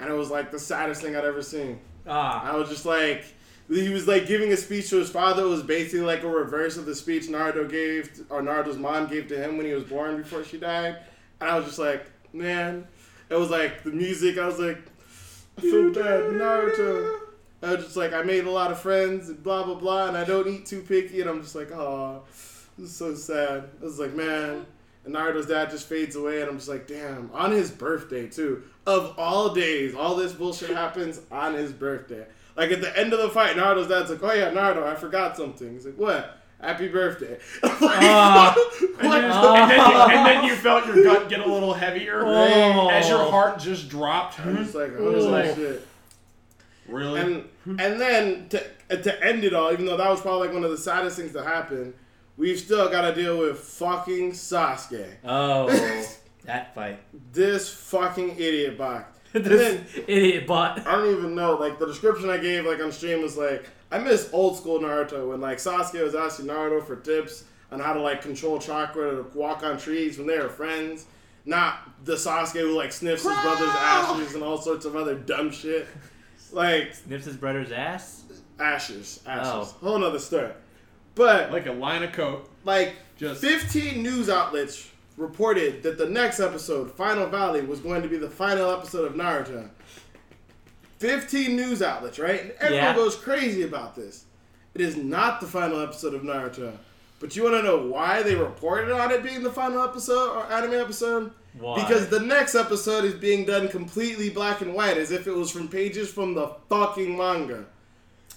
[0.00, 1.78] and it was like the saddest thing I'd ever seen.
[2.06, 2.50] Ah.
[2.50, 3.24] I was just like,
[3.68, 5.44] he was like giving a speech to his father.
[5.44, 9.28] It was basically like a reverse of the speech Naruto gave, or Naruto's mom gave
[9.28, 10.96] to him when he was born before she died.
[11.40, 12.86] And I was just like, man,
[13.28, 14.38] it was like the music.
[14.38, 14.78] I was like,
[15.58, 17.20] I feel bad, Naruto.
[17.62, 20.16] I was just like, I made a lot of friends and blah blah blah, and
[20.16, 22.22] I don't eat too picky, and I'm just like, oh,
[22.78, 23.68] this is so sad.
[23.80, 24.66] I was like, man.
[25.04, 27.30] And Naruto's dad just fades away, and I'm just like, damn.
[27.32, 28.64] On his birthday too.
[28.86, 32.26] Of all days, all this bullshit happens on his birthday.
[32.56, 35.36] Like at the end of the fight, Naruto's dad's like, oh yeah, Naruto, I forgot
[35.36, 35.72] something.
[35.72, 36.38] He's like, what?
[36.60, 37.38] Happy birthday.
[37.62, 38.54] Like, Ah.
[39.00, 39.24] what?
[39.24, 42.88] And, and, then you, and then you felt your gut get a little heavier Oh.
[42.90, 44.38] as your heart just dropped.
[44.40, 45.86] I'm just like, oh Like- shit.
[46.88, 47.20] Really?
[47.20, 47.48] And
[47.80, 50.70] and then to to end it all, even though that was probably like one of
[50.72, 51.94] the saddest things to happen,
[52.36, 55.06] we've still got to deal with fucking Sasuke.
[55.24, 55.68] Oh,
[56.44, 57.00] that fight.
[57.32, 59.16] This fucking idiot bot.
[59.32, 59.44] This
[59.94, 60.84] then idiot bot.
[60.86, 61.54] I don't even know.
[61.54, 65.28] Like the description I gave like on stream was like, I miss old school Naruto
[65.28, 69.22] when like Sasuke was asking Naruto for tips on how to like control chakra to
[69.38, 71.06] walk on trees when they were friends.
[71.44, 75.52] Not the Sasuke who like sniffs his brother's ashes and all sorts of other dumb
[75.52, 75.86] shit.
[76.52, 78.24] Like Snips his brother's ass.
[78.58, 79.46] ashes, ashes.
[79.46, 79.76] Oh.
[79.80, 80.50] Whole nother story.
[81.14, 82.50] But like a line of coke.
[82.64, 84.89] like Just 15 news outlets
[85.20, 89.12] reported that the next episode, Final Valley, was going to be the final episode of
[89.14, 89.68] Naruto.
[90.98, 92.40] 15 news outlets, right?
[92.40, 92.94] And everyone Yeah.
[92.94, 94.24] goes crazy about this.
[94.74, 96.72] It is not the final episode of Naruto.
[97.18, 100.50] But you want to know why they reported on it being the final episode or
[100.50, 101.32] anime episode?
[101.58, 101.82] Why?
[101.82, 105.50] Because the next episode is being done completely black and white, as if it was
[105.50, 107.66] from pages from the fucking manga.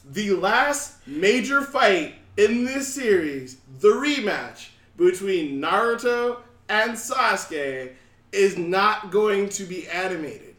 [0.09, 4.67] The last major fight in this series, the rematch
[4.97, 6.37] between Naruto
[6.73, 7.91] and Sasuke,
[8.31, 10.55] is not going to be animated.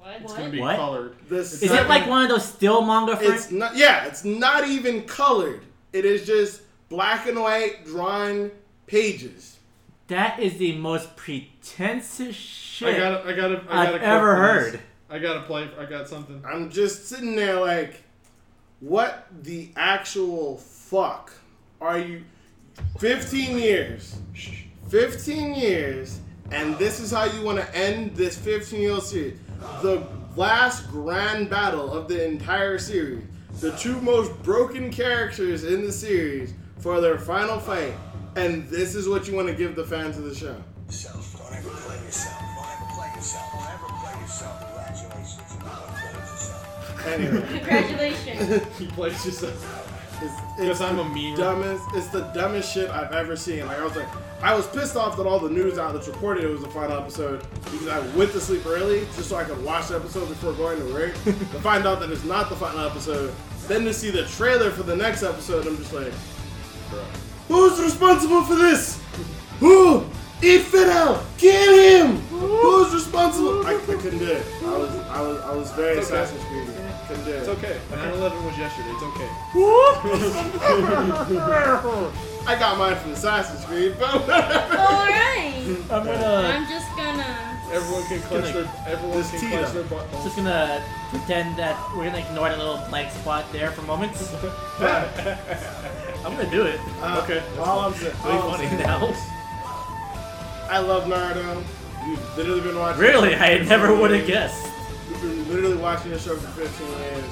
[0.00, 0.20] What?
[0.22, 0.76] it's gonna be What?
[0.76, 1.16] colored.
[1.28, 3.76] This Is it like one of those still manga It's not.
[3.76, 5.62] Yeah, it's not even colored.
[5.92, 8.50] It is just black and white drawn
[8.86, 9.58] pages.
[10.08, 13.26] That is the most pretentious shit I got.
[13.26, 13.50] I got.
[13.52, 13.94] I got.
[13.94, 14.80] I've ever heard.
[15.08, 15.68] I got to play.
[15.78, 16.42] I got something.
[16.46, 18.02] I'm just sitting there like,
[18.80, 21.32] what the actual fuck
[21.80, 22.24] are you?
[22.98, 24.16] 15 years.
[24.88, 26.20] 15 years,
[26.50, 29.38] and this is how you want to end this 15 year series.
[29.82, 30.06] The
[30.36, 33.24] last grand battle of the entire series.
[33.60, 37.94] The two most broken characters in the series for their final fight.
[38.36, 40.54] And this is what you want to give the fans of the show.
[40.86, 41.38] yourself.
[41.38, 42.38] Don't ever play yourself.
[42.38, 43.52] Don't ever play yourself.
[43.52, 44.62] Don't ever play yourself.
[44.66, 45.42] Congratulations.
[45.56, 47.06] You don't play yourself.
[47.06, 48.78] Anyway, Congratulations.
[48.78, 49.85] He plays yourself.
[50.22, 51.36] It's, Because I'm the a meme.
[51.36, 51.84] dumbest.
[51.94, 53.66] It's the dumbest shit I've ever seen.
[53.66, 54.08] Like I was like,
[54.42, 57.44] I was pissed off that all the news outlets reported it was the final episode
[57.64, 60.78] because I went to sleep early just so I could watch the episode before going
[60.78, 61.14] to work.
[61.24, 63.34] to find out that it's not the final episode,
[63.68, 66.12] then to see the trailer for the next episode, I'm just like,
[67.48, 69.00] who's responsible for this?
[69.60, 70.04] Who?
[70.42, 71.24] Eat Fidel!
[71.38, 72.16] Kill him!
[72.28, 73.66] Who's responsible?
[73.66, 74.44] I, I couldn't do it.
[74.64, 75.98] I was I was I was very.
[75.98, 76.68] Assassin's Creed.
[77.08, 77.36] Couldn't do it.
[77.38, 77.78] It's okay.
[77.90, 78.90] 9/11 was yesterday.
[78.90, 79.28] It's okay.
[82.48, 85.54] I got mine from Assassin's Creed, but Alright.
[85.90, 87.58] I'm gonna I'm just gonna.
[87.72, 88.68] Everyone can clench their.
[88.86, 89.82] Everyone This can tea, clench though.
[89.82, 90.10] their butt.
[90.22, 94.32] just gonna pretend that we're gonna ignore that little blank spot there for moments.
[94.80, 96.80] I'm gonna do it.
[97.02, 97.42] Uh, Okay.
[97.58, 99.14] All I'm saying, It's all I'm funny saying now.
[100.70, 101.62] I love Naruto.
[102.06, 103.00] We've literally been watching.
[103.00, 104.65] Really, I never would have guessed.
[105.08, 107.24] We've been literally watching the show for 15 years.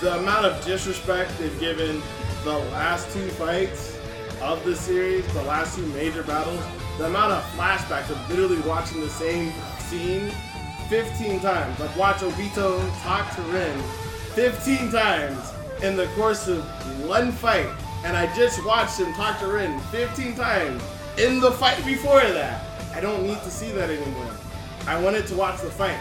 [0.00, 2.00] The amount of disrespect they've given
[2.44, 3.98] the last two fights
[4.40, 6.62] of the series, the last two major battles,
[6.96, 10.30] the amount of flashbacks of literally watching the same scene
[10.88, 11.80] 15 times.
[11.80, 13.80] Like watch Obito talk to Rin
[14.34, 15.52] 15 times
[15.82, 16.64] in the course of
[17.06, 17.68] one fight.
[18.04, 20.82] And I just watched him talk to Rin 15 times
[21.18, 22.64] in the fight before that.
[22.94, 24.30] I don't need to see that anymore.
[24.86, 25.98] I wanted to watch the fight.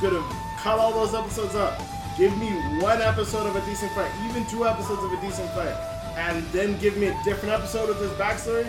[0.00, 0.24] Could have
[0.56, 1.78] cut all those episodes up.
[2.16, 2.48] Give me
[2.80, 5.74] one episode of a decent fight, even two episodes of a decent fight,
[6.16, 8.64] and then give me a different episode of this backstory.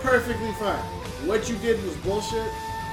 [0.00, 0.82] Perfectly fine.
[1.26, 2.46] What you did was bullshit.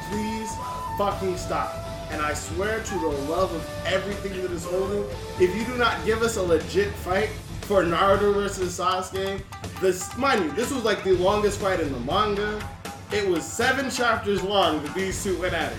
[0.09, 0.49] Please
[0.97, 1.75] fucking stop.
[2.09, 5.03] And I swear to the love of everything that is holy,
[5.41, 7.29] if you do not give us a legit fight
[7.61, 9.41] for Naruto versus Sasuke,
[9.81, 12.65] this mind you, this was like the longest fight in the manga.
[13.11, 15.77] It was seven chapters long that these two went at it.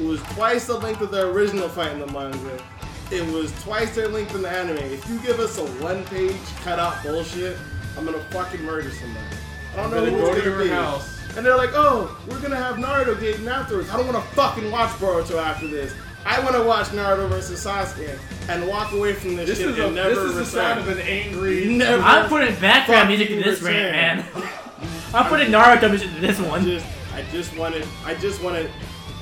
[0.00, 2.62] It was twice the length of the original fight in the manga.
[3.10, 4.78] It was twice their length in the anime.
[4.78, 7.56] If you give us a one-page cut-out bullshit,
[7.96, 9.24] I'm gonna fucking murder somebody.
[9.72, 10.70] I don't know Better who go it's to gonna your be.
[10.70, 11.20] house.
[11.36, 13.90] And they're like, oh, we're gonna have Naruto Gaiden afterwards.
[13.90, 15.92] I don't wanna fucking watch Boruto after this.
[16.26, 18.18] I want to watch Naruto versus Sasuke
[18.48, 20.80] and walk away from this, This shit is, a, and this never is the sound
[20.80, 21.66] of an angry.
[21.76, 22.02] Never.
[22.02, 23.92] I'm putting background music to this return.
[23.92, 24.48] rant, man.
[25.12, 26.64] I'm putting Naruto music to this one.
[26.64, 28.70] just, I just wanted, I just wanted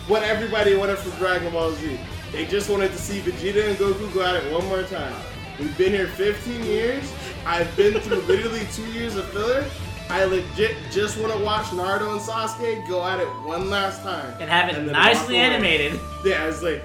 [0.09, 1.98] what everybody wanted from Dragon Ball Z.
[2.32, 5.14] They just wanted to see Vegeta and Goku go at it one more time.
[5.59, 7.12] We've been here 15 years.
[7.46, 9.64] I've been through literally two years of filler.
[10.09, 14.34] I legit just want to watch Naruto and Sasuke go at it one last time.
[14.40, 15.92] And have it then nicely animated.
[16.24, 16.82] Yeah, it's like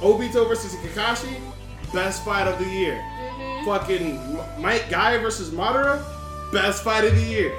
[0.00, 1.40] Obito versus Kakashi,
[1.92, 2.94] best fight of the year.
[2.96, 3.64] Mm-hmm.
[3.66, 6.02] Fucking M- Might Guy versus Madara,
[6.52, 7.52] best fight of the year.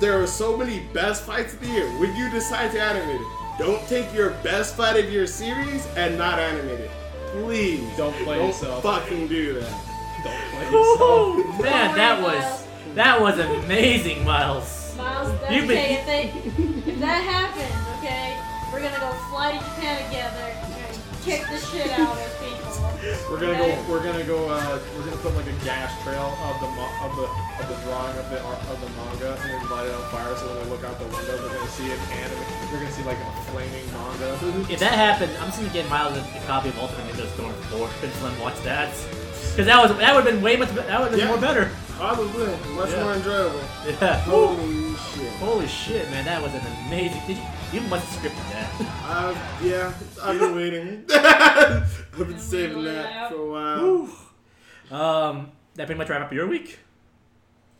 [0.00, 1.86] There are so many best fights of the year.
[1.98, 3.26] When you decide to animate it,
[3.58, 6.90] don't take your best fight of your series and not animate it.
[7.32, 7.84] Please.
[7.96, 8.82] Don't play don't yourself.
[8.82, 9.70] fucking do that.
[10.24, 11.60] Don't play oh, yourself.
[11.60, 12.94] Ooh, man, Don't that worry, was Miles.
[12.94, 14.94] that was amazing, Miles.
[14.96, 15.94] Miles, that's You've been- okay.
[15.94, 18.36] If, they, if that happens, okay,
[18.72, 22.43] we're gonna go fly to Japan together and kick the shit out of people.
[23.30, 23.68] We're gonna go.
[23.88, 24.48] We're gonna go.
[24.48, 27.26] Uh, we're gonna put like a gas trail of the mo- of the
[27.60, 30.34] of the drawing of the of the manga and light it on fire.
[30.36, 32.40] So when they look out the window, they're gonna see an anime.
[32.70, 34.38] They're gonna see like a flaming manga.
[34.72, 37.52] If that happened, I'm just gonna get Miles a, a copy of Ultimate Ninja Storm
[37.52, 38.90] 4 and just let him watch that.
[39.56, 41.28] Cause that was that would have been way much be- that would have been Yeah.
[41.28, 41.70] more better.
[42.00, 42.46] Probably.
[42.74, 43.04] Much Yeah.
[43.04, 43.60] more enjoyable.
[43.86, 44.20] Yeah.
[44.24, 45.32] Holy shit.
[45.38, 47.20] Holy shit, man, that was an amazing.
[47.74, 48.70] Did you you must have scripted that?
[49.04, 51.04] Uh, yeah, I've been waiting.
[51.12, 54.08] I've been saving that for a while.
[54.92, 56.78] Um, that pretty much wrap up your week.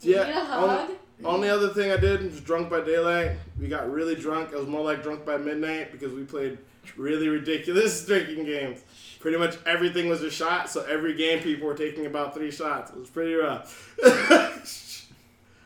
[0.01, 0.25] You Yeah.
[0.25, 0.91] need a only- hug?
[1.25, 3.37] Only other thing I did was drunk by daylight.
[3.61, 4.51] We got really drunk.
[4.53, 6.59] It was more like drunk by midnight because we played
[6.97, 8.81] really ridiculous drinking games.
[9.21, 12.91] Pretty much everything was a shot, so every game people were taking about three shots.
[12.91, 13.97] It was pretty rough.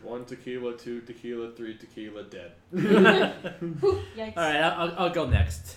[0.09, 2.52] One tequila, two tequila, three tequila, dead.
[2.74, 4.36] Yikes.
[4.36, 5.76] All right, I'll, I'll, I'll go next.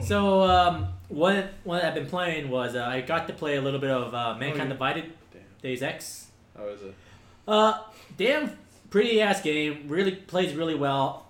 [0.00, 3.80] So um, one one I've been playing was uh, I got to play a little
[3.80, 4.74] bit of uh, Mankind yeah.
[4.74, 5.42] Divided, Damn.
[5.60, 6.30] Deus Ex.
[6.56, 6.94] How is it?
[7.46, 7.80] Uh,
[8.16, 8.56] damn,
[8.88, 9.84] pretty ass game.
[9.88, 11.26] Really plays really well.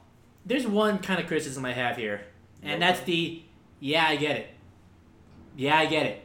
[0.46, 2.22] There's one kind of criticism I have here,
[2.62, 3.42] and that's the
[3.80, 4.48] yeah, I get it.
[5.56, 6.24] Yeah, I get it.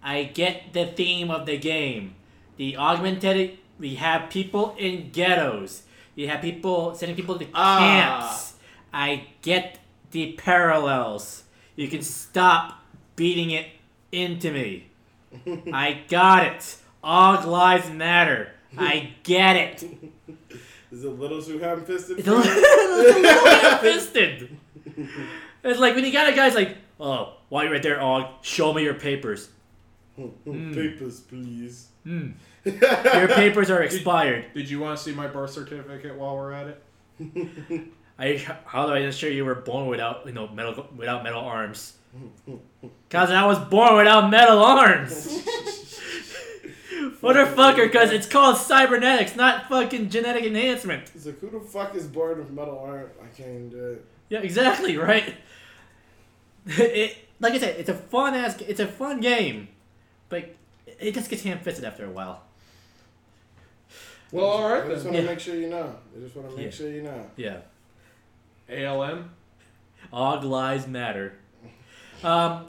[0.00, 2.14] I get the theme of the game.
[2.56, 3.58] The augmented.
[3.78, 5.82] We have people in ghettos.
[6.16, 7.78] We have people sending people to Ah.
[7.78, 8.54] camps.
[8.92, 9.78] I get
[10.12, 11.42] the parallels.
[11.76, 12.84] You can stop
[13.16, 13.66] beating it
[14.12, 14.86] into me.
[15.72, 16.76] I got it.
[17.02, 18.52] All lives matter.
[18.78, 19.82] I get it.
[20.90, 22.18] Is it little too ham fisted?
[22.20, 24.56] It's a little, little fisted.
[25.64, 28.72] It's like when you got a guy's like, oh, while you're right there, Og, show
[28.72, 29.50] me your papers.
[30.44, 31.88] Papers, please.
[32.04, 32.28] Hmm.
[32.64, 34.46] Your papers are expired.
[34.54, 36.82] Did you want to see my birth certificate while we're at it?
[38.18, 41.94] I how do I ensure you were born without you know metal without metal arms?
[43.10, 45.42] Cause I was born without metal arms.
[47.20, 51.10] Motherfucker, cause it's called cybernetics, not fucking genetic enhancement.
[51.14, 53.10] It's like, who the fuck is born with metal arms?
[53.20, 54.04] I can't even do it.
[54.28, 55.34] Yeah, exactly, right?
[56.66, 59.68] It like I said, it's a fun ass it's a fun game.
[60.28, 60.54] But
[60.98, 62.43] it just gets ham fisted after a while.
[64.34, 65.12] Well, all I just then.
[65.12, 65.28] want to Yeah.
[65.30, 65.94] make sure you know.
[66.16, 66.70] I just want to make Yeah.
[66.70, 67.30] sure you know.
[67.36, 67.58] Yeah.
[68.68, 69.30] ALM.
[70.12, 71.34] All lies matter.
[72.22, 72.66] Um,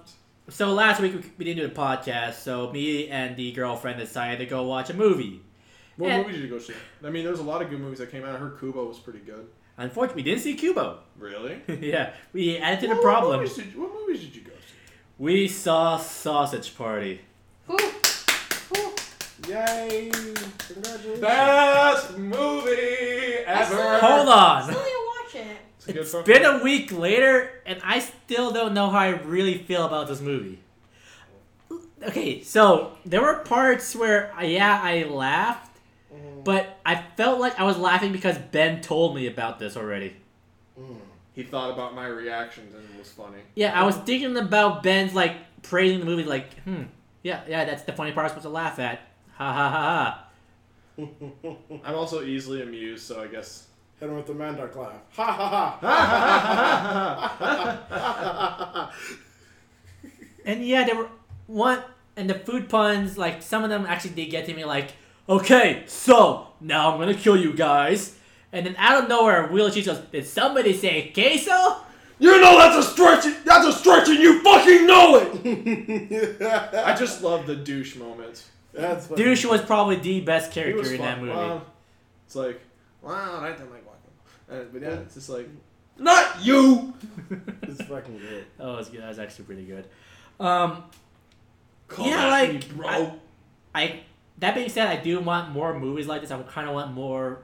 [0.50, 4.40] so last week we, we didn't do the podcast, so me and the girlfriend decided
[4.40, 5.42] to go watch a movie.
[5.98, 6.18] What Yeah.
[6.22, 6.74] movie did you go see?
[7.04, 8.36] I mean, there's a lot of good movies that came out.
[8.36, 9.48] I heard Kubo was pretty good.
[9.78, 11.00] Unfortunately, we didn't see Kubo.
[11.18, 11.62] Really?
[11.68, 13.32] yeah, we added to the What- problem.
[13.38, 14.76] What movies, did you, what movies did you go see?
[15.18, 17.22] We saw Sausage Party.
[17.68, 17.78] Whew.
[19.46, 19.54] Whew.
[19.54, 20.10] Yay!
[20.12, 21.22] Congratulations.
[21.22, 24.00] Best movie ever.
[24.00, 24.64] Hold on.
[24.64, 25.58] still need to watch it.
[25.78, 29.00] It's, a good It's fucking- been a week later, and I still don't know how
[29.00, 30.60] I really feel about this movie.
[32.04, 35.78] Okay, so there were parts where, uh, yeah, I laughed,
[36.44, 40.16] but I felt like I was laughing because Ben told me about this already.
[41.34, 43.40] He thought about my reactions and it was funny.
[43.56, 46.84] Yeah, I was thinking about Ben's like praising the movie, like, hmm,
[47.24, 49.02] yeah, yeah, that's the funny part I'm supposed to laugh at.
[49.38, 50.30] Ha ha ha
[50.98, 50.98] ha.
[51.84, 53.68] I'm also easily amused, so I guess.
[54.00, 55.02] Hit him with the Mandark laugh.
[55.14, 56.86] Ha ha ha!
[60.46, 61.10] And yeah, there were
[61.48, 61.82] one,
[62.16, 64.92] and the food puns, like some of them actually did get to me, like,
[65.28, 68.16] okay, so now I'm gonna kill you guys.
[68.54, 71.82] And then out of nowhere, Wheel of Cheese goes, did somebody say queso?
[72.20, 73.26] You know that's a stretch.
[73.44, 76.42] That's a stretch, and you fucking know it.
[76.74, 78.50] I just love the douche moments.
[78.76, 79.24] That's funny.
[79.24, 81.32] Douche was probably the best character in that movie.
[81.34, 81.66] Well,
[82.26, 82.62] it's like,
[83.02, 84.12] wow, I don't like walking.
[84.52, 85.48] Uh, but yeah, it's just like,
[85.98, 86.94] Not you.
[87.64, 88.46] It's fucking good.
[88.58, 89.02] That was good.
[89.02, 89.86] That was actually pretty good.
[90.40, 90.84] Um,
[91.88, 92.88] Come Yeah, like, me, bro.
[92.88, 93.12] I-
[93.74, 94.00] I
[94.40, 96.32] that being said, I do want more movies like this.
[96.32, 97.40] I would kind of want more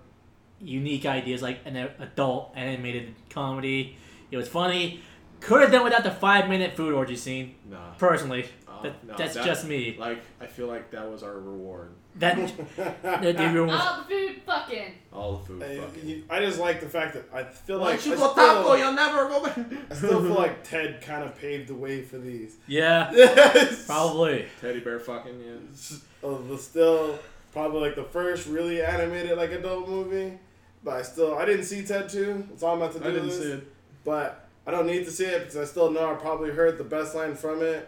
[0.59, 3.97] unique ideas, like an adult animated comedy.
[4.29, 5.01] It was funny.
[5.39, 7.55] Could have done without the five minute food orgy scene.
[7.69, 7.91] nah.
[7.97, 8.45] Personally,
[8.83, 9.95] that, no, that's that- just me.
[9.99, 11.91] Like I feel like that was our reward.
[12.15, 12.35] That
[12.75, 14.93] the, the room was, All the food fucking.
[15.13, 15.63] All the food.
[15.63, 16.23] I, fucking.
[16.29, 18.91] I just like the fact that I feel like I you still, go taco, you'll
[18.93, 19.57] never go back.
[19.89, 22.57] I still feel like Ted kind of paved the way for these.
[22.67, 23.85] yeah, Yes.
[23.85, 24.45] probably.
[24.59, 25.97] teddy bear fucking yeah.
[26.27, 27.17] Uh, the still
[27.53, 30.37] probably like the first really animated like adult movie.
[30.83, 32.47] But I still I didn't see Ted 2.
[32.49, 33.05] That's all I'm about to do.
[33.07, 33.37] I didn't this.
[33.39, 33.73] see it.
[34.03, 36.83] But I don't need to see it because I still know I probably heard the
[36.83, 37.87] best line from it.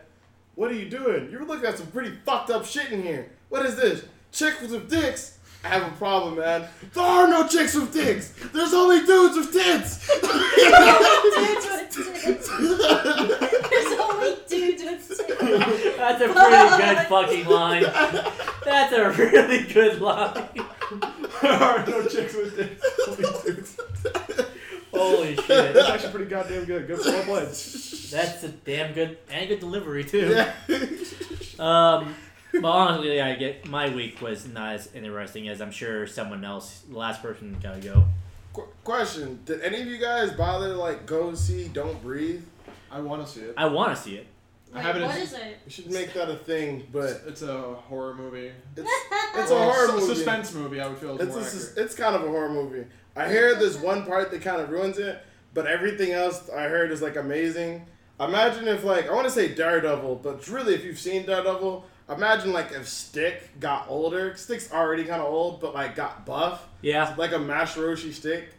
[0.56, 1.30] What are you doing?
[1.32, 3.32] You're looking at some pretty fucked up shit in here.
[3.50, 4.06] What is this?
[4.32, 5.40] Chicks with dicks?
[5.64, 6.68] I have a problem, man.
[6.94, 8.34] There are no chicks with dicks.
[8.52, 10.06] There's only dudes with tits.
[10.08, 10.30] Dudes
[11.98, 12.50] with tits.
[12.50, 15.98] There's only dudes with tits.
[15.98, 17.84] That's a pretty good fucking line.
[18.64, 20.50] That's a really good line.
[21.42, 22.86] there are no chicks with dicks.
[23.08, 23.78] Only dudes.
[24.94, 25.48] Holy shit.
[25.74, 26.88] That's actually pretty goddamn good.
[26.88, 27.48] Good well played.
[27.48, 30.30] That's a damn good and good delivery too.
[30.30, 30.54] yeah.
[31.60, 32.16] Um,
[32.54, 36.84] well, honestly, I get my week was not as interesting as I'm sure someone else.
[36.90, 38.06] The last person gotta go.
[38.54, 42.44] Qu- question: Did any of you guys bother to like go see Don't Breathe?
[42.92, 43.54] I want to see it.
[43.58, 44.28] I want to see it.
[44.72, 45.58] I Wait, haven't- what is it?
[45.66, 48.52] We should make that a thing, but It's a horror movie.
[48.76, 48.90] it's
[49.36, 50.16] it's a Well, horror su- movie.
[50.16, 50.80] Suspense movie.
[50.82, 52.86] I would feel is It's more a, sus- it's kind of a horror movie.
[53.16, 55.22] I hear there's one part that kind of ruins it,
[55.54, 57.86] but everything else I heard is like amazing.
[58.20, 62.54] Imagine if like I want to say Daredevil, but really if you've seen Daredevil, imagine
[62.54, 64.36] like if Stick got older.
[64.36, 67.14] Stick's already kind of old, but like got buff, Yeah.
[67.18, 68.50] like a Master Roshi Stick.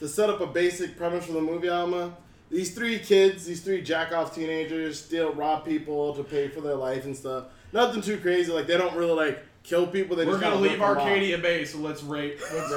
[0.00, 2.14] To set up a basic premise for the movie, Alma.
[2.50, 6.76] These three kids, these three jack off teenagers, steal, rob people to pay for their
[6.76, 7.46] life and stuff.
[7.72, 8.52] Nothing too crazy.
[8.52, 10.16] Like they don't really like kill people.
[10.16, 10.96] They We're just gonna leave rip off.
[10.98, 12.40] Arcadia Bay, so let's rape.
[12.52, 12.70] Let's,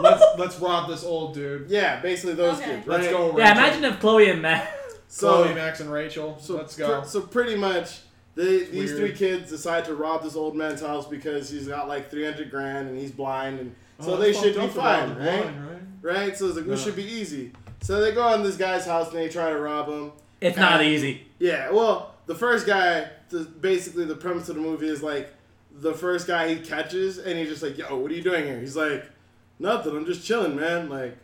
[0.00, 1.70] let's let's rob this old dude.
[1.70, 2.76] Yeah, basically those Okay.
[2.76, 2.86] kids.
[2.86, 3.00] Right?
[3.00, 3.36] Let's go.
[3.38, 3.48] Yeah.
[3.50, 3.64] Rachel.
[3.64, 4.72] Imagine if Chloe and Matt.
[5.08, 6.36] So, Chloe, Max, and Rachel.
[6.40, 7.00] so, let's go.
[7.02, 8.00] pr- so pretty much,
[8.34, 8.96] they, these weird.
[8.98, 12.50] three kids decide to rob this old man's house because he's got like three hundred
[12.50, 15.08] grand and he's blind, and oh, so Oh, they that's should fucked be up about
[15.08, 15.42] fine, the right?
[15.42, 15.70] blind,
[16.02, 16.16] right?
[16.26, 16.36] Right?
[16.36, 16.76] So it's like we Yeah.
[16.78, 17.52] should be easy.
[17.82, 20.10] So they go in this guy's house and they try to rob him.
[20.40, 21.28] It's not easy.
[21.38, 25.32] Yeah, well, the first guy, the, basically the premise of the movie is like
[25.80, 28.60] the first guy he catches and he's just like, "Yo, what are you doing here?"
[28.60, 29.04] He's like,
[29.58, 29.96] "Nothing.
[29.96, 31.16] I'm just chilling, man." Like.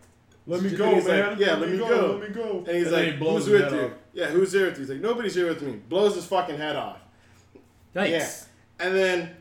[0.44, 1.36] Let me go, he's like, man.
[1.38, 2.18] yeah, let me go.
[2.18, 2.64] Let me go.
[2.66, 3.92] And he's then like, he blows "Who's with you?" off.
[4.12, 4.80] Yeah, who's here with you?
[4.80, 6.98] He's like, "Nobody's here with me." Blows his fucking head off.
[7.94, 8.10] Yikes.
[8.10, 8.28] Yeah.
[8.80, 9.36] And then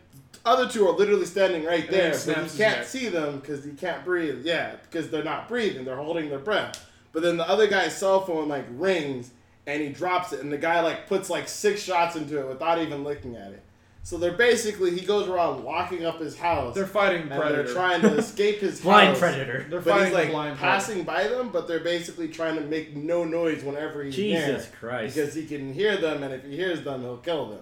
[0.46, 3.66] other two are literally standing right And there, but snaps you can't see them because
[3.66, 4.46] you can't breathe.
[4.46, 6.88] Yeah, because they're not breathing; they're holding their breath.
[7.14, 9.32] But then the other guy's cell phone like rings,
[9.66, 12.80] and he drops it, and the guy like puts like six shots into it without
[12.80, 13.64] even looking at it.
[14.04, 17.64] So they're basically he goes around locking up his house, They're fighting and predator.
[17.64, 19.20] they're trying to escape his Blind house.
[19.20, 19.66] predator.
[19.70, 22.96] They're But fighting he's like blind passing by them, but they're basically trying to make
[22.96, 24.76] no noise whenever he's Jesus there.
[24.80, 25.16] Christ.
[25.16, 27.62] Because he can hear them, and if he hears them, he'll kill them.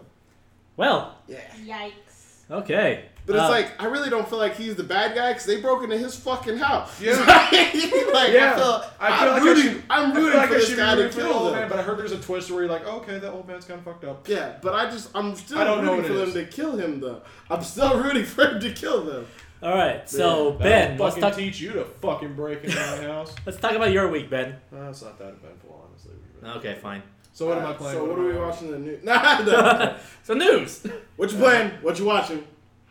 [0.77, 1.39] Well, Yeah.
[1.65, 2.49] Yikes.
[2.49, 3.05] okay.
[3.29, 5.61] But it's Uh, like I really don't feel like he's the bad guy because they
[5.61, 6.99] broke into his fucking house.
[6.99, 7.11] Yeah.
[7.19, 8.53] like Yeah.
[8.53, 10.55] I feel, I feel I'm like I rooting, should- I'm I feel rooting like for
[10.55, 11.59] I this guy to rooting for the kill old them.
[11.59, 13.77] man, but I heard there's a twist where you're like, okay, that old man's kind
[13.77, 14.27] of fucked up.
[14.27, 16.75] Yeah, but I just I'm still I don't know rooting for what them to kill
[16.75, 17.21] him though.
[17.51, 19.27] I'm still rooting for him to kill them.
[19.61, 20.09] all right.
[20.09, 21.35] So Yeah, Ben, let's fucking talk.
[21.37, 23.33] teach you to fucking break into my house.
[23.45, 24.55] Let's talk about your week, Ben.
[24.71, 26.13] No, it's not that eventful, honestly.
[26.57, 27.03] Okay, fine.
[27.33, 27.95] So what am I playing?
[27.97, 29.03] So what am are we watching the news?
[29.03, 29.95] Nah, no.
[30.23, 30.85] so news.
[31.15, 31.69] what you playing?
[31.81, 32.43] What you watching?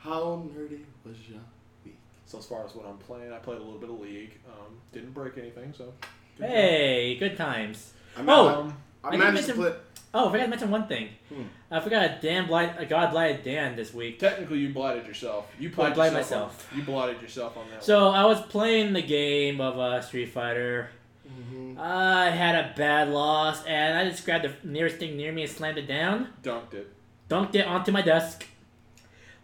[0.08, 1.38] How nerdy was your
[1.84, 1.96] week?
[2.24, 4.38] So as far as what I'm playing, I played a little bit of League.
[4.48, 5.92] Um, didn't break anything, so.
[6.38, 6.48] good job.
[6.50, 7.92] Hey, good times.
[8.16, 9.80] I Oh, Um, I I managed to mention-
[10.14, 11.10] Oh, I forgot to mention one thing.
[11.28, 11.42] Hmm.
[11.70, 14.18] I forgot a damn blight, a god blighted Dan this week.
[14.18, 15.54] technically, you blighted yourself.
[15.60, 16.72] You played blighted yourself myself.
[16.72, 17.84] On, you blighted yourself on that.
[17.84, 20.88] So I was playing the game of uh, Street Fighter.
[21.30, 21.78] Mhm.
[21.78, 25.50] I had a bad loss, and I just grabbed the nearest thing near me and
[25.50, 26.20] slammed it down.
[26.20, 26.32] one.
[26.42, 26.90] dunked it.
[27.28, 28.46] dunked it onto my desk.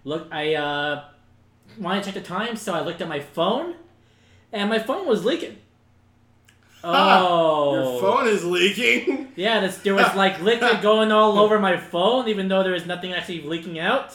[0.04, 1.04] Look, I uh,
[1.78, 3.74] wanted to check the time, so I looked at my phone,
[4.52, 5.58] and my phone was leaking.
[6.86, 9.32] Oh, Your phone is leaking.
[9.36, 12.84] Yeah, this, there was like liquid going all over my phone, even though there was
[12.84, 14.14] nothing actually leaking out.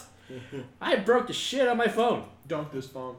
[0.80, 2.24] I broke the shit on my phone.
[2.48, 3.16] Dunked this phone.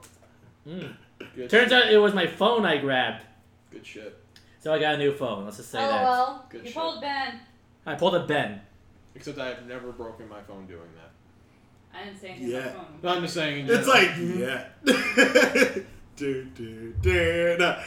[0.66, 0.94] Mm.
[1.36, 1.50] Good.
[1.50, 1.84] Turns shit.
[1.84, 3.26] out it was my phone I grabbed,
[3.72, 4.18] Good shit.
[4.62, 5.44] so I got a new phone.
[5.44, 6.02] Let's just say that.
[6.02, 6.46] LOL.
[6.50, 6.76] Good You shit.
[6.76, 7.40] pulled Ben.
[7.86, 8.62] I pulled a Ben.
[9.16, 11.11] Except I have never broken my phone doing that.
[11.94, 12.58] I didn't say anything Yeah.
[12.60, 13.00] about phone.
[13.04, 13.68] No, I'm just saying.
[13.70, 13.96] It's general.
[13.96, 14.68] like yeah.
[16.16, 17.82] do, do, do, no.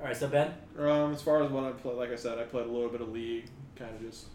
[0.00, 0.52] All right, so Ben.
[0.78, 3.00] Um, as far as what I played, like I said, I played a little bit
[3.00, 3.46] of League.
[3.76, 4.26] Kind of just,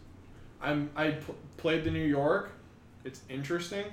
[0.61, 2.49] I'm I pl- played the new Yorick.
[3.05, 3.85] It's interesting.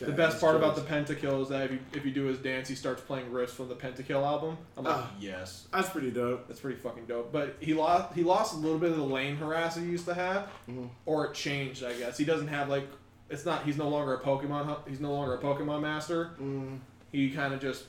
[0.00, 0.62] the best part good.
[0.62, 3.26] about the Pentakill is that if you if you do his dance, he starts playing
[3.26, 4.56] riffs from the Pentakill album.
[4.76, 5.10] I'm like, Ah.
[5.20, 6.46] yes, That's pretty dope.
[6.48, 7.32] that's pretty fucking dope.
[7.32, 10.14] But he lost he lost a little bit of the lane harass he used to
[10.14, 10.88] have, Mhm.
[11.06, 11.84] or it changed.
[11.84, 12.88] I guess he doesn't have like
[13.30, 16.30] it's not he's no longer a Pokemon he's no longer a Pokemon master.
[16.40, 16.78] Mm.
[17.12, 17.84] He kind of just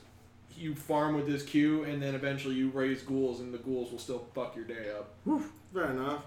[0.56, 4.00] you farm with his Q, and then eventually you raise ghouls, and the ghouls will
[4.00, 5.14] still fuck your day up.
[5.74, 6.24] Fair enough.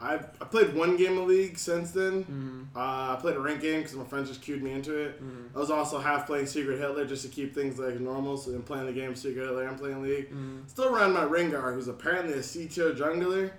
[0.00, 2.24] I I played one game of League since then.
[2.24, 2.62] Mm-hmm.
[2.76, 5.22] Uh, I played a ranked game because my friends just queued me into it.
[5.22, 5.56] Mhm.
[5.56, 8.36] I was also half playing Secret Hitler just to keep things like normal.
[8.36, 9.66] So I'm playing the game Secret Hitler.
[9.66, 10.30] I'm playing League.
[10.30, 10.68] Mhm.
[10.68, 13.52] Still around my Rengar, who's apparently a C tier jungler.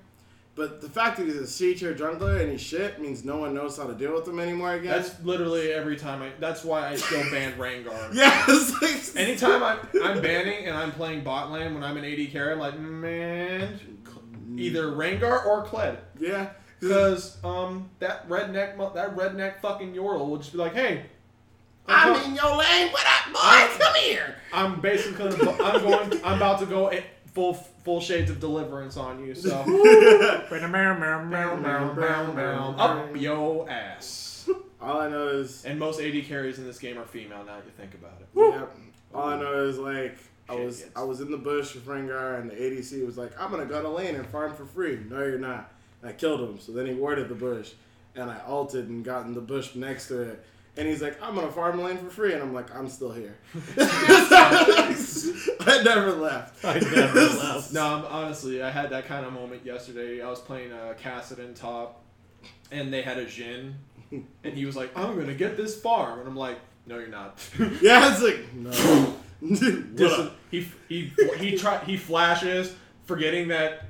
[0.57, 3.53] But the fact that he's a C tier jungler and he's shit means no one
[3.53, 4.91] knows how to deal with him anymore again.
[4.91, 6.31] That's literally every time I.
[6.39, 8.11] That's why I still ban Rengar.
[8.13, 8.43] yeah.
[9.21, 12.59] Anytime I'm, I'm banning and I'm playing bot lane when I'm an AD carry, I'm
[12.59, 13.79] like, man,
[14.55, 15.97] either Rengar or Kled.
[16.19, 16.49] Yeah.
[16.79, 21.05] Because um, that redneck, that redneck fucking Yordle will just be like, hey,
[21.87, 22.91] I'm, I'm in your lane.
[22.91, 23.39] What up, boy?
[23.41, 24.35] I'm- Come here.
[24.53, 26.89] I'm basically, I'm going, I'm about to go
[27.37, 29.35] full, full shades of deliverance on you.
[29.35, 29.49] So
[32.79, 34.49] up yo ass.
[34.81, 37.43] All I know is And most AD carries in this game are female.
[37.45, 38.27] Now you think about it.
[38.35, 38.75] Yep.
[39.13, 40.17] All I know is like
[40.49, 43.51] I was I was in the bush with Rengar and the ADC was like, I'm
[43.51, 44.99] gonna go to lane and farm for free.
[45.07, 45.71] No, you're not.
[46.01, 46.59] And I killed him.
[46.59, 47.73] So then he warded the bush,
[48.15, 50.45] and I ulted and got in the bush next to it.
[50.77, 53.35] And he's like, I'm gonna farm lane for free, and I'm like, I'm still here.
[55.59, 56.63] I never left.
[56.63, 57.73] I never left.
[57.73, 60.21] No, I'm, honestly, I had that kind of moment yesterday.
[60.21, 62.03] I was playing uh, Kassadin top,
[62.71, 63.73] and they had a Jhin,
[64.11, 67.39] and he was like, "I'm gonna get this farm," and I'm like, "No, you're not."
[67.81, 69.15] Yeah, it's like no.
[69.95, 72.73] Dis- he he he try he flashes,
[73.05, 73.83] forgetting that.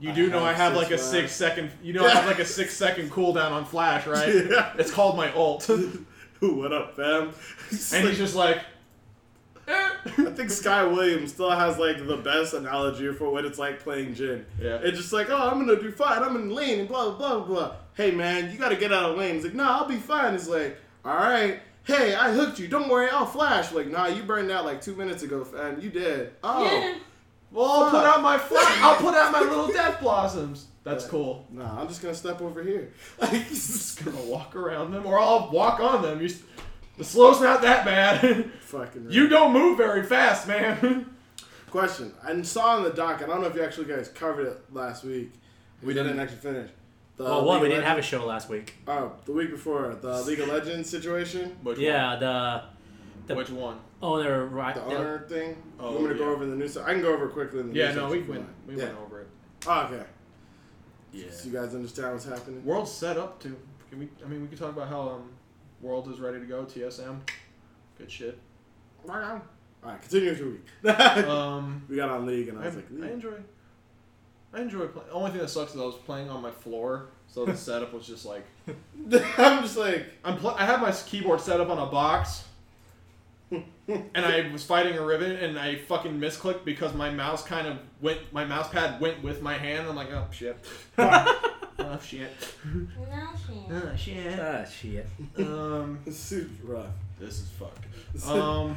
[0.00, 1.70] You do I know I have like a six six second.
[1.82, 4.34] You know I have like a six second cooldown on flash, right?
[4.50, 4.72] Yeah.
[4.76, 5.70] It's called my ult,
[6.56, 7.30] what up, fam?
[7.70, 8.58] And like- he's just like,
[9.68, 9.90] eh.
[10.04, 14.14] I think Sky Williams still has like the best analogy for what it's like playing
[14.14, 14.44] Jhin.
[14.60, 14.78] Yeah.
[14.82, 16.22] It's just like, oh, I'm gonna do fine.
[16.22, 17.76] I'm in lane and blah blah blah blah.
[17.94, 19.36] Hey man, you gotta get out of lane.
[19.36, 20.34] He's like, no, I'll be fine.
[20.34, 21.60] It's like, all right.
[21.84, 22.68] Hey, I hooked you.
[22.68, 23.72] Don't worry, I'll flash.
[23.72, 25.80] Like, nah, you burned out like two minutes ago, fam.
[25.80, 26.32] You did.
[26.42, 26.94] Oh, Yeah.
[27.50, 28.78] well, I'll put out my flash.
[28.82, 30.66] I'll put out my little death blossoms.
[30.84, 31.10] That's Right.
[31.10, 31.46] cool.
[31.50, 32.92] nah, I'm just gonna step over here.
[33.20, 36.20] Like, just gonna walk around them, or I'll walk on them.
[36.20, 36.28] You,
[36.98, 38.50] the slow's not that bad.
[38.62, 39.06] Fucking.
[39.10, 41.06] you don't move very fast, man.
[41.70, 42.12] Question.
[42.22, 43.22] I saw in the doc.
[43.22, 45.32] I don't know if you actually guys covered it last week.
[45.82, 46.20] We didn't didn't.
[46.20, 46.70] actually finish.
[47.16, 47.60] The Oh, what?
[47.62, 48.74] We didn't have a show last week.
[48.88, 52.62] Oh, the week before the League of Legends situation, Which Yeah, the
[53.28, 53.36] One?
[53.38, 53.78] Which one?
[54.02, 54.74] Oh, owner right.
[54.74, 55.56] the owner thing.
[55.78, 56.76] Oh, you want me to go over the news?
[56.76, 58.32] I can go over it quickly in the Yeah, news no, we section if you
[58.34, 58.48] went.
[58.66, 58.84] We yeah.
[58.84, 59.28] went over it.
[59.66, 60.04] Oh, okay.
[61.12, 61.26] Yeah.
[61.30, 62.64] So you guys understand what's happening?
[62.64, 63.56] World's set up to.
[63.90, 64.08] Can we?
[64.24, 65.30] I mean, we can talk about how um,
[65.80, 66.64] World is ready to go.
[66.64, 67.20] TSM.
[67.98, 68.38] Good shit.
[69.84, 70.66] All right, continue with your week.
[71.28, 73.34] Um, we got on League, and I I, was like, I enjoy.
[74.54, 75.08] I enjoy playing.
[75.10, 78.06] Only thing that sucks is I was playing on my floor, so the setup was
[78.06, 78.46] just like
[79.38, 80.38] I'm just like, I'm.
[80.38, 82.44] Pl- I have my keyboard set up on a box,
[83.88, 87.78] and I was fighting a Riven, and I fucking misclicked because my mouse kind of
[88.00, 88.32] went.
[88.32, 89.86] My mouse pad went with my hand.
[89.88, 90.56] I'm like, oh shit.
[90.98, 92.30] oh shit.
[92.64, 92.86] No
[93.36, 93.70] shit.
[93.70, 94.38] Oh shit.
[94.40, 95.06] Ah, shit.
[95.38, 96.86] Um, this is rough.
[97.18, 97.86] this is fucked.
[98.28, 98.76] Um,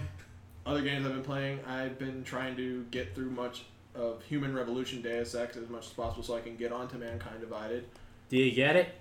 [0.65, 5.01] other games I've been playing, I've been trying to get through much of Human Revolution
[5.01, 7.85] Deus Ex as much as possible, so I can get onto Mankind Divided.
[8.29, 8.95] Do you get it?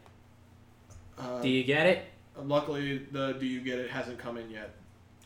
[1.19, 2.05] Uh, Do you get it?
[2.43, 4.75] luckily, the Do You Get It hasn't come in yet.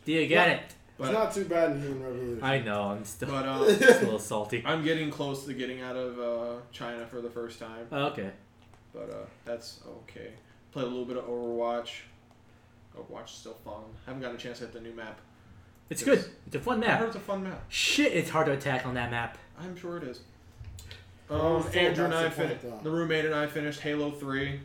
[0.09, 0.61] Do you get it?
[0.99, 2.43] it's not too bad in Human Revolution.
[2.43, 2.81] I know.
[2.85, 4.63] I'm still but um, just a little salty.
[4.65, 7.87] I'm getting close to getting out of uh, China for the first time.
[7.93, 8.31] Oh, okay.
[8.95, 10.31] But uh, that's okay.
[10.73, 11.91] Played a little bit of Overwatch.
[12.97, 13.83] Overwatch is still fun.
[14.07, 15.21] Haven't gotten a chance to hit the new map.
[15.91, 16.23] It's Yes.
[16.23, 16.31] good.
[16.47, 16.89] It's a fun map.
[16.89, 17.07] I heard map.
[17.09, 17.65] it's a fun map.
[17.69, 19.37] Shit, it's hard to attack on that map.
[19.61, 20.23] I'm sure it is.
[21.29, 22.65] Oh, Um, Andrew and I finished.
[22.83, 24.61] The roommate and I finished Halo Three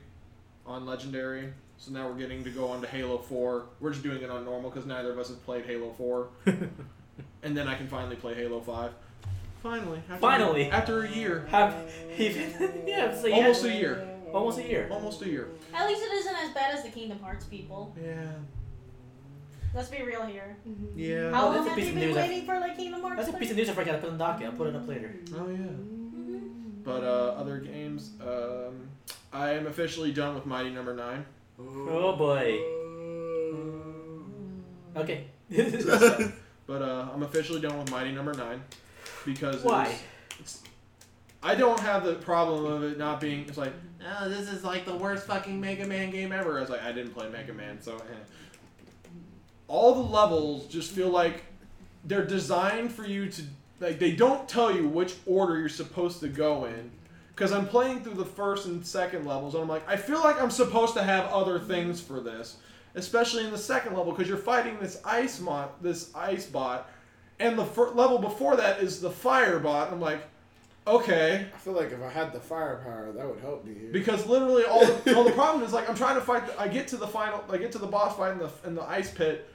[0.65, 1.51] on Legendary.
[1.83, 3.65] So now we're getting to go on to Halo Four.
[3.81, 6.29] We're just doing it on normal because neither of us has played Halo Four.
[6.45, 8.91] and then I can finally play Halo Five.
[9.61, 9.97] Finally.
[10.09, 10.71] After Finally.
[10.71, 11.45] After a year.
[11.49, 11.75] Have
[12.17, 14.07] even yeah, so Almost a year.
[14.33, 14.87] Almost a year.
[14.89, 15.49] Almost a year.
[15.73, 17.93] At least it isn't as bad as the Kingdom Hearts people.
[18.01, 18.31] Yeah.
[19.75, 20.55] Let's be real here.
[20.95, 21.31] Yeah.
[21.31, 22.77] How Oh, long that's a have piece you of been news I- waiting for like
[22.77, 23.17] Kingdom Hearts?
[23.17, 24.45] That's a piece of news I forgot to put in the docket.
[24.47, 25.13] I'll put it up later.
[25.35, 25.57] Oh yeah.
[25.57, 26.37] Mm-hmm.
[26.85, 28.87] But uh, other games, um,
[29.33, 31.25] I am officially done with Mighty Number Nine.
[31.59, 32.59] Oh boy.
[34.95, 35.27] Okay.
[36.65, 38.63] But uh, I'm officially done with Mighty Number Nine
[39.25, 39.87] because it Why?
[39.89, 39.99] was-
[40.39, 40.63] it's,
[41.43, 43.41] I don't have the problem of it not being.
[43.49, 46.57] It's like, oh, this is like the worst fucking Mega Man game ever.
[46.57, 47.97] I was like, I didn't play Mega Man, so.
[47.97, 49.09] Eh.
[49.67, 51.43] All the levels just feel like
[52.05, 53.41] they're designed for you to
[53.81, 53.99] like.
[53.99, 56.91] They don't tell you which order you're supposed to go in.
[57.35, 60.39] Because I'm playing through the first and second levels, and I'm like, I feel like
[60.41, 62.57] I'm supposed to have other things for this,
[62.95, 66.89] especially in the second level, because you're fighting this ice mo- this ice bot,
[67.39, 69.91] and the fir- level before that is the fire bot.
[69.91, 70.21] I'm like,
[70.85, 73.91] okay, I feel like if I had the firepower, that would help me here.
[73.91, 76.45] because literally all the, all the problem is like I'm trying to fight.
[76.45, 78.75] The, I get to the final, I get to the boss fight in the in
[78.75, 79.49] the ice pit,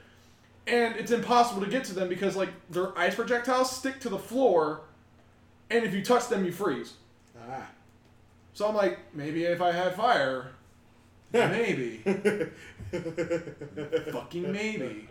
[0.67, 4.19] and it's impossible to get to them because like their ice projectiles stick to the
[4.19, 4.81] floor,
[5.69, 6.95] and if you touch them, you freeze.
[7.49, 7.69] Ah.
[8.53, 10.51] So I'm like, maybe if I had fire,
[11.31, 11.97] maybe,
[14.11, 15.07] fucking maybe.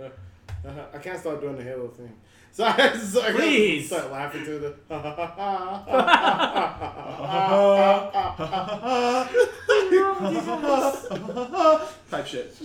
[0.64, 0.84] Uh-huh.
[0.93, 2.12] I can't stop doing the Halo thing.
[2.51, 3.86] So I, so I Please.
[3.86, 4.74] start laughing to the.
[12.11, 12.57] Type shit.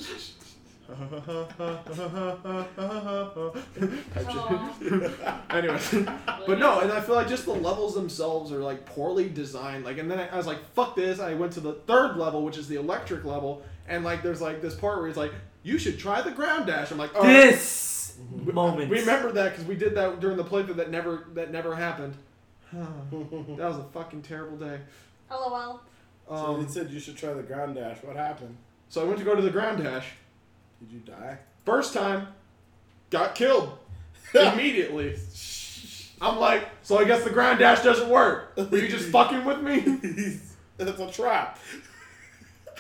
[0.88, 1.14] Type
[5.50, 5.80] anyway,
[6.46, 9.86] but no, and I feel like just the levels themselves are like poorly designed.
[9.86, 12.44] Like, and then I, I was like, "Fuck this!" I went to the third level,
[12.44, 15.32] which is the electric level, and like, there's like this part where he's like,
[15.64, 18.90] "You should try the ground dash." I'm like, "Oh." This moment.
[18.90, 22.16] We remember that because we did that during the playthrough that never that never happened.
[22.74, 24.80] that was a fucking terrible day.
[25.30, 25.82] LOL.
[26.28, 27.98] so Um, it said you should try the ground dash.
[28.04, 28.58] What happened?
[28.90, 30.12] so I went to go to the ground dash.
[30.84, 31.38] Did you die?
[31.66, 32.28] First time,
[33.10, 33.78] got killed
[34.34, 35.16] immediately.
[36.20, 38.54] I'm like, so I guess the ground dash doesn't work.
[38.58, 40.40] Were you just fucking with me?
[40.80, 41.60] It's a trap.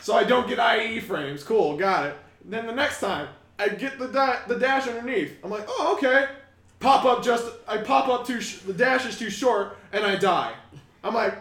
[0.01, 1.43] So I don't get IE frames.
[1.43, 2.17] Cool, got it.
[2.43, 5.37] Then the next time, I get the da- the dash underneath.
[5.43, 6.25] I'm like, oh okay.
[6.79, 10.15] Pop up just I pop up too sh- the dash is too short and I
[10.17, 10.53] die.
[11.03, 11.35] I'm like,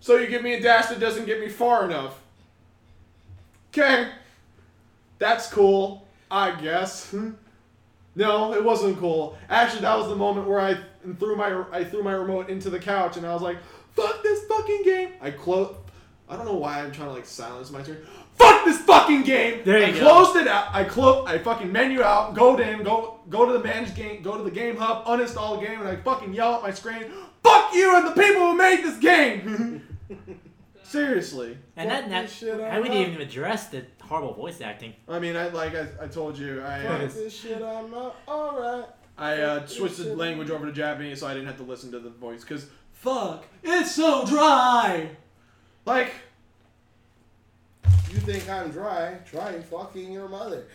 [0.00, 2.18] so you give me a dash that doesn't get me far enough.
[3.68, 4.08] Okay,
[5.20, 7.14] that's cool, I guess.
[8.16, 9.38] No, it wasn't cool.
[9.48, 10.76] Actually, that was the moment where I
[11.20, 13.58] threw my I threw my remote into the couch and I was like,
[13.94, 15.76] "Fuck this fucking game." I close.
[16.28, 17.98] I don't know why I'm trying to like silence my screen.
[18.34, 19.62] Fuck this fucking game.
[19.64, 19.98] There you I go.
[20.00, 20.74] closed it out.
[20.74, 21.28] I close.
[21.28, 22.34] I fucking menu out.
[22.34, 22.82] Go in.
[22.82, 24.22] Go go to the manage game.
[24.22, 25.04] Go to the game hub.
[25.06, 27.04] Uninstall the game and I fucking yell at my screen.
[27.42, 29.82] Fuck you and the people who made this game.
[30.82, 31.56] Seriously.
[31.76, 34.92] and that, that shit I wouldn't even address the horrible voice acting.
[35.08, 36.60] I mean, I like I, I told you.
[36.60, 38.86] I uh, Fuck this shit, I'm not alright.
[39.16, 42.00] I uh, switched the language over to Japanese so I didn't have to listen to
[42.00, 45.10] the voice because fuck, it's so dry.
[45.86, 46.12] Like,
[48.10, 49.18] You think I'm dry?
[49.30, 50.66] Try fucking your mother.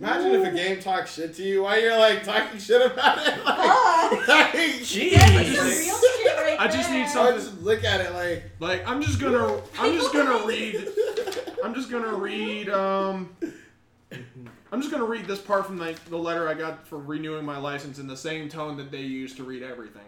[0.00, 3.44] Imagine if a game talks shit to you while you're like talking shit about it.
[3.44, 5.16] Like, like, Jeez.
[5.18, 7.08] I Some just, real shit right I just need there.
[7.08, 8.42] some- I just look at it like.
[8.58, 10.74] like I'm just gonna I'm just gonna read
[11.62, 13.36] I'm just gonna read um
[14.72, 17.58] I'm just gonna read this part from like the letter I got for renewing my
[17.58, 20.02] license in the same tone that they use to read everything.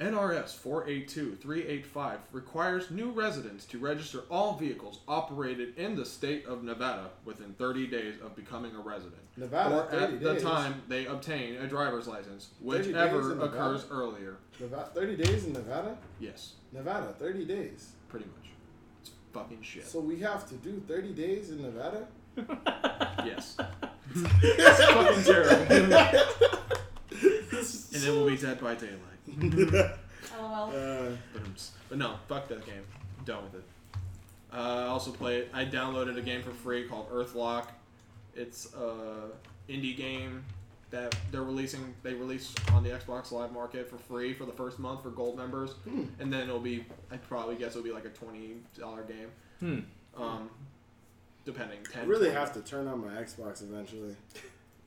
[0.00, 7.10] NRS 482-385 requires new residents to register all vehicles operated in the state of Nevada
[7.24, 9.20] within 30 days of becoming a resident.
[9.36, 10.42] Nevada, or at the days.
[10.42, 14.36] time they obtain a driver's license, whichever occurs earlier.
[14.58, 15.96] Nevada, 30 days in Nevada?
[16.18, 17.92] Yes, Nevada, 30 days.
[18.08, 18.53] pretty much.
[19.34, 19.86] It's fucking shit.
[19.86, 22.06] So we have to do 30 days in Nevada?
[23.24, 23.56] Yes.
[24.14, 25.74] it's fucking terrible.
[27.22, 29.18] and then we'll be dead by daylight.
[30.38, 30.70] LOL.
[30.70, 31.10] Uh,
[31.88, 32.82] But no, fuck that game.
[33.18, 33.64] I'm done with it.
[34.52, 35.48] Uh, I also played.
[35.54, 37.68] I downloaded a game for free called Earthlock.
[38.36, 39.30] It's a
[39.70, 40.44] indie game
[40.94, 41.92] that they're releasing.
[42.04, 45.36] They release on the Xbox Live Market for free for the first month for gold
[45.36, 45.74] members,
[46.20, 46.86] and then it'll be.
[47.10, 49.30] I probably guess it'll be like a twenty dollar game.
[49.58, 50.22] Hmm.
[50.22, 50.50] Um,
[51.44, 51.78] depending.
[51.92, 54.14] 10, I really 20, have to turn on my Xbox eventually.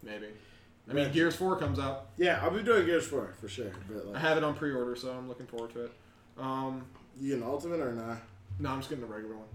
[0.01, 0.15] maybe.
[0.15, 1.13] I mean, Eventually.
[1.13, 2.07] Gears Four comes out.
[2.17, 3.71] Yeah, I'll be doing Gears 4 for sure.
[3.89, 5.91] But I have it on pre-order, so I'm looking forward to it.
[6.39, 6.85] Um,
[7.19, 8.19] you an Ultimate or not?
[8.59, 9.47] no, I'm just getting the regular one.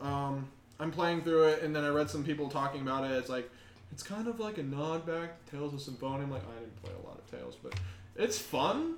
[0.00, 0.48] Um,
[0.80, 3.10] I'm playing through it, and then I read some people talking about it.
[3.12, 3.50] It's like
[3.92, 6.22] it's kind of like a nod back to Tales of Symphonia.
[6.24, 7.74] I'm like, I didn't play a lot of Tales, but
[8.16, 8.94] it's fun.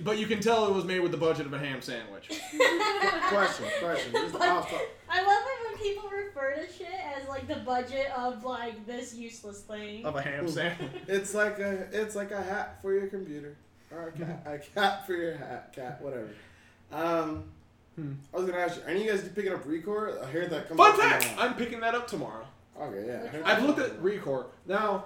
[0.00, 2.28] But you can tell it was made with the budget of a ham sandwich.
[3.28, 4.12] Question, question.
[4.12, 4.80] Just off top.
[5.08, 9.14] I love it when people refer to shit as like the budget of like this
[9.14, 10.04] useless thing.
[10.04, 10.90] Of a ham sandwich.
[11.08, 13.56] It's like a it's like a hat for your computer.
[13.92, 16.28] Or a cat, a cat for your hat, cat, whatever.
[16.92, 17.44] Um,
[17.96, 18.14] Hmm.
[18.32, 20.20] I was gonna ask you, are you guys picking up ReCore?
[20.20, 21.48] I heard that comes Fun out fact: tomorrow.
[21.48, 22.46] I'm picking that up tomorrove.
[22.80, 23.22] Okay, yeah.
[23.22, 24.02] I heard I've that looked at out.
[24.04, 25.04] ReCore now.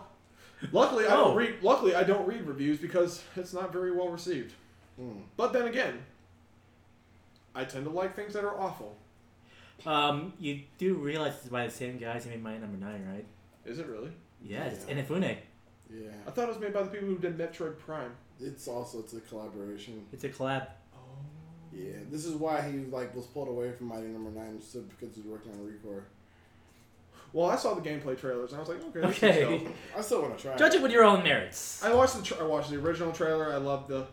[0.72, 1.24] Luckily, I Oh.
[1.28, 1.54] don't read.
[1.62, 4.54] Luckily, I don't read reviews because it's not very well received.
[5.00, 5.22] Mm.
[5.36, 6.04] But then again,
[7.54, 8.96] I tend to like things that are awful.
[9.86, 13.24] Um, you do realize it's by the same guys who made Mighty Number Nine, right?
[13.64, 14.10] Is it really?
[14.42, 14.94] Yeah, it's Yeah.
[14.96, 15.36] Inafune.
[15.90, 18.12] Yeah, I thought it was made by the people who did Metroid Prime.
[18.40, 20.06] it's also it's a collaboration.
[20.12, 20.66] It's a collab.
[20.94, 20.98] Oh.
[21.72, 25.14] Yeah, this is why he like was pulled away from Mighty Number Nine, so because
[25.14, 26.02] he's working on ReCore.
[27.32, 29.00] Well, I saw the gameplay trailers and I was like, okay.
[29.06, 29.56] This Okay.
[29.56, 29.72] Is dope.
[29.96, 30.52] I still want to try.
[30.54, 30.58] It.
[30.58, 31.82] Judge it with your own merits.
[31.84, 33.52] I watched the tra- I watched the original trailer.
[33.52, 34.06] I loved the.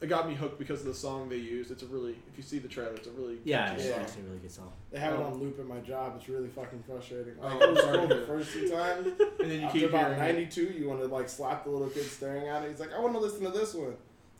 [0.00, 1.70] It got me hooked because of the song they used.
[1.70, 3.92] It's a really, if you see the trailer, it's a really Yeah, catchy it's Yeah.
[3.96, 4.02] song.
[4.04, 4.72] actually a really good song.
[4.90, 6.14] They have it Um, on loop at my job.
[6.16, 7.34] It's really fucking frustrating.
[7.38, 9.06] Like, Oh, it was sorry cool the first two times.
[9.40, 10.32] And then you After keep about hearing it.
[10.32, 12.70] 92, you want to like slap the little kid staring at it.
[12.70, 13.94] He's like, I want to listen to this one.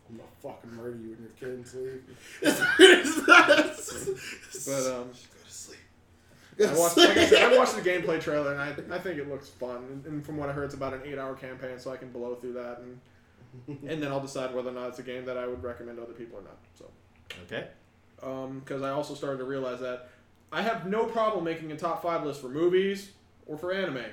[0.09, 2.09] I'm gonna fucking murder you when your kid in sleep.
[2.43, 3.05] As weird.
[4.67, 5.40] But um, go to sleep.
[6.61, 9.29] I watched, like I said, I watched the gameplay trailer and I, I think it
[9.29, 9.77] looks fun.
[9.77, 12.35] And, and from what I heard, it's about an eight-hour campaign, so I can blow
[12.35, 13.01] through that, and
[13.89, 16.05] and then I'll decide whether or not it's a game that I would recommend to
[16.05, 16.59] other people or not.
[16.79, 16.87] So,
[17.45, 17.67] Okay.
[18.23, 20.09] Um, because I also started to realize that
[20.53, 23.13] I have no problem making a top five list for movies
[23.47, 24.05] or for anime,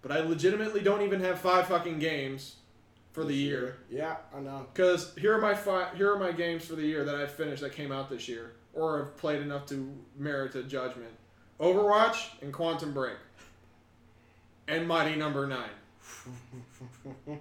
[0.00, 2.56] but I legitimately don't even have five fucking games
[3.12, 3.78] for the year.
[3.90, 4.66] Yeah, I know.
[4.72, 7.62] Because here are my five, here are my games for the year that I've finished
[7.62, 11.12] that came out this year or have played enough to merit a judgment:
[11.62, 13.16] Overwatch and Quantum Break,
[14.68, 15.70] and Mighty Number Nine.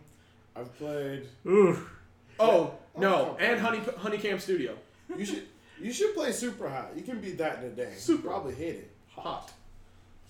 [0.55, 1.28] I've played.
[1.47, 1.78] Ooh.
[2.39, 3.38] Oh no, Oh.
[3.39, 4.76] and Honey Honeycamp Studio.
[5.17, 5.43] You should.
[5.82, 6.91] You should play Super Hot.
[6.95, 7.93] You can beat that in a day.
[7.97, 8.22] Super.
[8.24, 8.91] You probably hate it.
[9.09, 9.51] Hot.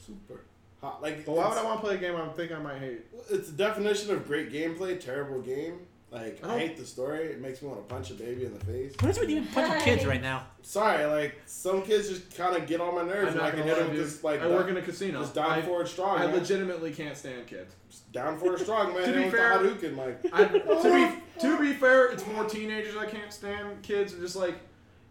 [0.06, 0.42] Super
[0.82, 1.02] hot.
[1.02, 3.02] Like, But why would I want to play a game I think I might hate?
[3.30, 5.80] It's the definition of great gameplay, terrible game.
[6.12, 7.28] Like I I, hate the story.
[7.28, 8.94] It makes me want to punch a baby in the face.
[9.00, 10.44] What is with you and punching kids right now?
[10.62, 13.30] Sorry, like some kids just kind of get on my nerves.
[13.30, 15.22] I'm and I not can hit them just like I work in a casino.
[15.22, 16.18] just down I, for it strong.
[16.18, 16.36] I man.
[16.36, 17.74] legitimately can't stand kids.
[17.90, 19.04] Just down for it strong, man.
[19.14, 23.06] To be fair- Hadouken, like I, to be to be fair, it's more teenagers I
[23.06, 23.82] can't stand.
[23.82, 24.56] Kids are just like,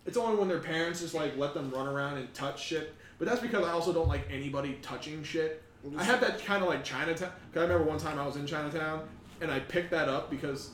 [0.04, 2.94] it's only when their parents just like let them run around and touch shit.
[3.18, 5.62] But that's because I also don't like anybody touching shit.
[5.96, 7.30] I have that kind of like Chinatown.
[7.54, 9.08] Cause I remember one time I was in Chinatown
[9.40, 10.72] and I picked that up because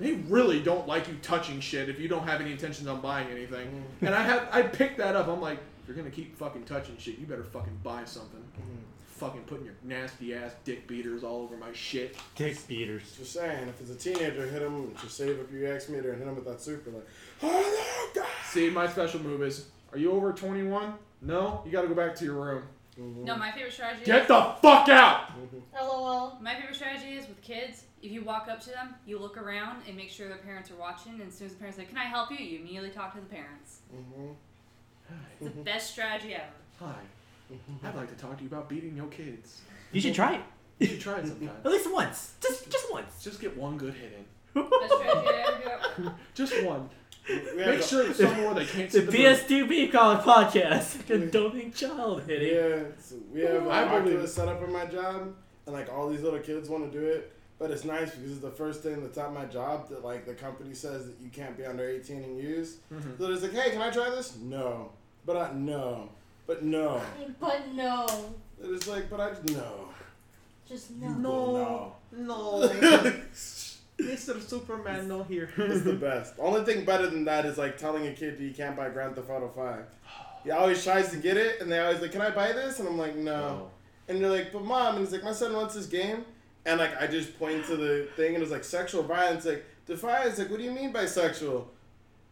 [0.00, 3.28] they really don't like you touching shit if you don't have any intentions on buying
[3.28, 3.68] anything.
[3.68, 4.06] Mm-hmm.
[4.06, 5.28] And I have I picked that up.
[5.28, 8.40] I'm like, if you're gonna keep fucking touching shit, you better fucking buy something.
[8.40, 8.76] Mm-hmm.
[9.04, 12.16] Fucking putting your nasty ass dick beaters all over my shit.
[12.34, 13.02] Dick beaters.
[13.18, 14.94] just saying, if it's a teenager, hit him.
[15.02, 16.90] Just save up your X meter and hit him with that super.
[16.90, 17.06] Like,
[17.42, 18.30] oh no, God.
[18.48, 20.94] See, my special move is: Are you over 21?
[21.20, 22.62] No, you got to go back to your room.
[22.98, 23.24] Mm-hmm.
[23.24, 24.04] No, my favorite strategy.
[24.04, 25.30] Get the fuck out!
[25.80, 26.38] LOL.
[26.40, 27.84] My favorite strategy is with kids.
[28.02, 30.76] If you walk up to them, you look around and make sure their parents are
[30.76, 31.12] watching.
[31.20, 33.20] And as soon as the parents say, "Can I help you?" you immediately talk to
[33.20, 33.80] the parents.
[33.94, 34.34] Mhm.
[35.40, 36.44] It's the best strategy ever.
[36.78, 36.94] Hi,
[37.82, 39.60] I'd like to talk to you about beating your kids.
[39.92, 40.40] You should try it.
[40.78, 41.50] You should try it sometime.
[41.64, 42.34] At least once.
[42.40, 43.22] Just just once.
[43.22, 44.24] Just get one good hit in.
[44.54, 46.10] Best strategy I ever do.
[46.34, 46.88] Just one.
[47.28, 51.06] Make sure it's somewhere they can't see the PS2 Beef Calling Podcast.
[51.06, 52.54] Condoning child hitting.
[52.56, 55.34] Yeah, so we have an I believe- Oculus set up in my job,
[55.66, 57.32] and like all these little kids want to do it.
[57.60, 60.32] But it's nice because it's the first thing that's at my job that like the
[60.34, 62.78] company says that you can't be under 18 and use.
[62.92, 63.18] Mhm.
[63.18, 64.36] So it's like, hey, can I try this?
[64.38, 64.90] No,
[65.26, 66.08] but I no,
[66.46, 67.00] but no.
[67.40, 68.06] But no.
[68.62, 69.88] It's like, but I just no.
[70.68, 71.12] Just no.
[71.12, 73.12] No, No.
[74.00, 74.40] Mr.
[74.40, 75.50] Superman, no here.
[75.58, 76.36] It's the best.
[76.36, 78.88] The only thing better than that is like telling a kid that you can't buy
[78.88, 79.84] Grand Theft Auto 5.
[80.44, 82.88] He always tries to get it, and they always like, "Can I buy this?" And
[82.88, 83.70] I'm like, "No."
[84.08, 86.24] And they're like, "But mom," and he's like, "My son wants this game,"
[86.66, 89.44] and like I just point to the thing, and it's like sexual violence.
[89.44, 90.24] Like defy.
[90.24, 91.70] It's like, "What do you mean by sexual?"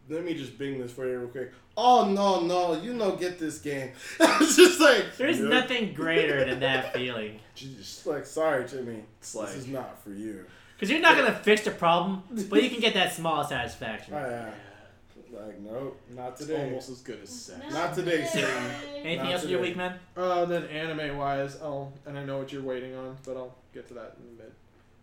[0.09, 1.51] Let me just bing this for you real quick.
[1.77, 3.91] Oh no, no, you know, get this game.
[4.19, 5.51] it's just like There's nope.
[5.51, 7.39] nothing greater than that feeling.
[7.55, 10.45] Just like, sorry, Jimmy, It's like- this is not for you.
[10.75, 14.13] Because you're not going to fix the problem, but you can get that small satisfaction.
[14.13, 14.51] I, uh,
[15.31, 16.53] like, nope, not today.
[16.53, 16.63] It's today.
[16.63, 17.59] almost as good as sex.
[17.71, 18.49] Not today, Satan.
[18.95, 19.69] Anything Not else in your today.
[19.69, 19.99] week, man?
[20.17, 23.87] Uh, then anime wise, I'll and I know what you're waiting on, but I'll get
[23.89, 24.53] to that in a bit.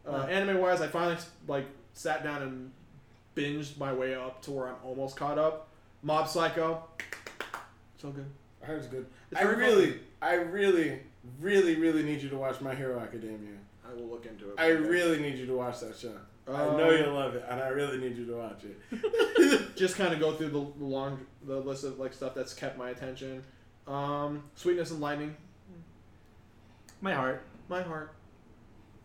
[0.06, 1.16] Uh, anime wise, I finally
[1.48, 2.70] like sat down and
[3.34, 5.68] binged my way up to where I'm almost caught up.
[6.02, 6.84] Mob Psycho,
[7.98, 8.26] so good.
[8.62, 9.06] I heard it's good.
[9.32, 11.00] It's I very really, I really,
[11.40, 13.54] really, really need you to watch My Hero Academia.
[13.88, 14.54] I will look into it.
[14.58, 16.12] I really need you to watch that show.
[16.48, 19.72] I know Um, you'll love it, and I really need you to watch it.
[19.76, 22.78] just kind of go through the, the long the list of like stuff that's kept
[22.78, 23.42] my attention.
[23.88, 25.36] Um, Sweetness and Lightning,
[27.00, 27.42] My heart.
[27.68, 28.12] my heart.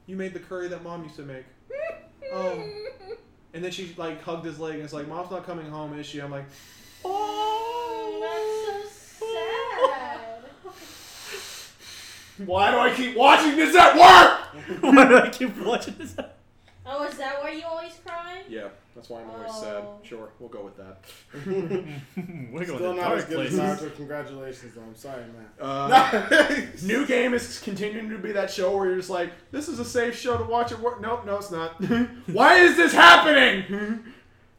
[0.07, 1.45] You made the curry that mom used to make.
[2.33, 2.63] Oh.
[3.53, 6.05] And then she like hugged his leg and it's like, Mom's not coming home, is
[6.05, 6.19] she?
[6.21, 6.45] I'm like,
[7.03, 10.19] Oh, that's so sad.
[12.47, 14.79] Why do I keep watching this at work?
[14.81, 16.17] Why do I keep watching this?
[16.17, 16.37] At-
[16.83, 18.41] Oh, is that why you always cry?
[18.49, 19.83] Yeah, that's why I'm always sad.
[19.83, 19.99] Oh.
[20.03, 21.05] Sure, we'll go with that.
[22.65, 23.59] Still to not as dark good as places.
[23.59, 23.95] Naruto.
[23.95, 24.81] Congratulations, though.
[24.81, 25.47] I'm sorry, man.
[25.59, 29.79] Uh, new game is continuing to be that show where you're just like, this is
[29.79, 31.01] a safe show to watch It work.
[31.01, 31.81] Nope, no, it's not.
[32.27, 34.03] Why is this happening?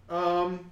[0.09, 0.70] um,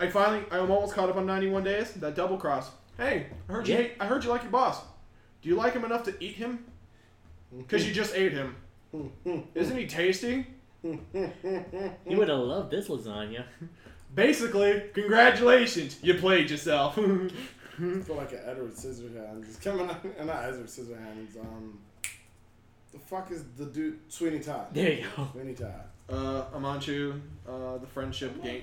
[0.00, 1.92] I finally, I'm almost caught up on 91 days.
[1.92, 2.70] That double cross.
[2.96, 3.74] Hey, I heard you.
[3.74, 3.82] Yeah.
[3.82, 4.80] Hate, I heard you like your boss.
[5.42, 6.64] Do you like him enough to eat him?
[7.56, 8.56] Because you just ate him.
[9.54, 10.46] Isn't he tasty?
[12.08, 13.44] You would have loved this lasagna.
[14.14, 16.96] Basically, congratulations, you played yourself.
[16.98, 19.44] I feel like an Edward Scissorhands.
[19.48, 21.38] It's coming out, uh, not Edward Scissorhands.
[21.38, 21.78] Um,
[22.92, 23.98] the fuck is the dude?
[24.08, 24.68] Sweeney Todd.
[24.72, 25.28] There you go.
[25.32, 25.84] Sweeney Todd.
[26.08, 28.62] uh, Amanchu, uh, the friendship gain,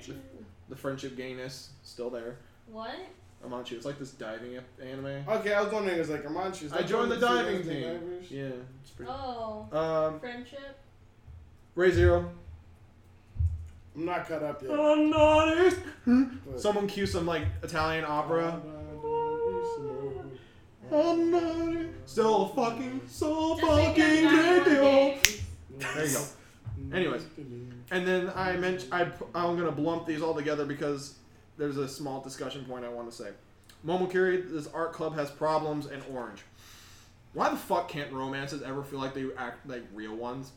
[0.69, 2.37] the friendship gayness still there.
[2.71, 2.95] What?
[3.45, 5.05] Amanchu, it's like this diving anime.
[5.27, 5.97] Okay, I was wondering.
[5.97, 6.73] It was like Amanchu.
[6.75, 7.99] I joined the diving team.
[8.29, 8.49] Yeah,
[8.81, 9.11] it's pretty.
[9.13, 10.79] Oh, Um, friendship.
[11.75, 12.29] Re:Zero.
[13.95, 14.71] I'm not caught up yet.
[14.71, 15.73] I'm not.
[16.45, 18.61] but- Someone cue some like Italian opera.
[20.91, 25.19] I'm not still a fucking so Just fucking because 91 radio.
[25.79, 26.23] There you go.
[26.95, 27.25] Anyways.
[27.91, 31.15] And then I mentioned I I'm gonna blump these all together because
[31.57, 33.29] there's a small discussion point I want to say.
[33.85, 36.41] Momokuri, this art club has problems, and Orange.
[37.33, 40.51] Why the fuck can't romances ever feel like they act like real ones?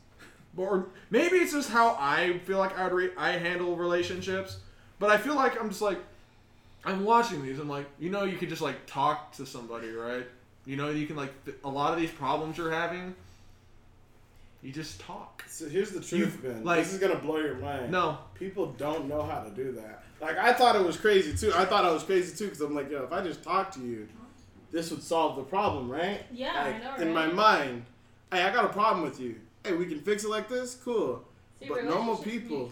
[0.56, 4.58] Or maybe it's just how I feel like I'd re- I handle relationships,
[4.98, 5.98] but I feel like I'm just like
[6.84, 7.58] I'm watching these.
[7.58, 10.26] I'm like, you know, you could just like talk to somebody, right?
[10.64, 13.14] You know, you can like th- a lot of these problems you're having.
[14.62, 15.44] You just talk.
[15.48, 16.64] So here's the truth, You- Ben.
[16.64, 17.90] like- this is gonna blow your mind.
[17.92, 20.02] No, People don't know how to do that.
[20.20, 21.52] Like I thought it was crazy too.
[21.54, 23.80] I thought I was crazy too because I'm like, yo, if I just talk to
[23.80, 24.08] you,
[24.72, 26.22] this would solve the problem, right?
[26.32, 27.84] Yeah, I Like, know, In my mind,
[28.32, 29.36] hey, I got a problem with you.
[29.66, 30.74] Hey, we can fix it like this.
[30.84, 31.24] Cool.
[31.60, 32.70] See, But normal people-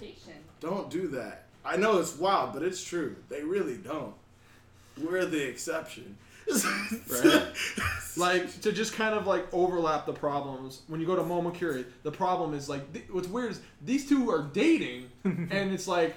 [0.61, 1.47] Don't do that.
[1.65, 3.17] I know it's wild, but it's true.
[3.29, 4.15] They really don't.
[5.03, 6.17] We're the exception.
[7.11, 7.47] Right.
[8.19, 12.11] like to just kind of like overlap the problems when you go to momokuri the
[12.13, 16.15] problem is like th- what's weird is these two are dating and it's like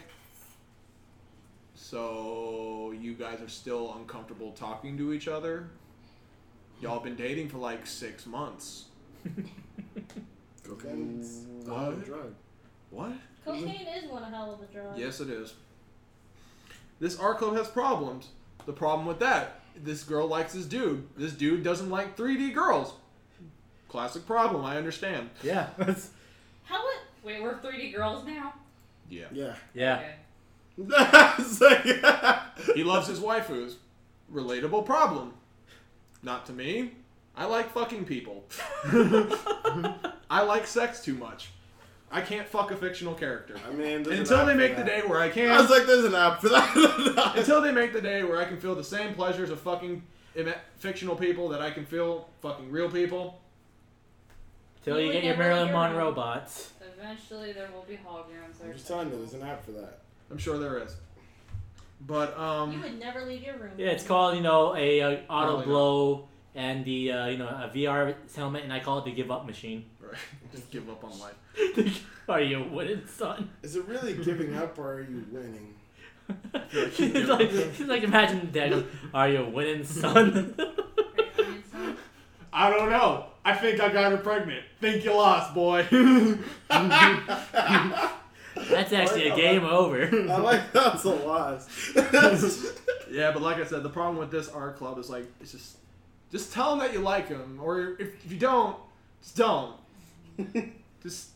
[1.75, 5.69] so you guys are still uncomfortable talking to each other
[6.81, 8.85] y'all been dating for like six months
[10.67, 12.05] Cocaine's a hell of a What?
[12.05, 12.33] drug.
[12.91, 13.11] what
[13.45, 14.97] Cocaine is one hell of a drug.
[14.97, 15.53] yes it is
[16.99, 18.29] this art club has problems
[18.65, 22.93] the problem with that this girl likes this dude this dude doesn't like 3d girls
[23.89, 25.67] classic problem i understand Yeah.
[25.77, 26.09] that's-
[26.65, 28.53] How would Wait, we're 3D girls now.
[29.09, 29.55] yeah Yeah.
[29.73, 29.95] yeah.
[30.79, 31.35] Okay.
[31.39, 33.75] It's like- He loves his waifus.
[34.33, 35.33] Relatable problem.
[36.23, 36.91] Not to me.
[37.35, 38.45] I like fucking people.
[40.29, 41.49] I like sex too much.
[42.09, 43.55] I can't fuck a fictional character.
[43.67, 45.49] I mean, Until they make the day where I can.
[45.49, 45.61] I can.
[45.61, 47.33] was like, there's an app for that.
[47.35, 50.01] Until they make the day where I can feel the same pleasures of fucking
[50.35, 53.41] ima- fictional people that I can feel fucking real people.
[54.83, 56.71] Till you You get your Marilyn Monroe bots.
[56.97, 58.63] Eventually, there will be holograms.
[58.63, 59.99] I'm just telling you, there's an app for that.
[60.31, 60.95] I'm sure there is.
[62.05, 63.71] But um, you would never leave your room?
[63.77, 66.27] Yeah, it's called you know a, uh auto Probably blow
[66.57, 69.45] and the uh, you know a VR helmet, and I call it the give up
[69.45, 69.85] machine.
[70.01, 70.17] right,
[70.51, 72.05] just give up on life.
[72.29, 73.51] Are you winning, son?
[73.61, 75.75] Is it really giving up or are you winning?
[76.53, 78.83] it's like, it's like imagine Daniel.
[79.13, 80.53] Are you winning, son?
[82.51, 83.27] I don't know.
[83.45, 84.65] I think I got her pregnant.
[84.81, 85.87] Think you lost, boy.
[88.69, 90.03] That's actually a game over.
[90.03, 91.95] I like that's a loss.
[93.09, 95.77] Yeah, but like I said, the problem with this art club is like it's just
[96.31, 98.75] just tell them that you like them, or if, if you don't,
[99.21, 99.73] just don't.
[101.03, 101.29] just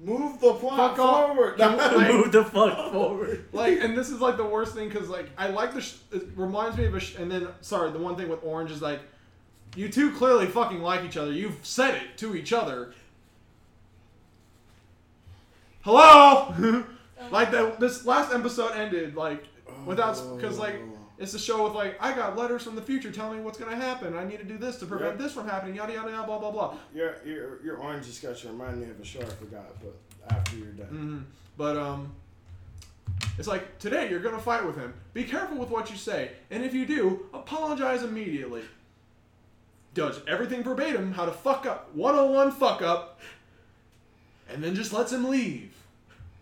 [0.00, 1.26] Move the plot Fuck off.
[1.34, 1.58] forward.
[1.58, 3.46] Like- Move the fuck forward.
[3.52, 5.80] like, and this is like the worst thing because like I like the.
[5.80, 7.00] Sh- it reminds me of a.
[7.00, 9.00] Sh- and then sorry, the one thing with Orange is like,
[9.74, 11.32] you two clearly fucking like each other.
[11.32, 12.94] You've said it to each other.
[15.82, 16.54] Hello.
[17.32, 17.80] like that.
[17.80, 19.44] This last episode ended like
[19.84, 20.76] without because like
[21.18, 23.76] it's a show with like I got letters from the future telling me what's gonna
[23.76, 24.16] happen.
[24.16, 25.18] I need to do this to prevent Yep.
[25.18, 25.74] this from happening.
[25.76, 26.26] Yada yada yada.
[26.26, 26.76] Blah blah blah.
[26.94, 29.94] your, your, your orange discussion reminded me of a show I forgot, but
[30.30, 30.86] after you're done.
[30.86, 31.18] hmm
[31.56, 32.12] But um,
[33.38, 34.94] it's like today you're gonna fight with him.
[35.14, 38.62] Be careful with what you say, and if you do, apologize immediately.
[39.94, 43.18] Does everything verbatim how to fuck up 101 fuck up,
[44.48, 45.74] and then just lets him leave.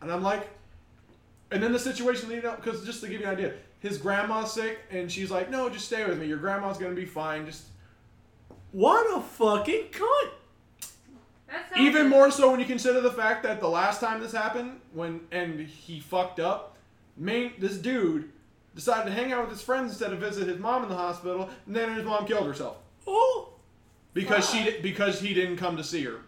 [0.02, 0.46] And I'm like,
[1.50, 4.52] and then the situation leading up because just to give you an idea, his grandma's
[4.52, 6.26] sick, and she's like, no, just stay with me.
[6.26, 7.46] Your grandma's gonna be fine.
[7.46, 7.64] Just
[8.72, 10.30] What a fucking cunt!
[11.48, 14.32] That Even like- more so when you consider the fact that the last time this
[14.32, 16.76] happened, when and he fucked up,
[17.16, 18.30] main this dude
[18.74, 21.48] decided to hang out with his friends instead of visit his mom in the hospital,
[21.66, 22.76] and then his mom killed herself
[23.06, 23.50] Oh,
[24.12, 26.20] because she di- because he didn't come to see her.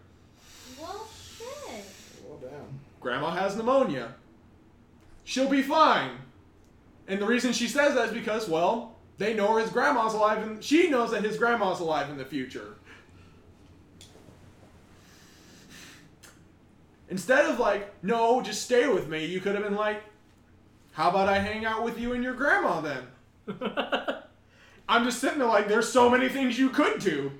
[0.79, 1.07] Well,
[1.37, 1.85] shit.
[2.25, 2.79] Well, damn.
[3.01, 4.15] Grandma has pneumonia.
[5.25, 6.11] She'll be fine.
[7.09, 10.63] And the reason she says that is because, well, they know his grandma's alive, and
[10.63, 12.75] she knows that his grandma's alive in the future.
[17.09, 20.03] Instead of like, no, just stay with me, you could have been like,
[20.91, 23.03] how about I hang out with you and your grandma then?
[24.87, 27.31] I'm just sitting there like, there's so many things you could do,